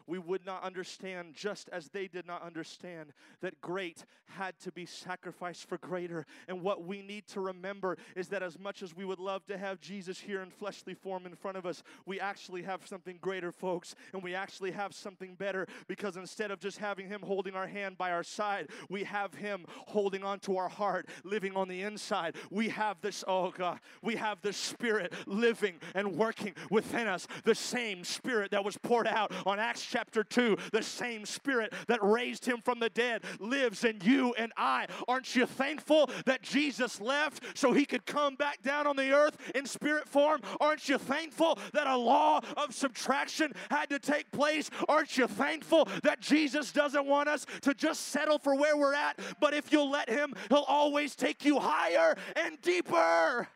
We 0.06 0.18
would 0.18 0.44
not 0.44 0.64
understand, 0.64 1.34
just 1.34 1.68
as 1.70 1.88
they 1.88 2.08
did 2.08 2.26
not 2.26 2.42
understand, 2.42 3.12
that 3.40 3.60
great 3.60 4.04
had 4.26 4.58
to 4.60 4.72
be 4.72 4.86
sacrificed 4.86 5.68
for 5.68 5.78
greater. 5.78 6.26
And 6.48 6.62
what 6.62 6.84
we 6.84 7.02
need 7.02 7.26
to 7.28 7.40
remember 7.40 7.96
is 8.16 8.28
that 8.28 8.42
as 8.42 8.58
much 8.58 8.82
as 8.82 8.96
we 8.96 9.04
would 9.04 9.18
love 9.18 9.46
to 9.46 9.58
have 9.58 9.80
Jesus 9.80 10.18
here 10.18 10.42
in 10.42 10.50
fleshly 10.50 10.94
form 10.94 11.26
in 11.26 11.34
front 11.36 11.56
of 11.56 11.66
us, 11.66 11.82
we 12.06 12.18
actually 12.18 12.62
have 12.62 12.86
something 12.86 13.18
greater, 13.20 13.52
folks. 13.52 13.94
And 14.12 14.22
we 14.22 14.34
actually 14.34 14.72
have 14.72 14.94
something 14.94 15.34
better 15.34 15.66
because 15.86 16.16
instead 16.16 16.50
of 16.50 16.60
just 16.60 16.78
having 16.78 17.08
Him 17.08 17.20
holding 17.22 17.54
our 17.54 17.66
hand 17.66 17.98
by 17.98 18.10
our 18.10 18.24
side, 18.24 18.70
we 18.88 19.04
have 19.04 19.34
Him 19.34 19.64
holding 19.68 20.24
onto 20.24 20.56
our 20.56 20.68
heart, 20.68 21.08
living 21.24 21.54
on 21.54 21.68
the 21.68 21.82
inside. 21.82 22.36
We 22.50 22.70
have 22.70 23.00
this, 23.00 23.22
oh 23.28 23.50
God, 23.50 23.78
we 24.02 24.16
have 24.16 24.40
the 24.42 24.52
Spirit 24.52 25.12
living 25.26 25.74
and 25.94 26.16
working 26.16 26.54
within 26.70 27.06
us 27.06 27.21
the 27.44 27.54
same 27.54 28.04
Spirit 28.04 28.50
that 28.50 28.64
was 28.64 28.76
poured 28.78 29.06
out 29.06 29.32
on 29.46 29.58
Acts 29.58 29.84
chapter 29.84 30.24
2, 30.24 30.56
the 30.72 30.82
same 30.82 31.24
Spirit 31.24 31.72
that 31.88 32.02
raised 32.02 32.44
him 32.44 32.60
from 32.64 32.78
the 32.78 32.90
dead 32.90 33.22
lives 33.38 33.84
in 33.84 33.98
you 34.02 34.34
and 34.38 34.52
I. 34.56 34.86
Aren't 35.08 35.34
you 35.34 35.46
thankful 35.46 36.10
that 36.26 36.42
Jesus 36.42 37.00
left 37.00 37.56
so 37.56 37.72
he 37.72 37.84
could 37.84 38.06
come 38.06 38.34
back 38.34 38.62
down 38.62 38.86
on 38.86 38.96
the 38.96 39.12
earth 39.12 39.36
in 39.54 39.66
spirit 39.66 40.08
form? 40.08 40.40
Aren't 40.60 40.88
you 40.88 40.98
thankful 40.98 41.58
that 41.72 41.86
a 41.86 41.96
law 41.96 42.40
of 42.56 42.74
subtraction 42.74 43.52
had 43.70 43.88
to 43.90 43.98
take 43.98 44.30
place? 44.30 44.70
Aren't 44.88 45.16
you 45.16 45.26
thankful 45.26 45.88
that 46.02 46.20
Jesus 46.20 46.72
doesn't 46.72 47.06
want 47.06 47.28
us 47.28 47.46
to 47.62 47.74
just 47.74 48.08
settle 48.08 48.38
for 48.38 48.54
where 48.54 48.76
we're 48.76 48.94
at, 48.94 49.18
but 49.40 49.54
if 49.54 49.72
you'll 49.72 49.90
let 49.90 50.08
him, 50.08 50.34
he'll 50.48 50.64
always 50.68 51.16
take 51.16 51.44
you 51.44 51.58
higher 51.58 52.16
and 52.36 52.60
deeper? 52.62 53.48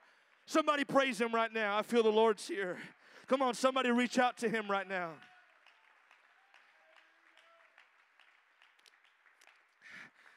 Somebody 0.46 0.84
praise 0.84 1.20
him 1.20 1.34
right 1.34 1.52
now. 1.52 1.76
I 1.76 1.82
feel 1.82 2.02
the 2.02 2.08
Lord's 2.08 2.46
here. 2.46 2.78
Come 3.28 3.42
on, 3.42 3.54
somebody 3.54 3.90
reach 3.90 4.20
out 4.20 4.36
to 4.38 4.48
him 4.48 4.70
right 4.70 4.88
now. 4.88 5.10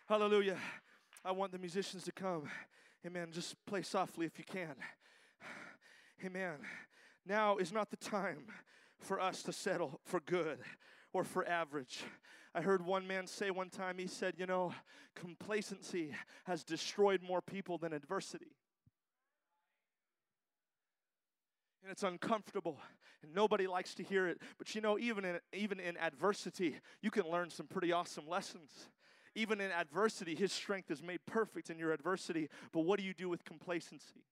Hallelujah. 0.07 0.57
I 1.23 1.31
want 1.31 1.51
the 1.51 1.59
musicians 1.59 2.03
to 2.05 2.11
come. 2.11 2.49
Amen. 3.05 3.27
Just 3.31 3.63
play 3.67 3.83
softly 3.83 4.25
if 4.25 4.39
you 4.39 4.43
can. 4.43 4.73
Amen. 6.25 6.55
Now 7.27 7.57
is 7.57 7.71
not 7.71 7.91
the 7.91 7.97
time 7.97 8.45
for 8.97 9.19
us 9.19 9.43
to 9.43 9.53
settle 9.53 9.99
for 10.03 10.19
good 10.21 10.57
or 11.13 11.23
for 11.23 11.47
average. 11.47 11.99
I 12.55 12.61
heard 12.61 12.83
one 12.83 13.05
man 13.05 13.27
say 13.27 13.51
one 13.51 13.69
time, 13.69 13.99
he 13.99 14.07
said, 14.07 14.33
You 14.37 14.47
know, 14.47 14.73
complacency 15.13 16.11
has 16.45 16.63
destroyed 16.63 17.21
more 17.21 17.41
people 17.41 17.77
than 17.77 17.93
adversity. 17.93 18.55
And 21.89 21.95
it's 21.95 22.03
uncomfortable 22.03 22.77
and 23.23 23.33
nobody 23.33 23.65
likes 23.65 23.95
to 23.95 24.03
hear 24.03 24.27
it. 24.27 24.39
But 24.59 24.75
you 24.75 24.81
know 24.81 24.99
even 24.99 25.25
in 25.25 25.39
even 25.51 25.79
in 25.79 25.97
adversity 25.97 26.75
you 27.01 27.09
can 27.09 27.27
learn 27.27 27.49
some 27.49 27.65
pretty 27.65 27.91
awesome 27.91 28.29
lessons. 28.29 28.69
Even 29.33 29.59
in 29.59 29.71
adversity 29.71 30.35
his 30.35 30.53
strength 30.53 30.91
is 30.91 31.01
made 31.01 31.19
perfect 31.25 31.71
in 31.71 31.79
your 31.79 31.91
adversity 31.91 32.47
but 32.71 32.81
what 32.81 32.99
do 32.99 33.05
you 33.05 33.15
do 33.15 33.27
with 33.27 33.43
complacency? 33.43 34.23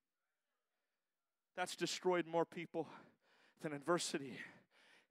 That's 1.55 1.75
destroyed 1.75 2.27
more 2.27 2.45
people 2.45 2.87
than 3.63 3.73
adversity 3.73 4.37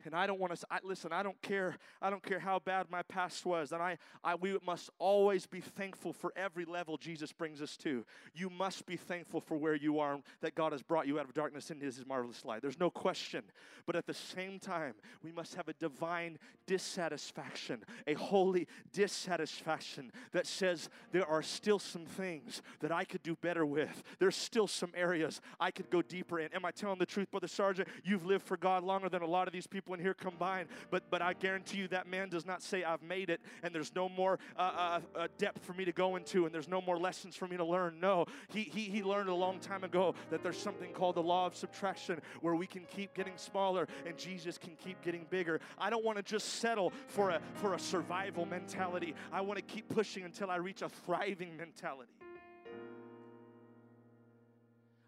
and 0.04 0.14
I 0.14 0.26
don't 0.26 0.38
want 0.38 0.54
to 0.54 0.66
I, 0.70 0.78
listen. 0.82 1.12
I 1.12 1.22
don't 1.22 1.40
care. 1.42 1.76
I 2.00 2.10
don't 2.10 2.22
care 2.22 2.38
how 2.38 2.58
bad 2.58 2.90
my 2.90 3.02
past 3.02 3.44
was. 3.44 3.72
And 3.72 3.82
I, 3.82 3.98
I, 4.22 4.34
we 4.34 4.56
must 4.64 4.90
always 4.98 5.46
be 5.46 5.60
thankful 5.60 6.12
for 6.12 6.32
every 6.36 6.64
level 6.64 6.96
Jesus 6.96 7.32
brings 7.32 7.60
us 7.60 7.76
to. 7.78 8.04
You 8.34 8.50
must 8.50 8.86
be 8.86 8.96
thankful 8.96 9.40
for 9.40 9.56
where 9.56 9.74
you 9.74 9.98
are, 9.98 10.20
that 10.40 10.54
God 10.54 10.72
has 10.72 10.82
brought 10.82 11.06
you 11.06 11.18
out 11.18 11.24
of 11.24 11.34
darkness 11.34 11.70
into 11.70 11.84
His 11.84 12.04
marvelous 12.06 12.44
light. 12.44 12.62
There's 12.62 12.80
no 12.80 12.90
question. 12.90 13.42
But 13.86 13.96
at 13.96 14.06
the 14.06 14.14
same 14.14 14.58
time, 14.58 14.94
we 15.22 15.32
must 15.32 15.54
have 15.54 15.68
a 15.68 15.72
divine 15.74 16.38
dissatisfaction, 16.66 17.84
a 18.06 18.14
holy 18.14 18.66
dissatisfaction 18.92 20.12
that 20.32 20.46
says 20.46 20.88
there 21.12 21.26
are 21.26 21.42
still 21.42 21.78
some 21.78 22.06
things 22.06 22.62
that 22.80 22.92
I 22.92 23.04
could 23.04 23.22
do 23.22 23.36
better 23.36 23.64
with. 23.64 24.02
There's 24.18 24.36
still 24.36 24.66
some 24.66 24.92
areas 24.94 25.40
I 25.58 25.70
could 25.70 25.90
go 25.90 26.02
deeper 26.02 26.40
in. 26.40 26.52
Am 26.52 26.64
I 26.64 26.70
telling 26.70 26.98
the 26.98 27.06
truth, 27.06 27.30
Brother 27.30 27.48
Sergeant? 27.48 27.88
You've 28.04 28.26
lived 28.26 28.46
for 28.46 28.56
God 28.56 28.84
longer 28.84 29.08
than 29.08 29.22
a 29.22 29.26
lot 29.26 29.46
of 29.46 29.52
these 29.52 29.66
people 29.66 29.85
in 29.94 30.00
here 30.00 30.14
combined, 30.14 30.68
but 30.90 31.02
but 31.10 31.22
I 31.22 31.32
guarantee 31.32 31.78
you 31.78 31.88
that 31.88 32.06
man 32.08 32.28
does 32.28 32.46
not 32.46 32.62
say 32.62 32.84
I've 32.84 33.02
made 33.02 33.30
it 33.30 33.40
and 33.62 33.74
there's 33.74 33.94
no 33.94 34.08
more 34.08 34.38
uh, 34.56 34.60
uh, 34.60 35.00
uh, 35.14 35.28
depth 35.38 35.64
for 35.64 35.72
me 35.72 35.84
to 35.84 35.92
go 35.92 36.16
into 36.16 36.46
and 36.46 36.54
there's 36.54 36.68
no 36.68 36.80
more 36.80 36.98
lessons 36.98 37.36
for 37.36 37.46
me 37.46 37.56
to 37.56 37.64
learn. 37.64 38.00
No, 38.00 38.26
he, 38.48 38.62
he 38.62 38.82
he 38.82 39.02
learned 39.02 39.28
a 39.28 39.34
long 39.34 39.58
time 39.58 39.84
ago 39.84 40.14
that 40.30 40.42
there's 40.42 40.58
something 40.58 40.92
called 40.92 41.16
the 41.16 41.22
law 41.22 41.46
of 41.46 41.56
subtraction 41.56 42.20
where 42.40 42.54
we 42.54 42.66
can 42.66 42.84
keep 42.84 43.14
getting 43.14 43.36
smaller 43.36 43.86
and 44.06 44.16
Jesus 44.16 44.58
can 44.58 44.76
keep 44.76 45.00
getting 45.02 45.26
bigger. 45.30 45.60
I 45.78 45.90
don't 45.90 46.04
want 46.04 46.18
to 46.18 46.22
just 46.22 46.54
settle 46.54 46.92
for 47.08 47.30
a 47.30 47.40
for 47.54 47.74
a 47.74 47.78
survival 47.78 48.46
mentality. 48.46 49.14
I 49.32 49.40
want 49.40 49.58
to 49.58 49.64
keep 49.64 49.88
pushing 49.88 50.24
until 50.24 50.50
I 50.50 50.56
reach 50.56 50.82
a 50.82 50.88
thriving 50.88 51.56
mentality. 51.56 52.10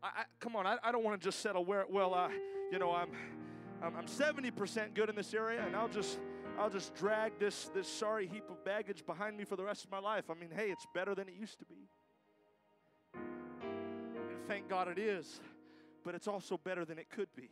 I, 0.02 0.06
I, 0.06 0.24
come 0.40 0.56
on, 0.56 0.66
I, 0.66 0.76
I 0.82 0.92
don't 0.92 1.04
want 1.04 1.20
to 1.20 1.24
just 1.24 1.40
settle 1.40 1.64
where, 1.64 1.84
well, 1.90 2.14
uh, 2.14 2.28
you 2.70 2.78
know, 2.78 2.92
I'm, 2.92 3.10
I'm, 3.82 3.94
I'm 3.96 4.06
70% 4.06 4.94
good 4.94 5.08
in 5.08 5.16
this 5.16 5.34
area, 5.34 5.64
and 5.64 5.76
I'll 5.76 5.88
just 5.88 6.18
I'll 6.58 6.70
just 6.70 6.94
drag 6.96 7.38
this 7.38 7.70
this 7.74 7.86
sorry 7.86 8.26
heap 8.26 8.44
of 8.50 8.64
baggage 8.64 9.06
behind 9.06 9.36
me 9.36 9.44
for 9.44 9.56
the 9.56 9.64
rest 9.64 9.84
of 9.84 9.90
my 9.90 10.00
life. 10.00 10.24
I 10.30 10.34
mean, 10.34 10.50
hey, 10.54 10.70
it's 10.70 10.86
better 10.92 11.14
than 11.14 11.28
it 11.28 11.34
used 11.38 11.58
to 11.60 11.64
be. 11.64 11.88
And 13.14 14.46
thank 14.46 14.68
God 14.68 14.88
it 14.88 14.98
is, 14.98 15.40
but 16.04 16.14
it's 16.14 16.26
also 16.26 16.56
better 16.56 16.84
than 16.84 16.98
it 16.98 17.08
could 17.10 17.28
be. 17.36 17.50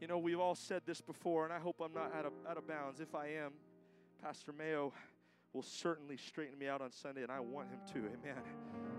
You 0.00 0.06
know, 0.06 0.18
we've 0.18 0.40
all 0.40 0.54
said 0.54 0.82
this 0.86 1.00
before, 1.00 1.44
and 1.44 1.52
I 1.52 1.58
hope 1.58 1.80
I'm 1.82 1.92
not 1.92 2.14
out 2.14 2.26
of, 2.26 2.32
out 2.48 2.56
of 2.56 2.68
bounds. 2.68 3.00
If 3.00 3.14
I 3.14 3.26
am, 3.28 3.52
Pastor 4.22 4.52
Mayo 4.52 4.92
will 5.52 5.62
certainly 5.62 6.16
straighten 6.16 6.58
me 6.58 6.68
out 6.68 6.80
on 6.80 6.92
Sunday, 6.92 7.22
and 7.22 7.32
I 7.32 7.40
want 7.40 7.68
him 7.70 7.80
to. 7.94 7.98
Amen 7.98 8.95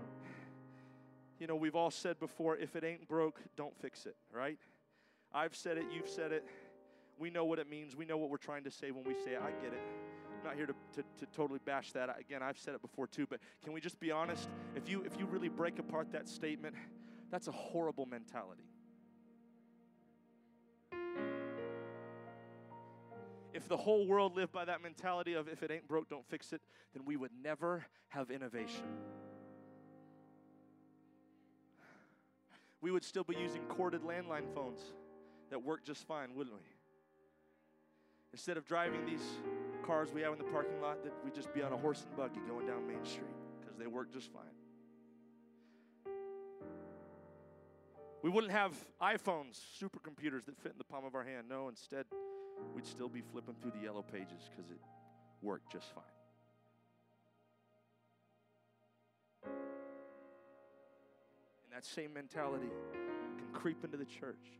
you 1.38 1.46
know, 1.46 1.56
we've 1.56 1.76
all 1.76 1.90
said 1.90 2.18
before 2.18 2.56
if 2.56 2.76
it 2.76 2.84
ain't 2.84 3.08
broke, 3.08 3.40
don't 3.56 3.76
fix 3.80 4.06
it, 4.06 4.16
right? 4.32 4.58
I've 5.32 5.54
said 5.54 5.78
it, 5.78 5.84
you've 5.94 6.08
said 6.08 6.32
it. 6.32 6.44
We 7.18 7.30
know 7.30 7.44
what 7.44 7.58
it 7.58 7.68
means. 7.68 7.96
We 7.96 8.04
know 8.04 8.16
what 8.16 8.30
we're 8.30 8.36
trying 8.36 8.64
to 8.64 8.70
say 8.70 8.90
when 8.90 9.04
we 9.04 9.14
say 9.14 9.32
it. 9.32 9.40
I 9.42 9.50
get 9.62 9.72
it. 9.72 9.82
I'm 10.38 10.44
not 10.44 10.54
here 10.54 10.66
to, 10.66 10.74
to, 10.94 11.02
to 11.02 11.26
totally 11.34 11.60
bash 11.64 11.92
that. 11.92 12.16
Again, 12.18 12.42
I've 12.42 12.58
said 12.58 12.74
it 12.74 12.82
before 12.82 13.06
too, 13.06 13.26
but 13.28 13.40
can 13.64 13.72
we 13.72 13.80
just 13.80 13.98
be 13.98 14.10
honest? 14.10 14.48
If 14.76 14.88
you 14.88 15.02
if 15.02 15.18
you 15.18 15.26
really 15.26 15.48
break 15.48 15.78
apart 15.78 16.12
that 16.12 16.28
statement, 16.28 16.76
that's 17.30 17.48
a 17.48 17.52
horrible 17.52 18.06
mentality. 18.06 18.62
If 23.52 23.66
the 23.66 23.76
whole 23.76 24.06
world 24.06 24.36
lived 24.36 24.52
by 24.52 24.64
that 24.66 24.82
mentality 24.82 25.34
of 25.34 25.48
if 25.48 25.64
it 25.64 25.70
ain't 25.72 25.88
broke, 25.88 26.08
don't 26.08 26.26
fix 26.28 26.52
it, 26.52 26.60
then 26.94 27.04
we 27.04 27.16
would 27.16 27.32
never 27.42 27.84
have 28.08 28.30
innovation. 28.30 28.84
We 32.80 32.90
would 32.90 33.04
still 33.04 33.24
be 33.24 33.36
using 33.36 33.62
corded 33.64 34.02
landline 34.02 34.52
phones 34.54 34.80
that 35.50 35.62
work 35.62 35.84
just 35.84 36.06
fine, 36.06 36.34
wouldn't 36.34 36.54
we? 36.54 36.62
Instead 38.32 38.56
of 38.56 38.66
driving 38.66 39.04
these 39.06 39.24
cars 39.84 40.10
we 40.12 40.20
have 40.20 40.32
in 40.32 40.38
the 40.38 40.44
parking 40.44 40.80
lot, 40.80 41.02
that 41.02 41.12
we'd 41.24 41.34
just 41.34 41.52
be 41.54 41.62
on 41.62 41.72
a 41.72 41.76
horse 41.76 42.04
and 42.04 42.16
buggy 42.16 42.40
going 42.46 42.66
down 42.66 42.86
Main 42.86 43.04
Street 43.04 43.26
because 43.60 43.76
they 43.78 43.86
work 43.86 44.12
just 44.12 44.30
fine. 44.32 44.42
We 48.22 48.30
wouldn't 48.30 48.52
have 48.52 48.72
iPhones, 49.00 49.60
supercomputers 49.80 50.44
that 50.46 50.58
fit 50.58 50.72
in 50.72 50.78
the 50.78 50.84
palm 50.84 51.04
of 51.04 51.14
our 51.14 51.24
hand. 51.24 51.46
No, 51.48 51.68
instead, 51.68 52.04
we'd 52.74 52.86
still 52.86 53.08
be 53.08 53.22
flipping 53.22 53.54
through 53.62 53.72
the 53.78 53.84
yellow 53.84 54.02
pages 54.02 54.50
because 54.50 54.70
it 54.70 54.80
worked 55.40 55.72
just 55.72 55.94
fine. 55.94 56.17
That 61.78 61.84
same 61.84 62.12
mentality 62.12 62.66
can 63.36 63.46
creep 63.52 63.84
into 63.84 63.96
the 63.96 64.04
church 64.04 64.58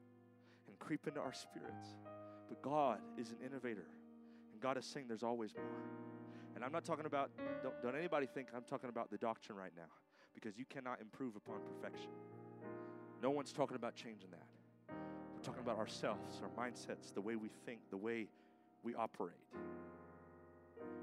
and 0.68 0.78
creep 0.78 1.08
into 1.08 1.18
our 1.18 1.32
spirits. 1.32 1.96
But 2.48 2.62
God 2.62 3.00
is 3.18 3.30
an 3.30 3.38
innovator, 3.44 3.88
and 4.52 4.62
God 4.62 4.78
is 4.78 4.84
saying 4.84 5.06
there's 5.08 5.24
always 5.24 5.52
more. 5.52 5.64
And 6.54 6.64
I'm 6.64 6.70
not 6.70 6.84
talking 6.84 7.06
about, 7.06 7.30
don't, 7.60 7.74
don't 7.82 7.96
anybody 7.96 8.26
think 8.32 8.50
I'm 8.54 8.62
talking 8.62 8.88
about 8.88 9.10
the 9.10 9.18
doctrine 9.18 9.58
right 9.58 9.72
now, 9.76 9.90
because 10.32 10.56
you 10.56 10.64
cannot 10.70 11.00
improve 11.00 11.34
upon 11.34 11.56
perfection. 11.66 12.10
No 13.20 13.30
one's 13.30 13.52
talking 13.52 13.74
about 13.74 13.96
changing 13.96 14.30
that. 14.30 14.94
We're 15.34 15.42
talking 15.42 15.62
about 15.62 15.76
ourselves, 15.76 16.40
our 16.40 16.64
mindsets, 16.64 17.12
the 17.12 17.20
way 17.20 17.34
we 17.34 17.48
think, 17.66 17.80
the 17.90 17.96
way 17.96 18.28
we 18.84 18.94
operate. 18.94 19.34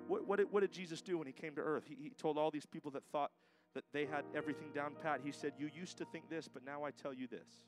What, 0.08 0.26
what, 0.26 0.38
did, 0.38 0.50
what 0.50 0.62
did 0.62 0.72
Jesus 0.72 1.02
do 1.02 1.18
when 1.18 1.28
he 1.28 1.34
came 1.34 1.56
to 1.56 1.62
earth? 1.62 1.84
He, 1.90 1.98
he 2.02 2.10
told 2.12 2.38
all 2.38 2.52
these 2.52 2.66
people 2.66 2.90
that 2.92 3.04
thought 3.12 3.32
that 3.76 3.84
they 3.94 4.06
had 4.06 4.26
everything 4.34 4.70
down 4.74 4.94
pat. 5.04 5.22
He 5.24 5.32
said, 5.32 5.54
You 5.60 5.70
used 5.74 5.98
to 6.00 6.06
think 6.06 6.30
this, 6.30 6.48
but 6.48 6.66
now 6.66 6.84
I 6.84 6.92
tell 6.92 7.14
you 7.14 7.28
this. 7.28 7.66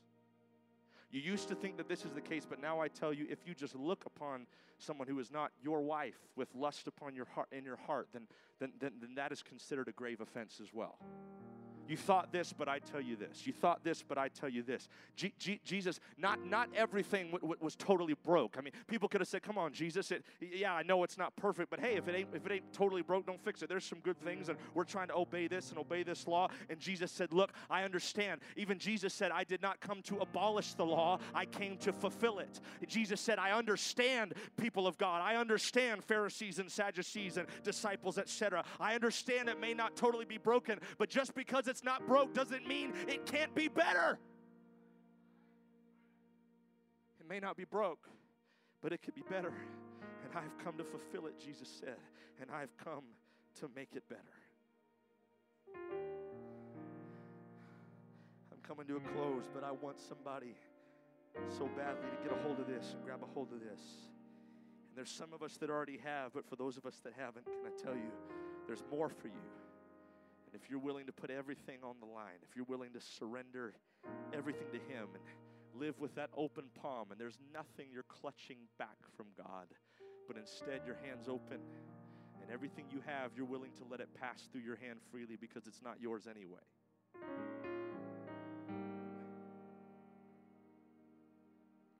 You 1.10 1.20
used 1.20 1.48
to 1.48 1.54
think 1.54 1.78
that 1.78 1.88
this 1.88 2.04
is 2.04 2.12
the 2.12 2.20
case, 2.20 2.44
but 2.48 2.60
now 2.60 2.80
I 2.80 2.88
tell 2.88 3.14
you, 3.14 3.26
if 3.30 3.38
you 3.46 3.54
just 3.54 3.74
look 3.74 4.04
upon 4.04 4.46
someone 4.78 5.08
who 5.08 5.18
is 5.20 5.30
not 5.30 5.52
your 5.62 5.80
wife 5.80 6.18
with 6.36 6.48
lust 6.54 6.86
upon 6.86 7.14
your 7.14 7.24
heart 7.24 7.48
in 7.50 7.64
your 7.64 7.76
heart, 7.76 8.08
then, 8.12 8.22
then, 8.58 8.72
then, 8.78 8.92
then 9.00 9.14
that 9.14 9.32
is 9.32 9.42
considered 9.42 9.88
a 9.88 9.92
grave 9.92 10.20
offense 10.20 10.60
as 10.60 10.68
well. 10.74 10.98
You 11.88 11.96
thought 11.96 12.32
this, 12.32 12.52
but 12.52 12.68
I 12.68 12.78
tell 12.80 13.00
you 13.00 13.16
this. 13.16 13.46
You 13.46 13.52
thought 13.52 13.82
this, 13.82 14.04
but 14.06 14.18
I 14.18 14.28
tell 14.28 14.48
you 14.48 14.62
this. 14.62 14.88
G- 15.16 15.32
G- 15.38 15.60
Jesus, 15.64 16.00
not 16.18 16.44
not 16.44 16.68
everything 16.74 17.30
w- 17.30 17.40
w- 17.40 17.58
was 17.60 17.74
totally 17.76 18.14
broke. 18.24 18.56
I 18.58 18.60
mean, 18.60 18.74
people 18.86 19.08
could 19.08 19.22
have 19.22 19.28
said, 19.28 19.42
"Come 19.42 19.56
on, 19.56 19.72
Jesus, 19.72 20.10
it, 20.10 20.24
yeah, 20.40 20.74
I 20.74 20.82
know 20.82 21.02
it's 21.02 21.16
not 21.16 21.34
perfect, 21.36 21.70
but 21.70 21.80
hey, 21.80 21.96
if 21.96 22.06
it 22.06 22.14
ain't 22.14 22.28
if 22.34 22.44
it 22.44 22.52
ain't 22.52 22.72
totally 22.74 23.02
broke, 23.02 23.26
don't 23.26 23.42
fix 23.42 23.62
it. 23.62 23.68
There's 23.68 23.84
some 23.84 24.00
good 24.00 24.18
things, 24.20 24.50
and 24.50 24.58
we're 24.74 24.84
trying 24.84 25.08
to 25.08 25.14
obey 25.14 25.48
this 25.48 25.70
and 25.70 25.78
obey 25.78 26.02
this 26.02 26.26
law." 26.26 26.48
And 26.68 26.78
Jesus 26.78 27.10
said, 27.10 27.32
"Look, 27.32 27.52
I 27.70 27.84
understand. 27.84 28.42
Even 28.56 28.78
Jesus 28.78 29.14
said, 29.14 29.30
I 29.32 29.44
did 29.44 29.62
not 29.62 29.80
come 29.80 30.02
to 30.02 30.18
abolish 30.18 30.74
the 30.74 30.84
law. 30.84 31.18
I 31.34 31.46
came 31.46 31.78
to 31.78 31.92
fulfill 31.92 32.38
it." 32.38 32.60
Jesus 32.86 33.20
said, 33.20 33.38
"I 33.38 33.52
understand, 33.52 34.34
people 34.58 34.86
of 34.86 34.98
God. 34.98 35.22
I 35.22 35.36
understand 35.36 36.04
Pharisees 36.04 36.58
and 36.58 36.70
Sadducees 36.70 37.38
and 37.38 37.48
disciples, 37.62 38.18
etc. 38.18 38.64
I 38.78 38.94
understand 38.94 39.48
it 39.48 39.58
may 39.58 39.72
not 39.72 39.96
totally 39.96 40.26
be 40.26 40.38
broken, 40.38 40.78
but 40.98 41.08
just 41.08 41.34
because 41.34 41.66
it's 41.66 41.77
not 41.84 42.06
broke 42.06 42.34
doesn't 42.34 42.66
mean 42.66 42.92
it 43.06 43.26
can't 43.26 43.54
be 43.54 43.68
better. 43.68 44.18
It 47.20 47.28
may 47.28 47.38
not 47.40 47.56
be 47.56 47.64
broke, 47.64 48.08
but 48.82 48.92
it 48.92 49.02
could 49.02 49.14
be 49.14 49.24
better. 49.28 49.52
And 50.24 50.32
I've 50.34 50.56
come 50.64 50.76
to 50.78 50.84
fulfill 50.84 51.26
it, 51.26 51.38
Jesus 51.38 51.68
said, 51.80 51.96
and 52.40 52.50
I've 52.50 52.76
come 52.76 53.04
to 53.60 53.70
make 53.74 53.88
it 53.94 54.02
better. 54.08 54.22
I'm 58.52 58.60
coming 58.66 58.86
to 58.86 58.96
a 58.96 59.00
close, 59.00 59.48
but 59.52 59.64
I 59.64 59.72
want 59.72 59.98
somebody 60.00 60.54
so 61.48 61.68
badly 61.76 62.08
to 62.10 62.28
get 62.28 62.36
a 62.36 62.42
hold 62.42 62.58
of 62.58 62.66
this 62.66 62.94
and 62.94 63.04
grab 63.04 63.20
a 63.22 63.26
hold 63.34 63.52
of 63.52 63.60
this. 63.60 63.80
And 64.88 64.96
there's 64.96 65.10
some 65.10 65.32
of 65.32 65.42
us 65.42 65.56
that 65.58 65.70
already 65.70 65.98
have, 66.04 66.32
but 66.34 66.48
for 66.48 66.56
those 66.56 66.76
of 66.76 66.86
us 66.86 67.00
that 67.04 67.12
haven't, 67.16 67.46
can 67.46 67.66
I 67.66 67.82
tell 67.82 67.94
you, 67.94 68.10
there's 68.66 68.82
more 68.90 69.08
for 69.08 69.28
you. 69.28 69.34
And 70.50 70.62
if 70.62 70.70
you're 70.70 70.78
willing 70.78 71.04
to 71.06 71.12
put 71.12 71.30
everything 71.30 71.80
on 71.82 71.96
the 72.00 72.06
line, 72.06 72.40
if 72.42 72.56
you're 72.56 72.64
willing 72.68 72.92
to 72.94 73.00
surrender 73.00 73.74
everything 74.32 74.68
to 74.72 74.78
Him 74.78 75.08
and 75.12 75.22
live 75.78 76.00
with 76.00 76.14
that 76.14 76.30
open 76.34 76.64
palm, 76.80 77.08
and 77.10 77.20
there's 77.20 77.38
nothing 77.52 77.88
you're 77.92 78.08
clutching 78.08 78.56
back 78.78 78.96
from 79.14 79.26
God, 79.36 79.66
but 80.26 80.38
instead 80.38 80.80
your 80.86 80.96
hands 81.04 81.28
open 81.28 81.58
and 82.40 82.50
everything 82.50 82.86
you 82.90 83.02
have, 83.04 83.32
you're 83.36 83.44
willing 83.44 83.72
to 83.76 83.84
let 83.90 84.00
it 84.00 84.08
pass 84.18 84.48
through 84.50 84.62
your 84.62 84.76
hand 84.76 85.00
freely 85.10 85.36
because 85.38 85.66
it's 85.66 85.82
not 85.82 86.00
yours 86.00 86.26
anyway. 86.26 86.64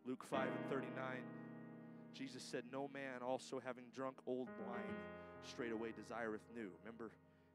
Luke 0.07 0.25
5 0.25 0.41
and 0.41 0.71
39, 0.71 0.89
Jesus 2.15 2.43
said, 2.43 2.65
No 2.73 2.89
man 2.95 3.21
also 3.23 3.61
having 3.63 3.85
drunk 3.95 4.17
old 4.27 4.49
wine 4.67 4.97
straightway 5.43 5.93
desireth 5.93 6.41
new. 6.55 6.71
Remember, 6.83 7.11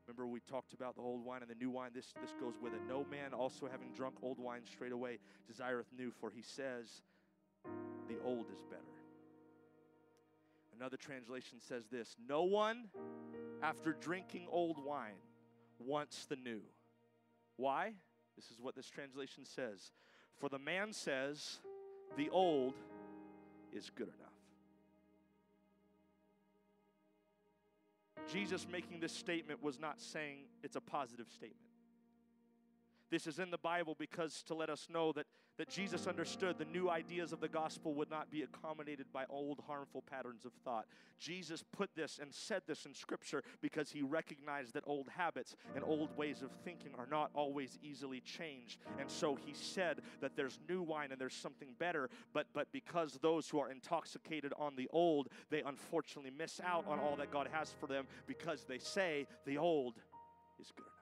remember 0.07 0.27
we 0.27 0.39
talked 0.41 0.73
about 0.73 0.95
the 0.95 1.01
old 1.01 1.23
wine 1.23 1.41
and 1.41 1.49
the 1.49 1.55
new 1.55 1.69
wine. 1.69 1.91
This 1.93 2.13
this 2.21 2.33
goes 2.39 2.55
with 2.61 2.73
it. 2.73 2.81
No 2.87 3.05
man 3.09 3.33
also 3.33 3.67
having 3.71 3.91
drunk 3.93 4.15
old 4.21 4.39
wine 4.39 4.61
straight 4.65 4.91
away 4.91 5.19
desireth 5.47 5.87
new, 5.97 6.11
for 6.11 6.29
he 6.29 6.41
says, 6.41 7.01
the 8.07 8.15
old 8.23 8.47
is 8.51 8.61
better. 8.69 8.81
Another 10.75 10.97
translation 10.97 11.59
says 11.59 11.83
this 11.91 12.15
No 12.27 12.43
one, 12.43 12.89
after 13.61 13.93
drinking 13.93 14.47
old 14.49 14.83
wine, 14.83 15.21
wants 15.79 16.25
the 16.25 16.35
new. 16.35 16.61
Why? 17.57 17.93
This 18.35 18.49
is 18.51 18.59
what 18.59 18.75
this 18.75 18.89
translation 18.89 19.45
says. 19.45 19.91
For 20.39 20.49
the 20.49 20.59
man 20.59 20.91
says, 20.91 21.59
the 22.17 22.29
old 22.29 22.73
is 23.71 23.91
good 23.95 24.07
enough. 24.07 24.22
Jesus 28.31 28.67
making 28.71 28.99
this 28.99 29.11
statement 29.11 29.61
was 29.61 29.79
not 29.79 30.01
saying 30.01 30.45
it's 30.63 30.75
a 30.75 30.81
positive 30.81 31.27
statement. 31.29 31.57
This 33.13 33.27
is 33.27 33.37
in 33.37 33.51
the 33.51 33.59
Bible 33.59 33.95
because 33.99 34.41
to 34.47 34.55
let 34.55 34.71
us 34.71 34.87
know 34.91 35.11
that, 35.11 35.27
that 35.59 35.69
Jesus 35.69 36.07
understood 36.07 36.57
the 36.57 36.65
new 36.65 36.89
ideas 36.89 37.31
of 37.31 37.41
the 37.41 37.47
gospel 37.47 37.93
would 37.93 38.09
not 38.09 38.31
be 38.31 38.41
accommodated 38.41 39.05
by 39.13 39.25
old 39.29 39.59
harmful 39.67 40.01
patterns 40.01 40.45
of 40.45 40.51
thought. 40.65 40.87
Jesus 41.19 41.63
put 41.71 41.91
this 41.95 42.17
and 42.19 42.33
said 42.33 42.63
this 42.65 42.87
in 42.87 42.93
Scripture 42.95 43.43
because 43.61 43.91
he 43.91 44.01
recognized 44.01 44.73
that 44.73 44.83
old 44.87 45.09
habits 45.15 45.55
and 45.75 45.83
old 45.83 46.17
ways 46.17 46.41
of 46.41 46.49
thinking 46.65 46.89
are 46.97 47.05
not 47.05 47.29
always 47.35 47.77
easily 47.83 48.19
changed. 48.19 48.79
And 48.99 49.07
so 49.07 49.37
he 49.45 49.53
said 49.53 50.01
that 50.19 50.35
there's 50.35 50.57
new 50.67 50.81
wine 50.81 51.11
and 51.11 51.21
there's 51.21 51.35
something 51.35 51.75
better, 51.77 52.09
but, 52.33 52.47
but 52.51 52.71
because 52.71 53.19
those 53.21 53.47
who 53.47 53.59
are 53.59 53.69
intoxicated 53.69 54.53
on 54.57 54.75
the 54.75 54.89
old, 54.91 55.27
they 55.51 55.61
unfortunately 55.61 56.31
miss 56.35 56.59
out 56.65 56.87
on 56.87 56.97
all 56.97 57.15
that 57.17 57.29
God 57.29 57.47
has 57.51 57.71
for 57.79 57.85
them 57.85 58.07
because 58.25 58.63
they 58.63 58.79
say 58.79 59.27
the 59.45 59.59
old 59.59 59.99
is 60.59 60.71
good. 60.75 60.92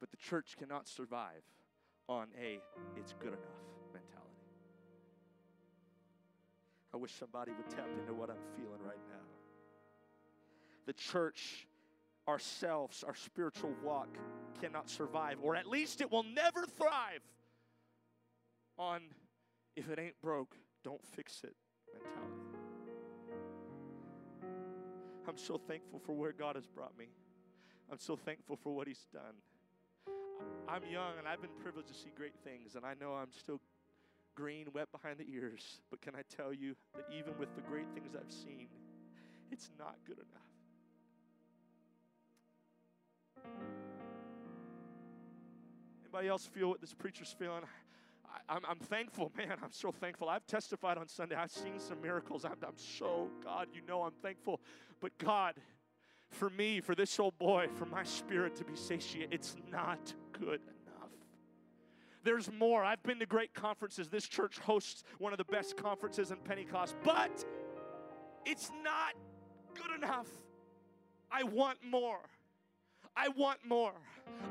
But 0.00 0.10
the 0.10 0.16
church 0.16 0.56
cannot 0.58 0.88
survive 0.88 1.42
on 2.08 2.28
a 2.40 2.60
it's 2.96 3.12
good 3.20 3.28
enough 3.28 3.62
mentality. 3.92 4.30
I 6.92 6.96
wish 6.96 7.12
somebody 7.12 7.52
would 7.52 7.68
tap 7.68 7.88
into 8.00 8.14
what 8.14 8.30
I'm 8.30 8.36
feeling 8.56 8.80
right 8.84 8.98
now. 9.08 9.16
The 10.86 10.92
church, 10.94 11.68
ourselves, 12.26 13.04
our 13.06 13.14
spiritual 13.14 13.74
walk 13.84 14.08
cannot 14.60 14.90
survive, 14.90 15.38
or 15.42 15.54
at 15.54 15.66
least 15.66 16.00
it 16.00 16.10
will 16.10 16.24
never 16.24 16.66
thrive 16.66 17.22
on 18.78 19.02
if 19.76 19.88
it 19.88 19.98
ain't 19.98 20.20
broke, 20.20 20.56
don't 20.82 21.04
fix 21.14 21.42
it 21.44 21.54
mentality. 21.92 22.50
I'm 25.28 25.38
so 25.38 25.58
thankful 25.58 26.00
for 26.00 26.12
where 26.12 26.32
God 26.32 26.56
has 26.56 26.66
brought 26.66 26.96
me. 26.98 27.06
I'm 27.90 27.98
so 27.98 28.16
thankful 28.16 28.56
for 28.56 28.74
what 28.74 28.88
He's 28.88 29.06
done. 29.12 29.34
I'm 30.68 30.82
young 30.90 31.18
and 31.18 31.26
I've 31.26 31.40
been 31.40 31.50
privileged 31.62 31.88
to 31.88 31.94
see 31.94 32.10
great 32.16 32.34
things, 32.44 32.76
and 32.76 32.84
I 32.84 32.94
know 33.00 33.12
I'm 33.14 33.32
still 33.32 33.60
green, 34.34 34.66
wet 34.72 34.90
behind 34.92 35.18
the 35.18 35.26
ears. 35.32 35.80
But 35.90 36.00
can 36.00 36.14
I 36.14 36.22
tell 36.34 36.52
you 36.52 36.74
that 36.94 37.06
even 37.12 37.36
with 37.38 37.54
the 37.56 37.62
great 37.62 37.86
things 37.94 38.14
I've 38.14 38.32
seen, 38.32 38.68
it's 39.50 39.70
not 39.78 39.96
good 40.06 40.18
enough. 40.18 40.50
Anybody 46.04 46.28
else 46.28 46.46
feel 46.46 46.68
what 46.68 46.80
this 46.80 46.94
preacher's 46.94 47.34
feeling? 47.38 47.62
I, 48.48 48.56
am 48.56 48.62
I'm 48.68 48.78
thankful, 48.78 49.30
man. 49.36 49.56
I'm 49.62 49.72
so 49.72 49.92
thankful. 49.92 50.28
I've 50.28 50.46
testified 50.46 50.98
on 50.98 51.08
Sunday. 51.08 51.36
I've 51.36 51.50
seen 51.50 51.78
some 51.78 52.00
miracles. 52.00 52.44
I'm, 52.44 52.56
I'm 52.66 52.76
so, 52.76 53.28
God, 53.44 53.68
you 53.72 53.80
know 53.86 54.02
I'm 54.02 54.14
thankful. 54.22 54.60
But 55.00 55.16
God, 55.18 55.54
for 56.30 56.50
me, 56.50 56.80
for 56.80 56.94
this 56.94 57.18
old 57.18 57.38
boy, 57.38 57.68
for 57.74 57.86
my 57.86 58.02
spirit 58.02 58.56
to 58.56 58.64
be 58.64 58.74
satiated, 58.74 59.32
it's 59.32 59.56
not 59.70 60.14
good 60.32 60.60
enough. 60.60 61.10
There's 62.22 62.50
more. 62.52 62.84
I've 62.84 63.02
been 63.02 63.18
to 63.18 63.26
great 63.26 63.54
conferences. 63.54 64.08
This 64.08 64.26
church 64.26 64.58
hosts 64.58 65.04
one 65.18 65.32
of 65.32 65.38
the 65.38 65.44
best 65.44 65.76
conferences 65.76 66.30
in 66.30 66.38
Pentecost, 66.38 66.94
but 67.02 67.44
it's 68.44 68.70
not 68.82 69.14
good 69.74 69.94
enough. 69.96 70.28
I 71.30 71.44
want 71.44 71.78
more. 71.84 72.20
I 73.16 73.28
want 73.28 73.58
more. 73.66 73.92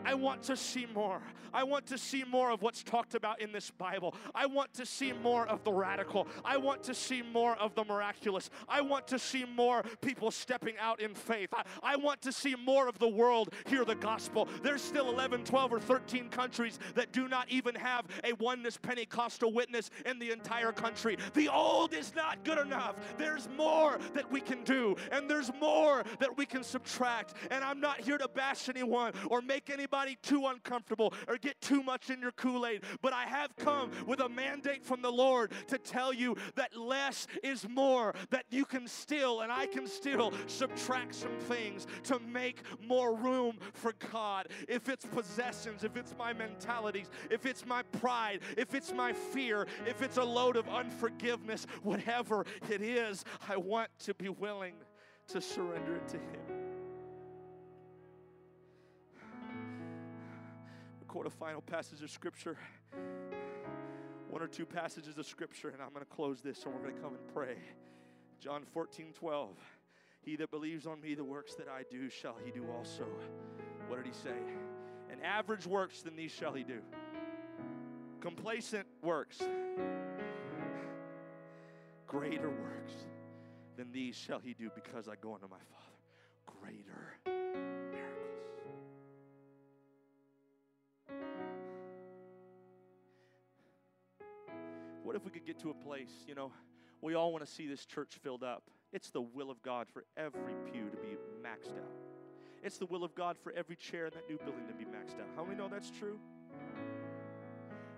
I 0.05 0.13
want 0.13 0.43
to 0.43 0.55
see 0.55 0.87
more. 0.93 1.21
I 1.53 1.63
want 1.63 1.87
to 1.87 1.97
see 1.97 2.23
more 2.23 2.51
of 2.51 2.61
what's 2.61 2.83
talked 2.83 3.15
about 3.15 3.41
in 3.41 3.51
this 3.51 3.71
Bible. 3.71 4.15
I 4.35 4.45
want 4.45 4.73
to 4.75 4.85
see 4.85 5.13
more 5.13 5.47
of 5.47 5.63
the 5.63 5.73
radical. 5.73 6.27
I 6.45 6.57
want 6.57 6.83
to 6.83 6.93
see 6.93 7.21
more 7.21 7.55
of 7.55 7.75
the 7.75 7.83
miraculous. 7.83 8.49
I 8.67 8.81
want 8.81 9.07
to 9.07 9.19
see 9.19 9.45
more 9.55 9.83
people 10.01 10.31
stepping 10.31 10.75
out 10.79 11.01
in 11.01 11.15
faith. 11.15 11.49
I, 11.53 11.63
I 11.81 11.95
want 11.95 12.21
to 12.21 12.31
see 12.31 12.55
more 12.55 12.87
of 12.87 12.99
the 12.99 13.07
world 13.07 13.53
hear 13.65 13.83
the 13.83 13.95
gospel. 13.95 14.47
There's 14.63 14.81
still 14.81 15.09
11, 15.09 15.43
12, 15.43 15.73
or 15.73 15.79
13 15.79 16.29
countries 16.29 16.79
that 16.95 17.11
do 17.11 17.27
not 17.27 17.49
even 17.49 17.75
have 17.75 18.05
a 18.23 18.33
oneness 18.33 18.77
Pentecostal 18.77 19.51
witness 19.51 19.89
in 20.05 20.19
the 20.19 20.31
entire 20.31 20.71
country. 20.71 21.17
The 21.33 21.49
old 21.49 21.93
is 21.93 22.13
not 22.15 22.43
good 22.43 22.59
enough. 22.59 22.95
There's 23.17 23.49
more 23.57 23.99
that 24.13 24.31
we 24.31 24.41
can 24.41 24.63
do, 24.63 24.95
and 25.11 25.29
there's 25.29 25.51
more 25.59 26.03
that 26.19 26.37
we 26.37 26.45
can 26.45 26.63
subtract. 26.63 27.33
And 27.51 27.63
I'm 27.63 27.79
not 27.79 27.99
here 27.99 28.17
to 28.17 28.27
bash 28.49 28.69
anyone 28.69 29.13
or 29.29 29.41
make 29.41 29.69
anybody 29.69 30.17
too 30.23 30.47
uncomfortable 30.47 31.13
or 31.27 31.37
get 31.37 31.59
too 31.61 31.83
much 31.83 32.09
in 32.09 32.19
your 32.19 32.31
Kool 32.31 32.65
Aid, 32.65 32.83
but 33.01 33.13
I 33.13 33.23
have 33.23 33.55
come 33.55 33.91
with 34.07 34.21
a 34.21 34.29
mandate 34.29 34.83
from 34.83 35.01
the 35.01 35.11
Lord 35.11 35.51
to 35.67 35.77
tell 35.77 36.13
you 36.13 36.35
that 36.55 36.75
less 36.75 37.27
is 37.43 37.67
more, 37.69 38.13
that 38.31 38.45
you 38.49 38.65
can 38.65 38.87
still 38.87 39.41
and 39.41 39.51
I 39.51 39.67
can 39.67 39.85
still 39.87 40.33
subtract 40.47 41.15
some 41.15 41.37
things 41.47 41.85
to 42.03 42.19
make 42.19 42.61
more 42.87 43.15
room 43.15 43.57
for 43.73 43.93
God. 44.11 44.47
If 44.67 44.89
it's 44.89 45.05
possessions, 45.05 45.83
if 45.83 45.95
it's 45.95 46.15
my 46.17 46.33
mentalities, 46.33 47.09
if 47.29 47.45
it's 47.45 47.65
my 47.65 47.83
pride, 47.83 48.39
if 48.57 48.73
it's 48.73 48.91
my 48.91 49.13
fear, 49.13 49.67
if 49.85 50.01
it's 50.01 50.17
a 50.17 50.23
load 50.23 50.55
of 50.55 50.67
unforgiveness, 50.69 51.67
whatever 51.83 52.45
it 52.69 52.81
is, 52.81 53.23
I 53.47 53.57
want 53.57 53.89
to 53.99 54.13
be 54.15 54.29
willing 54.29 54.73
to 55.27 55.39
surrender 55.39 55.97
it 55.97 56.07
to 56.09 56.17
Him. 56.17 56.78
Quote 61.09 61.25
a 61.25 61.29
final 61.31 61.59
passage 61.59 62.03
of 62.03 62.11
Scripture, 62.11 62.55
one 64.29 64.43
or 64.43 64.47
two 64.47 64.65
passages 64.65 65.17
of 65.17 65.25
Scripture, 65.25 65.69
and 65.69 65.81
I'm 65.81 65.89
going 65.89 66.05
to 66.05 66.15
close 66.15 66.39
this 66.39 66.63
and 66.63 66.73
we're 66.73 66.81
going 66.81 66.93
to 66.95 67.01
come 67.01 67.15
and 67.15 67.33
pray. 67.33 67.55
John 68.39 68.63
14, 68.73 69.13
12. 69.13 69.49
He 70.21 70.35
that 70.35 70.51
believes 70.51 70.85
on 70.85 71.01
me, 71.01 71.15
the 71.15 71.23
works 71.23 71.55
that 71.55 71.67
I 71.67 71.81
do, 71.89 72.09
shall 72.11 72.35
he 72.45 72.51
do 72.51 72.63
also. 72.77 73.05
What 73.87 73.97
did 73.97 74.05
he 74.05 74.13
say? 74.13 74.37
An 75.11 75.19
average 75.23 75.65
works, 75.65 76.03
then 76.03 76.15
these 76.15 76.31
shall 76.31 76.53
he 76.53 76.63
do. 76.63 76.79
Complacent 78.21 78.85
works. 79.01 79.39
Greater 82.05 82.49
works 82.49 82.93
than 83.77 83.91
these 83.91 84.15
shall 84.15 84.39
he 84.39 84.53
do 84.53 84.69
because 84.75 85.07
I 85.07 85.15
go 85.19 85.33
unto 85.33 85.47
my 85.47 85.57
Father. 85.71 86.61
Greater 86.61 87.38
What 95.09 95.15
if 95.15 95.25
we 95.25 95.31
could 95.31 95.47
get 95.47 95.57
to 95.61 95.71
a 95.71 95.73
place, 95.73 96.11
you 96.27 96.35
know, 96.35 96.51
we 97.01 97.15
all 97.15 97.31
want 97.31 97.43
to 97.43 97.51
see 97.51 97.65
this 97.65 97.83
church 97.83 98.19
filled 98.21 98.43
up. 98.43 98.61
It's 98.93 99.09
the 99.09 99.21
will 99.21 99.49
of 99.49 99.59
God 99.63 99.87
for 99.91 100.05
every 100.15 100.53
pew 100.71 100.87
to 100.87 100.97
be 100.97 101.17
maxed 101.43 101.75
out. 101.75 101.89
It's 102.61 102.77
the 102.77 102.85
will 102.85 103.03
of 103.03 103.15
God 103.15 103.35
for 103.35 103.51
every 103.53 103.75
chair 103.75 104.05
in 104.05 104.11
that 104.13 104.29
new 104.29 104.37
building 104.37 104.67
to 104.67 104.73
be 104.75 104.83
maxed 104.83 105.19
out. 105.19 105.25
How 105.35 105.43
many 105.43 105.57
know 105.57 105.67
that's 105.67 105.89
true? 105.89 106.19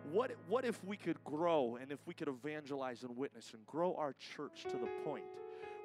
What, 0.10 0.32
what 0.48 0.64
if 0.64 0.82
we 0.86 0.96
could 0.96 1.22
grow 1.26 1.78
and 1.82 1.92
if 1.92 2.00
we 2.06 2.14
could 2.14 2.30
evangelize 2.30 3.04
and 3.04 3.18
witness 3.18 3.52
and 3.54 3.66
grow 3.66 3.94
our 3.96 4.16
church 4.34 4.64
to 4.70 4.78
the 4.78 4.88
point 5.04 5.26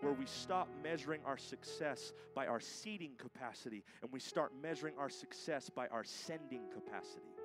where 0.02 0.12
we 0.12 0.26
stop 0.26 0.68
measuring 0.80 1.22
our 1.26 1.38
success 1.38 2.12
by 2.36 2.46
our 2.46 2.60
seating 2.60 3.14
capacity 3.18 3.82
and 4.00 4.12
we 4.12 4.20
start 4.20 4.52
measuring 4.62 4.94
our 4.96 5.10
success 5.10 5.68
by 5.74 5.88
our 5.88 6.04
sending 6.04 6.62
capacity? 6.72 7.36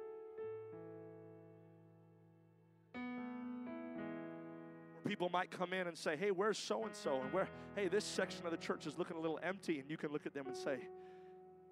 People 5.12 5.28
might 5.28 5.51
come 5.51 5.74
in 5.74 5.88
and 5.88 5.97
say, 5.97 6.16
Hey, 6.16 6.32
where's 6.32 6.57
so 6.57 6.86
and 6.86 6.95
so? 6.95 7.20
And 7.20 7.34
where, 7.34 7.49
hey, 7.76 7.89
this 7.89 8.05
section 8.05 8.45
of 8.45 8.51
the 8.51 8.57
church 8.57 8.88
is 8.88 8.97
looking 8.97 9.18
a 9.18 9.20
little 9.20 9.41
empty. 9.43 9.78
And 9.80 9.89
you 9.89 9.97
can 9.97 10.14
look 10.14 10.26
at 10.26 10.34
them 10.34 10.47
and 10.47 10.55
say, 10.55 10.78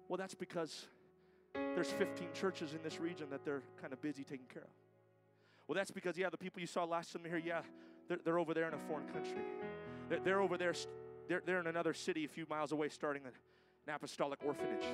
Well, 0.08 0.18
that's 0.18 0.34
because 0.34 0.88
there's 1.54 1.90
15 1.90 2.28
churches 2.34 2.74
in 2.74 2.82
this 2.82 3.00
region 3.00 3.30
that 3.30 3.42
they're 3.42 3.62
kind 3.80 3.94
of 3.94 4.02
busy 4.02 4.24
taking 4.24 4.44
care 4.52 4.64
of. 4.64 4.68
Well, 5.66 5.74
that's 5.74 5.90
because, 5.90 6.18
yeah, 6.18 6.28
the 6.28 6.36
people 6.36 6.60
you 6.60 6.66
saw 6.66 6.84
last 6.84 7.14
time 7.14 7.22
here, 7.24 7.38
yeah, 7.38 7.62
they're, 8.08 8.18
they're 8.22 8.38
over 8.38 8.52
there 8.52 8.68
in 8.68 8.74
a 8.74 8.78
foreign 8.88 9.08
country. 9.08 9.40
They're, 10.10 10.20
they're 10.20 10.40
over 10.42 10.58
there, 10.58 10.74
they're, 11.26 11.40
they're 11.46 11.60
in 11.60 11.66
another 11.66 11.94
city 11.94 12.26
a 12.26 12.28
few 12.28 12.44
miles 12.50 12.72
away 12.72 12.90
starting 12.90 13.22
an 13.24 13.32
apostolic 13.94 14.40
orphanage. 14.44 14.84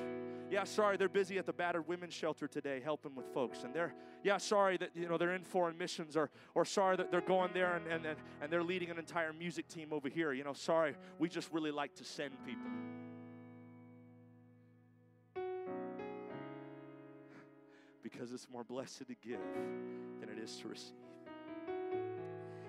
Yeah, 0.51 0.65
sorry, 0.65 0.97
they're 0.97 1.09
busy 1.09 1.39
at 1.39 1.47
the 1.47 1.53
battered 1.53 1.89
women's 1.89 2.15
shelter 2.15 2.47
today 2.47 2.81
helping 2.83 3.15
with 3.15 3.27
folks. 3.35 3.65
And 3.65 3.75
they're, 3.75 3.95
yeah, 4.23 4.37
sorry 4.37 4.77
that, 4.77 4.91
you 4.95 5.09
know, 5.09 5.19
they're 5.19 5.35
in 5.35 5.43
foreign 5.43 5.77
missions 5.77 6.17
or, 6.17 6.31
or 6.55 6.65
sorry 6.65 6.97
that 6.97 7.11
they're 7.11 7.21
going 7.21 7.51
there 7.53 7.75
and, 7.75 7.87
and, 7.87 8.07
and, 8.07 8.17
and 8.41 8.53
they're 8.53 8.63
leading 8.63 8.91
an 8.91 8.99
entire 8.99 9.33
music 9.33 9.67
team 9.69 9.93
over 9.93 10.09
here. 10.09 10.33
You 10.33 10.45
know, 10.45 10.53
sorry, 10.53 10.95
we 11.19 11.29
just 11.29 11.53
really 11.53 11.73
like 11.73 11.95
to 11.97 12.05
send 12.05 12.33
people. 12.45 12.71
because 18.17 18.33
it's 18.33 18.47
more 18.53 18.63
blessed 18.63 18.99
to 18.99 19.17
give 19.21 19.41
than 20.21 20.29
it 20.29 20.39
is 20.39 20.57
to 20.59 20.69
receive. 20.69 20.93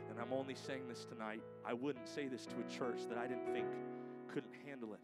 And 0.10 0.20
I'm 0.20 0.34
only 0.34 0.56
saying 0.56 0.88
this 0.90 1.06
tonight. 1.06 1.44
I 1.64 1.74
wouldn't 1.74 2.08
say 2.08 2.28
this 2.28 2.48
to 2.48 2.56
a 2.56 2.64
church 2.64 3.02
that 3.08 3.20
I 3.20 3.28
didn't 3.28 3.54
think 3.54 3.68
couldn't 4.28 4.54
handle 4.66 4.94
it. 4.94 5.00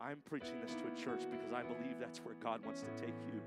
I'm 0.00 0.18
preaching 0.24 0.60
this 0.62 0.74
to 0.74 0.80
a 0.86 1.04
church 1.04 1.26
because 1.30 1.52
I 1.52 1.62
believe 1.62 1.98
that's 2.00 2.18
where 2.20 2.34
God 2.34 2.64
wants 2.64 2.82
to 2.82 3.00
take 3.00 3.14
you. 3.26 3.40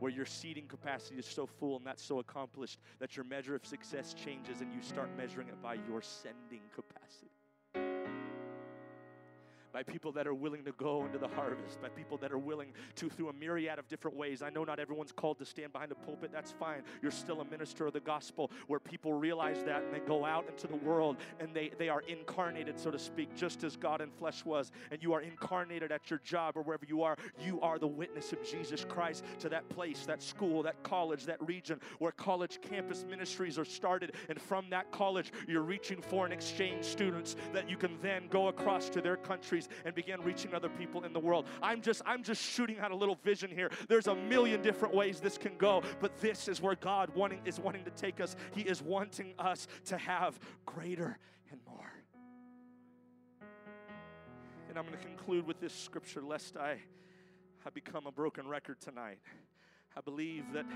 Where 0.00 0.10
your 0.10 0.26
seating 0.26 0.66
capacity 0.66 1.16
is 1.16 1.26
so 1.26 1.46
full 1.46 1.76
and 1.76 1.86
that's 1.86 2.02
so 2.02 2.18
accomplished 2.18 2.78
that 2.98 3.16
your 3.16 3.24
measure 3.24 3.54
of 3.54 3.64
success 3.66 4.14
changes 4.14 4.60
and 4.60 4.72
you 4.72 4.82
start 4.82 5.10
measuring 5.16 5.48
it 5.48 5.62
by 5.62 5.74
your 5.88 6.02
sending 6.02 6.62
capacity 6.74 7.30
by 9.72 9.82
people 9.82 10.12
that 10.12 10.26
are 10.26 10.34
willing 10.34 10.64
to 10.64 10.72
go 10.72 11.04
into 11.04 11.18
the 11.18 11.28
harvest, 11.28 11.80
by 11.80 11.88
people 11.88 12.16
that 12.18 12.32
are 12.32 12.38
willing 12.38 12.72
to, 12.96 13.08
through 13.08 13.28
a 13.28 13.32
myriad 13.32 13.78
of 13.78 13.88
different 13.88 14.16
ways. 14.16 14.42
I 14.42 14.50
know 14.50 14.64
not 14.64 14.78
everyone's 14.78 15.12
called 15.12 15.38
to 15.38 15.44
stand 15.44 15.72
behind 15.72 15.92
a 15.92 15.94
pulpit, 15.94 16.30
that's 16.32 16.52
fine. 16.52 16.82
You're 17.02 17.10
still 17.10 17.40
a 17.40 17.44
minister 17.44 17.86
of 17.86 17.92
the 17.92 18.00
gospel 18.00 18.50
where 18.66 18.80
people 18.80 19.12
realize 19.12 19.62
that 19.64 19.82
and 19.82 19.94
they 19.94 20.00
go 20.00 20.24
out 20.24 20.46
into 20.48 20.66
the 20.66 20.76
world 20.76 21.16
and 21.38 21.54
they, 21.54 21.70
they 21.78 21.88
are 21.88 22.02
incarnated, 22.08 22.78
so 22.78 22.90
to 22.90 22.98
speak, 22.98 23.34
just 23.36 23.64
as 23.64 23.76
God 23.76 24.00
in 24.00 24.10
flesh 24.10 24.44
was. 24.44 24.72
And 24.90 25.02
you 25.02 25.12
are 25.12 25.20
incarnated 25.20 25.92
at 25.92 26.10
your 26.10 26.20
job 26.24 26.56
or 26.56 26.62
wherever 26.62 26.84
you 26.86 27.02
are. 27.02 27.16
You 27.44 27.60
are 27.60 27.78
the 27.78 27.86
witness 27.86 28.32
of 28.32 28.42
Jesus 28.48 28.84
Christ 28.84 29.24
to 29.40 29.48
that 29.48 29.68
place, 29.68 30.04
that 30.06 30.22
school, 30.22 30.62
that 30.62 30.82
college, 30.82 31.24
that 31.26 31.46
region 31.46 31.80
where 31.98 32.12
college 32.12 32.60
campus 32.60 33.04
ministries 33.08 33.58
are 33.58 33.64
started. 33.64 34.14
And 34.28 34.40
from 34.40 34.70
that 34.70 34.90
college, 34.90 35.32
you're 35.46 35.62
reaching 35.62 36.00
foreign 36.00 36.32
exchange 36.32 36.84
students 36.84 37.36
that 37.52 37.68
you 37.68 37.76
can 37.76 37.98
then 38.02 38.28
go 38.28 38.48
across 38.48 38.88
to 38.90 39.00
their 39.00 39.16
countries 39.16 39.59
ministries 39.60 39.84
and 39.84 39.94
began 39.94 40.22
reaching 40.22 40.54
other 40.54 40.68
people 40.68 41.04
in 41.04 41.12
the 41.12 41.20
world. 41.20 41.46
I'm 41.62 41.80
just 41.80 42.02
I'm 42.06 42.22
just 42.22 42.42
shooting 42.42 42.78
out 42.78 42.90
a 42.90 42.96
little 42.96 43.16
vision 43.22 43.50
here. 43.50 43.70
There's 43.88 44.06
a 44.06 44.14
million 44.14 44.62
different 44.62 44.94
ways 44.94 45.20
this 45.20 45.38
can 45.38 45.56
go, 45.56 45.82
but 46.00 46.18
this 46.20 46.48
is 46.48 46.60
where 46.60 46.74
God 46.74 47.10
wanting 47.14 47.40
is 47.44 47.58
wanting 47.58 47.84
to 47.84 47.90
take 47.90 48.20
us. 48.20 48.36
He 48.54 48.62
is 48.62 48.82
wanting 48.82 49.34
us 49.38 49.66
to 49.86 49.98
have 49.98 50.38
greater 50.66 51.18
and 51.50 51.60
more. 51.66 51.92
And 54.68 54.78
I'm 54.78 54.86
going 54.86 54.96
to 54.96 55.04
conclude 55.04 55.46
with 55.46 55.60
this 55.60 55.74
scripture 55.74 56.22
lest 56.22 56.56
I 56.56 56.78
have 57.64 57.74
become 57.74 58.06
a 58.06 58.12
broken 58.12 58.46
record 58.46 58.80
tonight. 58.80 59.18
I 59.96 60.00
believe 60.00 60.44
that 60.54 60.66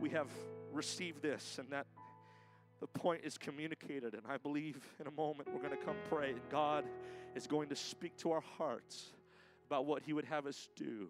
we 0.00 0.08
have 0.10 0.28
received 0.72 1.20
this 1.20 1.58
and 1.58 1.70
that 1.70 1.86
the 2.80 2.86
point 2.86 3.22
is 3.24 3.36
communicated. 3.38 4.14
And 4.14 4.22
I 4.28 4.36
believe 4.36 4.78
in 5.00 5.06
a 5.06 5.10
moment 5.10 5.48
we're 5.52 5.62
going 5.62 5.76
to 5.78 5.84
come 5.84 5.96
pray, 6.08 6.30
and 6.30 6.40
God 6.50 6.84
is 7.34 7.46
going 7.46 7.68
to 7.68 7.76
speak 7.76 8.16
to 8.18 8.32
our 8.32 8.42
hearts 8.56 9.12
about 9.66 9.86
what 9.86 10.02
He 10.02 10.12
would 10.12 10.24
have 10.24 10.46
us 10.46 10.68
do. 10.76 11.08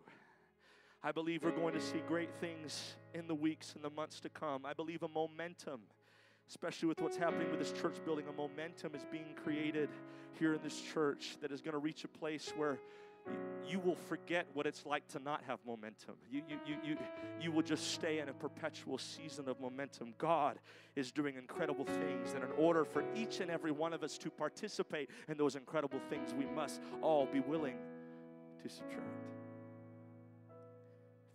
I 1.02 1.12
believe 1.12 1.44
we're 1.44 1.52
going 1.52 1.74
to 1.74 1.80
see 1.80 2.02
great 2.08 2.30
things 2.40 2.96
in 3.14 3.28
the 3.28 3.34
weeks 3.34 3.74
and 3.74 3.84
the 3.84 3.90
months 3.90 4.18
to 4.20 4.28
come. 4.28 4.66
I 4.66 4.72
believe 4.72 5.04
a 5.04 5.08
momentum, 5.08 5.82
especially 6.48 6.88
with 6.88 7.00
what's 7.00 7.16
happening 7.16 7.50
with 7.50 7.60
this 7.60 7.72
church 7.72 7.96
building, 8.04 8.24
a 8.28 8.32
momentum 8.32 8.96
is 8.96 9.02
being 9.10 9.36
created 9.44 9.90
here 10.38 10.54
in 10.54 10.60
this 10.62 10.80
church 10.80 11.36
that 11.40 11.52
is 11.52 11.60
going 11.60 11.72
to 11.72 11.78
reach 11.78 12.02
a 12.02 12.08
place 12.08 12.52
where 12.56 12.80
you 13.68 13.78
will 13.78 13.96
forget 13.96 14.46
what 14.54 14.66
it's 14.66 14.86
like 14.86 15.06
to 15.08 15.18
not 15.18 15.42
have 15.46 15.58
momentum. 15.66 16.14
You, 16.30 16.42
you, 16.48 16.58
you, 16.66 16.76
you, 16.84 16.96
you 17.40 17.52
will 17.52 17.62
just 17.62 17.92
stay 17.92 18.18
in 18.18 18.28
a 18.28 18.32
perpetual 18.32 18.96
season 18.98 19.48
of 19.48 19.60
momentum. 19.60 20.14
God 20.16 20.58
is 20.96 21.12
doing 21.12 21.36
incredible 21.36 21.84
things, 21.84 22.32
and 22.34 22.42
in 22.42 22.50
order 22.56 22.84
for 22.84 23.04
each 23.14 23.40
and 23.40 23.50
every 23.50 23.70
one 23.70 23.92
of 23.92 24.02
us 24.02 24.16
to 24.18 24.30
participate 24.30 25.10
in 25.28 25.36
those 25.36 25.54
incredible 25.54 26.00
things, 26.08 26.32
we 26.32 26.46
must 26.46 26.80
all 27.02 27.26
be 27.26 27.40
willing 27.40 27.76
to 28.62 28.68
subtract. 28.68 29.04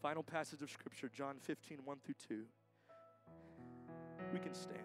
Final 0.01 0.23
passage 0.23 0.61
of 0.61 0.69
Scripture, 0.69 1.09
John 1.15 1.35
15, 1.41 1.79
1 1.85 1.97
through 2.03 2.15
2. 2.27 2.43
We 4.33 4.39
can 4.39 4.53
stand. 4.53 4.79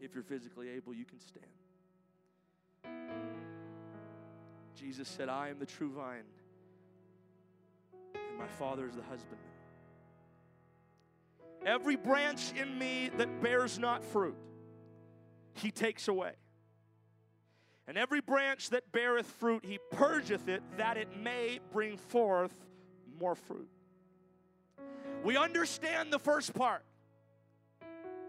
If 0.00 0.14
you're 0.14 0.24
physically 0.24 0.70
able, 0.70 0.94
you 0.94 1.04
can 1.04 1.20
stand. 1.20 1.46
Jesus 4.74 5.08
said, 5.08 5.28
I 5.28 5.48
am 5.48 5.58
the 5.58 5.66
true 5.66 5.90
vine, 5.90 6.24
and 8.14 8.38
my 8.38 8.46
Father 8.46 8.86
is 8.86 8.94
the 8.94 9.02
husbandman. 9.02 9.38
Every 11.64 11.96
branch 11.96 12.52
in 12.60 12.78
me 12.78 13.10
that 13.16 13.40
bears 13.42 13.78
not 13.78 14.04
fruit, 14.04 14.36
he 15.54 15.70
takes 15.70 16.08
away. 16.08 16.32
And 17.86 17.98
every 17.98 18.20
branch 18.20 18.70
that 18.70 18.92
beareth 18.92 19.26
fruit, 19.26 19.64
he 19.64 19.78
purgeth 19.92 20.48
it, 20.48 20.62
that 20.78 20.96
it 20.96 21.08
may 21.16 21.60
bring 21.72 21.96
forth 21.96 22.54
more 23.18 23.34
fruit. 23.34 23.68
We 25.22 25.36
understand 25.36 26.12
the 26.12 26.18
first 26.18 26.54
part. 26.54 26.84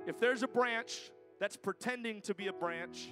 If 0.08 0.20
there's 0.20 0.44
a 0.44 0.48
branch 0.48 1.12
that's 1.40 1.58
pretending 1.58 2.22
to 2.22 2.34
be 2.34 2.48
a 2.48 2.54
branch, 2.54 3.10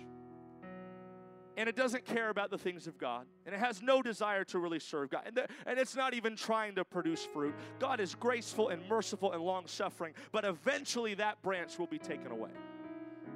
and 1.58 1.70
it 1.70 1.76
doesn't 1.76 2.06
care 2.06 2.30
about 2.30 2.50
the 2.50 2.58
things 2.58 2.88
of 2.88 2.98
God, 2.98 3.26
and 3.46 3.54
it 3.54 3.60
has 3.60 3.82
no 3.82 4.02
desire 4.02 4.44
to 4.46 4.60
really 4.60 4.80
serve 4.80 5.10
God, 5.10 5.24
and, 5.26 5.36
the, 5.36 5.48
and 5.66 5.80
it's 5.80 5.96
not 5.96 6.14
even 6.14 6.36
trying 6.36 6.76
to 6.76 6.86
produce 6.86 7.24
fruit. 7.24 7.54
God 7.80 8.00
is 8.00 8.16
graceful 8.16 8.70
and 8.70 8.82
merciful 8.90 9.34
and 9.34 9.42
long 9.42 9.68
suffering, 9.68 10.14
but 10.32 10.46
eventually 10.46 11.14
that 11.16 11.42
branch 11.42 11.78
will 11.78 11.88
be 11.88 12.00
taken 12.00 12.32
away. 12.32 12.52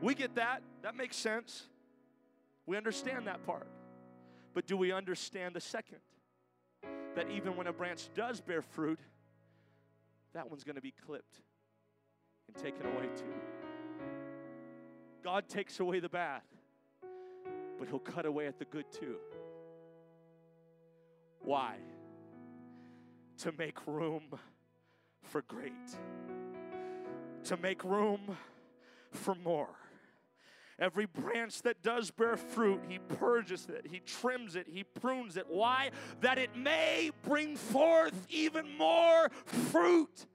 We 0.02 0.14
get 0.14 0.36
that, 0.36 0.62
that 0.82 0.96
makes 0.96 1.16
sense. 1.16 1.64
We 2.66 2.78
understand 2.78 3.28
that 3.28 3.46
part. 3.46 3.68
But 4.54 4.68
do 4.68 4.78
we 4.78 4.92
understand 4.92 5.56
the 5.56 5.62
second? 5.62 6.00
That 7.16 7.30
even 7.32 7.56
when 7.56 7.68
a 7.68 7.74
branch 7.74 8.10
does 8.16 8.42
bear 8.42 8.62
fruit, 8.62 9.00
that 10.34 10.50
one's 10.50 10.64
going 10.64 10.76
to 10.76 10.82
be 10.82 10.94
clipped 11.06 11.42
and 12.48 12.64
taken 12.64 12.86
away 12.86 13.08
too. 13.16 13.24
God 15.24 15.50
takes 15.50 15.80
away 15.80 16.00
the 16.00 16.10
bad 16.10 16.42
but 17.78 17.88
he'll 17.88 18.00
cut 18.00 18.26
away 18.26 18.48
at 18.48 18.60
the 18.60 18.66
good 18.66 18.92
too. 18.92 19.18
Why? 21.40 21.76
To 23.40 23.52
make 23.52 23.86
room 23.86 24.24
for 25.24 25.44
great, 25.44 25.74
to 27.46 27.58
make 27.58 27.84
room 27.84 28.38
for 29.12 29.36
more. 29.36 29.70
Every 30.80 31.08
branch 31.08 31.64
that 31.64 31.82
does 31.82 32.12
bear 32.12 32.38
fruit, 32.38 32.82
he 32.88 33.00
purges 33.00 33.68
it, 33.68 33.88
he 33.90 34.00
trims 34.00 34.56
it, 34.56 34.68
he 34.70 34.84
prunes 34.84 35.36
it. 35.36 35.46
Why? 35.50 35.90
That 36.22 36.38
it 36.38 36.56
may 36.56 37.12
bring 37.24 37.56
forth 37.56 38.14
even 38.30 38.78
more 38.78 39.30
fruit. 39.46 40.28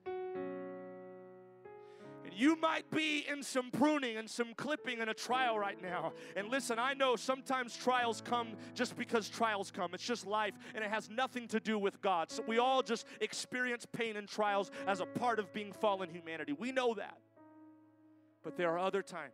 You 2.37 2.57
might 2.57 2.91
be 2.91 3.25
in 3.31 3.43
some 3.43 3.71
pruning 3.71 4.17
and 4.17 4.29
some 4.29 4.55
clipping 4.55 5.01
and 5.01 5.11
a 5.11 5.15
trial 5.15 5.59
right 5.59 5.81
now. 5.81 6.13
And 6.37 6.49
listen, 6.49 6.79
I 6.79 6.95
know 6.95 7.17
sometimes 7.17 7.77
trials 7.77 8.21
come 8.21 8.57
just 8.75 8.97
because 8.97 9.29
trials 9.29 9.71
come. 9.71 9.95
It's 9.95 10.05
just 10.05 10.27
life 10.27 10.55
and 10.75 10.85
it 10.85 10.91
has 10.91 11.11
nothing 11.11 11.49
to 11.49 11.61
do 11.61 11.79
with 11.79 12.01
God. 12.01 12.31
So 12.31 12.43
we 12.47 12.59
all 12.59 12.83
just 12.83 13.07
experience 13.21 13.87
pain 13.91 14.17
and 14.17 14.29
trials 14.29 14.71
as 14.87 15.01
a 15.01 15.07
part 15.07 15.39
of 15.39 15.53
being 15.53 15.73
fallen 15.73 16.11
humanity. 16.11 16.53
We 16.53 16.73
know 16.73 16.95
that. 16.95 17.19
But 18.43 18.57
there 18.57 18.71
are 18.71 18.79
other 18.79 19.03
times 19.03 19.33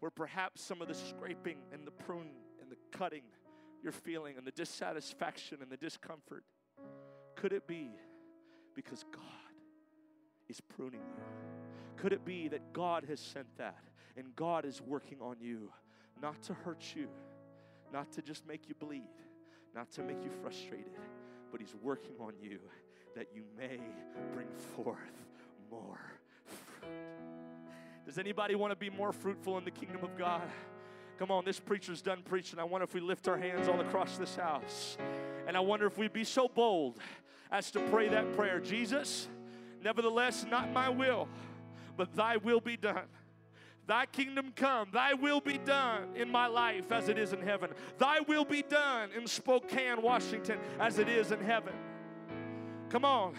where 0.00 0.10
perhaps 0.10 0.62
some 0.62 0.82
of 0.82 0.88
the 0.88 0.94
scraping 0.94 1.58
and 1.72 1.86
the 1.86 1.90
pruning 1.90 2.34
and 2.60 2.70
the 2.70 2.76
cutting 2.96 3.22
you're 3.82 3.92
feeling 3.92 4.36
and 4.36 4.46
the 4.46 4.52
dissatisfaction 4.52 5.58
and 5.60 5.70
the 5.70 5.76
discomfort 5.76 6.44
could 7.36 7.52
it 7.52 7.66
be 7.66 7.90
because 8.74 9.04
God 9.12 9.22
is 10.48 10.60
pruning 10.60 11.00
you? 11.00 11.71
Could 12.02 12.12
it 12.12 12.24
be 12.24 12.48
that 12.48 12.72
God 12.72 13.04
has 13.08 13.20
sent 13.20 13.46
that 13.58 13.78
and 14.16 14.34
God 14.34 14.64
is 14.64 14.82
working 14.82 15.18
on 15.20 15.36
you 15.40 15.70
not 16.20 16.42
to 16.42 16.52
hurt 16.52 16.82
you, 16.96 17.06
not 17.92 18.10
to 18.14 18.22
just 18.22 18.44
make 18.44 18.68
you 18.68 18.74
bleed, 18.74 19.04
not 19.72 19.88
to 19.92 20.02
make 20.02 20.16
you 20.24 20.30
frustrated, 20.42 20.90
but 21.52 21.60
He's 21.60 21.76
working 21.80 22.14
on 22.18 22.32
you 22.42 22.58
that 23.14 23.28
you 23.32 23.44
may 23.56 23.78
bring 24.34 24.48
forth 24.74 24.98
more 25.70 26.00
fruit. 26.80 26.90
Does 28.04 28.18
anybody 28.18 28.56
want 28.56 28.72
to 28.72 28.76
be 28.76 28.90
more 28.90 29.12
fruitful 29.12 29.56
in 29.58 29.64
the 29.64 29.70
kingdom 29.70 30.02
of 30.02 30.18
God? 30.18 30.42
Come 31.20 31.30
on, 31.30 31.44
this 31.44 31.60
preacher's 31.60 32.02
done 32.02 32.22
preaching. 32.24 32.58
I 32.58 32.64
wonder 32.64 32.82
if 32.82 32.94
we 32.94 33.00
lift 33.00 33.28
our 33.28 33.38
hands 33.38 33.68
all 33.68 33.80
across 33.80 34.18
this 34.18 34.34
house. 34.34 34.96
And 35.46 35.56
I 35.56 35.60
wonder 35.60 35.86
if 35.86 35.98
we'd 35.98 36.12
be 36.12 36.24
so 36.24 36.48
bold 36.48 36.98
as 37.52 37.70
to 37.70 37.78
pray 37.90 38.08
that 38.08 38.32
prayer 38.32 38.58
Jesus, 38.58 39.28
nevertheless, 39.84 40.44
not 40.50 40.72
my 40.72 40.88
will 40.88 41.28
but 41.96 42.14
thy 42.14 42.36
will 42.36 42.60
be 42.60 42.76
done. 42.76 43.06
Thy 43.86 44.06
kingdom 44.06 44.52
come, 44.54 44.88
thy 44.92 45.14
will 45.14 45.40
be 45.40 45.58
done 45.58 46.14
in 46.14 46.30
my 46.30 46.46
life 46.46 46.92
as 46.92 47.08
it 47.08 47.18
is 47.18 47.32
in 47.32 47.42
heaven. 47.42 47.70
Thy 47.98 48.20
will 48.20 48.44
be 48.44 48.62
done 48.62 49.10
in 49.16 49.26
Spokane, 49.26 50.00
Washington, 50.00 50.58
as 50.78 50.98
it 50.98 51.08
is 51.08 51.32
in 51.32 51.40
heaven. 51.40 51.72
Come 52.88 53.04
on. 53.04 53.34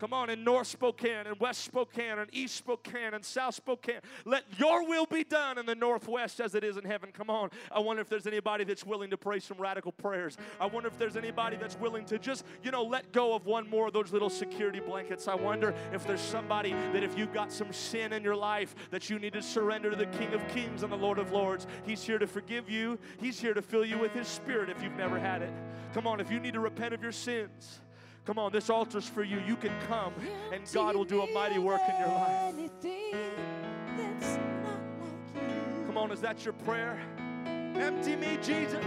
Come 0.00 0.12
on, 0.12 0.28
in 0.28 0.42
North 0.42 0.66
Spokane, 0.66 1.26
and 1.26 1.38
West 1.38 1.64
Spokane, 1.64 2.18
and 2.18 2.28
East 2.32 2.56
Spokane, 2.56 3.14
and 3.14 3.24
South 3.24 3.54
Spokane. 3.54 4.00
Let 4.24 4.44
your 4.58 4.86
will 4.86 5.06
be 5.06 5.22
done 5.22 5.56
in 5.56 5.66
the 5.66 5.74
Northwest 5.74 6.40
as 6.40 6.54
it 6.54 6.64
is 6.64 6.76
in 6.76 6.84
heaven. 6.84 7.10
Come 7.12 7.30
on. 7.30 7.50
I 7.70 7.78
wonder 7.78 8.02
if 8.02 8.08
there's 8.08 8.26
anybody 8.26 8.64
that's 8.64 8.84
willing 8.84 9.10
to 9.10 9.16
pray 9.16 9.38
some 9.38 9.56
radical 9.56 9.92
prayers. 9.92 10.36
I 10.60 10.66
wonder 10.66 10.88
if 10.88 10.98
there's 10.98 11.16
anybody 11.16 11.56
that's 11.56 11.78
willing 11.78 12.04
to 12.06 12.18
just, 12.18 12.44
you 12.62 12.70
know, 12.70 12.82
let 12.82 13.12
go 13.12 13.34
of 13.34 13.46
one 13.46 13.70
more 13.70 13.86
of 13.86 13.92
those 13.92 14.12
little 14.12 14.30
security 14.30 14.80
blankets. 14.80 15.28
I 15.28 15.36
wonder 15.36 15.72
if 15.92 16.04
there's 16.06 16.20
somebody 16.20 16.72
that 16.92 17.02
if 17.02 17.16
you've 17.16 17.32
got 17.32 17.52
some 17.52 17.72
sin 17.72 18.12
in 18.12 18.22
your 18.22 18.36
life 18.36 18.74
that 18.90 19.08
you 19.08 19.18
need 19.18 19.34
to 19.34 19.42
surrender 19.42 19.90
to 19.90 19.96
the 19.96 20.06
King 20.06 20.34
of 20.34 20.46
Kings 20.48 20.82
and 20.82 20.92
the 20.92 20.96
Lord 20.96 21.18
of 21.18 21.30
Lords. 21.32 21.66
He's 21.86 22.02
here 22.02 22.18
to 22.18 22.26
forgive 22.26 22.68
you, 22.68 22.98
He's 23.18 23.40
here 23.40 23.54
to 23.54 23.62
fill 23.62 23.84
you 23.84 23.98
with 23.98 24.12
His 24.12 24.26
Spirit 24.26 24.70
if 24.70 24.82
you've 24.82 24.96
never 24.96 25.18
had 25.18 25.42
it. 25.42 25.52
Come 25.92 26.06
on, 26.06 26.18
if 26.18 26.30
you 26.30 26.40
need 26.40 26.54
to 26.54 26.60
repent 26.60 26.94
of 26.94 27.02
your 27.02 27.12
sins. 27.12 27.80
Come 28.24 28.38
on, 28.38 28.52
this 28.52 28.70
altar's 28.70 29.06
for 29.06 29.22
you. 29.22 29.38
You 29.46 29.56
can 29.56 29.72
come 29.86 30.14
and 30.50 30.62
God 30.72 30.96
will 30.96 31.04
do 31.04 31.22
a 31.22 31.32
mighty 31.32 31.58
work 31.58 31.82
in 31.88 32.00
your 32.00 32.08
life. 32.08 32.54
Come 35.86 35.98
on, 35.98 36.10
is 36.10 36.20
that 36.20 36.44
your 36.44 36.54
prayer? 36.64 36.98
Empty 37.46 38.16
me, 38.16 38.38
Jesus. 38.42 38.84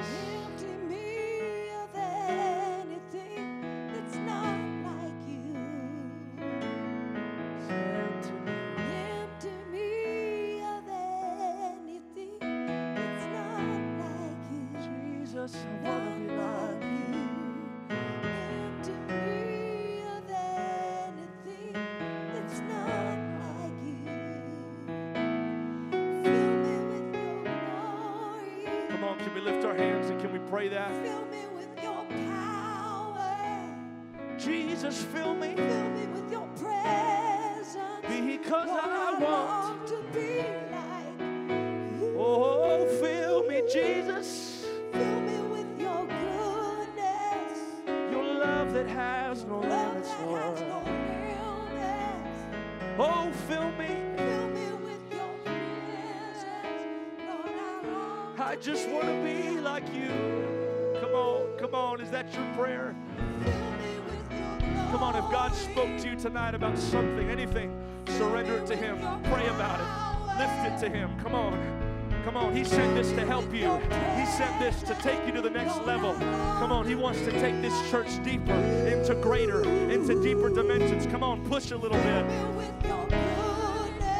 Sent 74.38 74.60
this 74.60 74.84
to 74.84 74.94
take 75.02 75.26
you 75.26 75.32
to 75.32 75.42
the 75.42 75.50
next 75.50 75.82
level. 75.82 76.14
Come 76.14 76.72
on. 76.72 76.88
He 76.88 76.94
wants 76.94 77.22
to 77.22 77.32
take 77.32 77.60
this 77.60 77.74
church 77.90 78.24
deeper, 78.24 78.54
into 78.54 79.16
greater, 79.16 79.68
into 79.90 80.22
deeper 80.22 80.50
dimensions. 80.50 81.08
Come 81.08 81.24
on, 81.24 81.44
push 81.50 81.72
a 81.72 81.76
little 81.76 81.98
bit. 81.98 82.24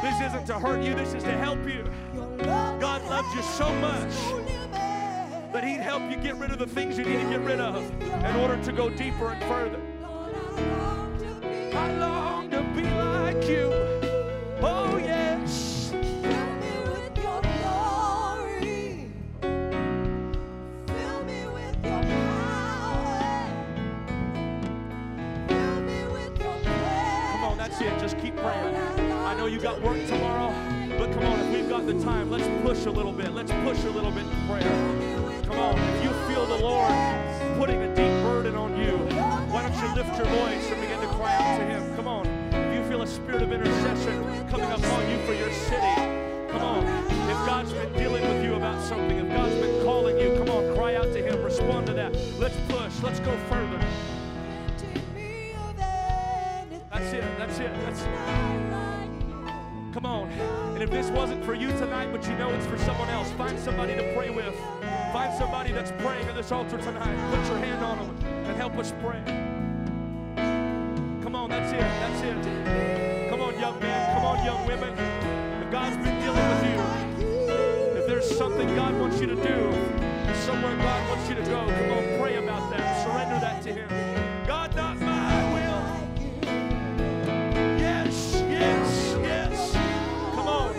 This 0.02 0.20
isn't 0.20 0.44
to 0.46 0.54
hurt 0.54 0.82
you, 0.82 0.94
this 0.94 1.14
is 1.14 1.22
to 1.22 1.30
help 1.30 1.64
you. 1.68 1.88
God 2.44 3.04
loves 3.04 3.32
you 3.32 3.42
so 3.42 3.72
much. 3.76 4.12
That 5.52 5.62
He'd 5.62 5.78
help 5.78 6.10
you 6.10 6.16
get 6.16 6.34
rid 6.34 6.50
of 6.50 6.58
the 6.58 6.66
things 6.66 6.98
you 6.98 7.04
need 7.04 7.22
to 7.22 7.30
get 7.30 7.40
rid 7.42 7.60
of 7.60 7.76
in 8.02 8.36
order 8.40 8.60
to 8.64 8.72
go 8.72 8.90
deeper 8.90 9.30
and 9.30 9.40
further. 9.44 9.77
Voice 40.28 40.70
and 40.70 40.80
begin 40.80 41.00
to 41.00 41.06
cry 41.16 41.34
out 41.34 41.58
to 41.58 41.64
Him? 41.64 41.96
Come 41.96 42.08
on. 42.08 42.26
If 42.52 42.74
you 42.74 42.84
feel 42.88 43.02
a 43.02 43.06
spirit 43.06 43.42
of 43.42 43.52
intercession 43.52 44.22
coming 44.48 44.70
upon 44.70 45.10
you 45.10 45.18
for 45.26 45.34
your 45.34 45.52
city, 45.52 45.94
come 46.50 46.62
on. 46.62 46.86
If 47.30 47.36
God's 47.46 47.72
been 47.72 47.92
dealing 47.94 48.22
with 48.22 48.44
you 48.44 48.54
about 48.54 48.82
something, 48.82 49.18
if 49.18 49.28
God's 49.28 49.54
been 49.56 49.84
calling 49.84 50.18
you, 50.18 50.36
come 50.36 50.50
on, 50.50 50.74
cry 50.74 50.94
out 50.96 51.12
to 51.12 51.22
Him. 51.22 51.42
Respond 51.42 51.86
to 51.86 51.92
that. 51.94 52.14
Let's 52.38 52.56
push. 52.68 53.02
Let's 53.02 53.20
go 53.20 53.36
further. 53.48 53.80
That's 56.90 57.12
it. 57.12 57.24
That's 57.38 57.58
it. 57.58 57.72
That's 57.84 58.00
you. 58.00 58.38
Come 59.92 60.04
on. 60.04 60.30
And 60.74 60.82
if 60.82 60.90
this 60.90 61.10
wasn't 61.10 61.44
for 61.44 61.54
you 61.54 61.68
tonight, 61.68 62.12
but 62.12 62.26
you 62.26 62.36
know 62.36 62.50
it's 62.50 62.66
for 62.66 62.78
someone 62.78 63.08
else, 63.08 63.30
find 63.32 63.58
somebody 63.58 63.94
to 63.94 64.14
pray 64.14 64.30
with. 64.30 64.54
Find 65.12 65.36
somebody 65.38 65.72
that's 65.72 65.90
praying 66.02 66.26
at 66.28 66.34
this 66.34 66.52
altar 66.52 66.78
tonight. 66.78 67.16
Put 67.30 67.48
your 67.48 67.58
hand 67.58 67.84
on 67.84 67.98
them 67.98 68.26
and 68.44 68.56
help 68.56 68.76
us 68.76 68.92
pray. 69.00 69.37
Women. 74.68 74.92
If 75.62 75.70
God's 75.70 75.96
been 75.96 76.20
dealing 76.20 76.46
with 76.46 76.62
you, 76.62 76.78
if 77.98 78.06
there's 78.06 78.36
something 78.36 78.68
God 78.76 78.94
wants 79.00 79.18
you 79.18 79.26
to 79.26 79.34
do, 79.34 79.72
somewhere 80.44 80.76
God 80.76 81.08
wants 81.08 81.26
you 81.26 81.36
to 81.36 81.42
go, 81.42 81.64
come 81.66 81.90
on, 81.92 82.20
pray 82.20 82.36
about 82.36 82.70
that. 82.70 83.02
Surrender 83.02 83.40
that 83.40 83.62
to 83.62 83.72
Him. 83.72 83.88
God, 84.46 84.76
not 84.76 84.98
my 84.98 85.54
will. 85.54 85.82
Yes, 87.78 88.42
yes, 88.50 89.16
yes. 89.22 89.72
Come 90.34 90.46
on. 90.46 90.74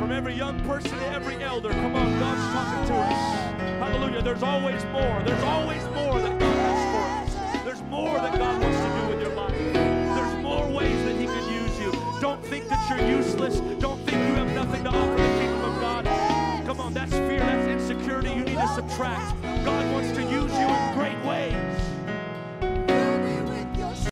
From 0.00 0.10
every 0.10 0.34
young 0.34 0.58
person, 0.64 0.98
to 0.98 1.06
every 1.10 1.40
elder. 1.44 1.70
Come 1.70 1.94
on, 1.94 2.18
God's 2.18 2.42
talking 2.52 2.88
to 2.88 2.94
us. 2.94 3.22
Hallelujah. 3.78 4.20
There's 4.20 4.42
always 4.42 4.84
more. 4.86 5.22
There's 5.24 5.44
always 5.44 5.71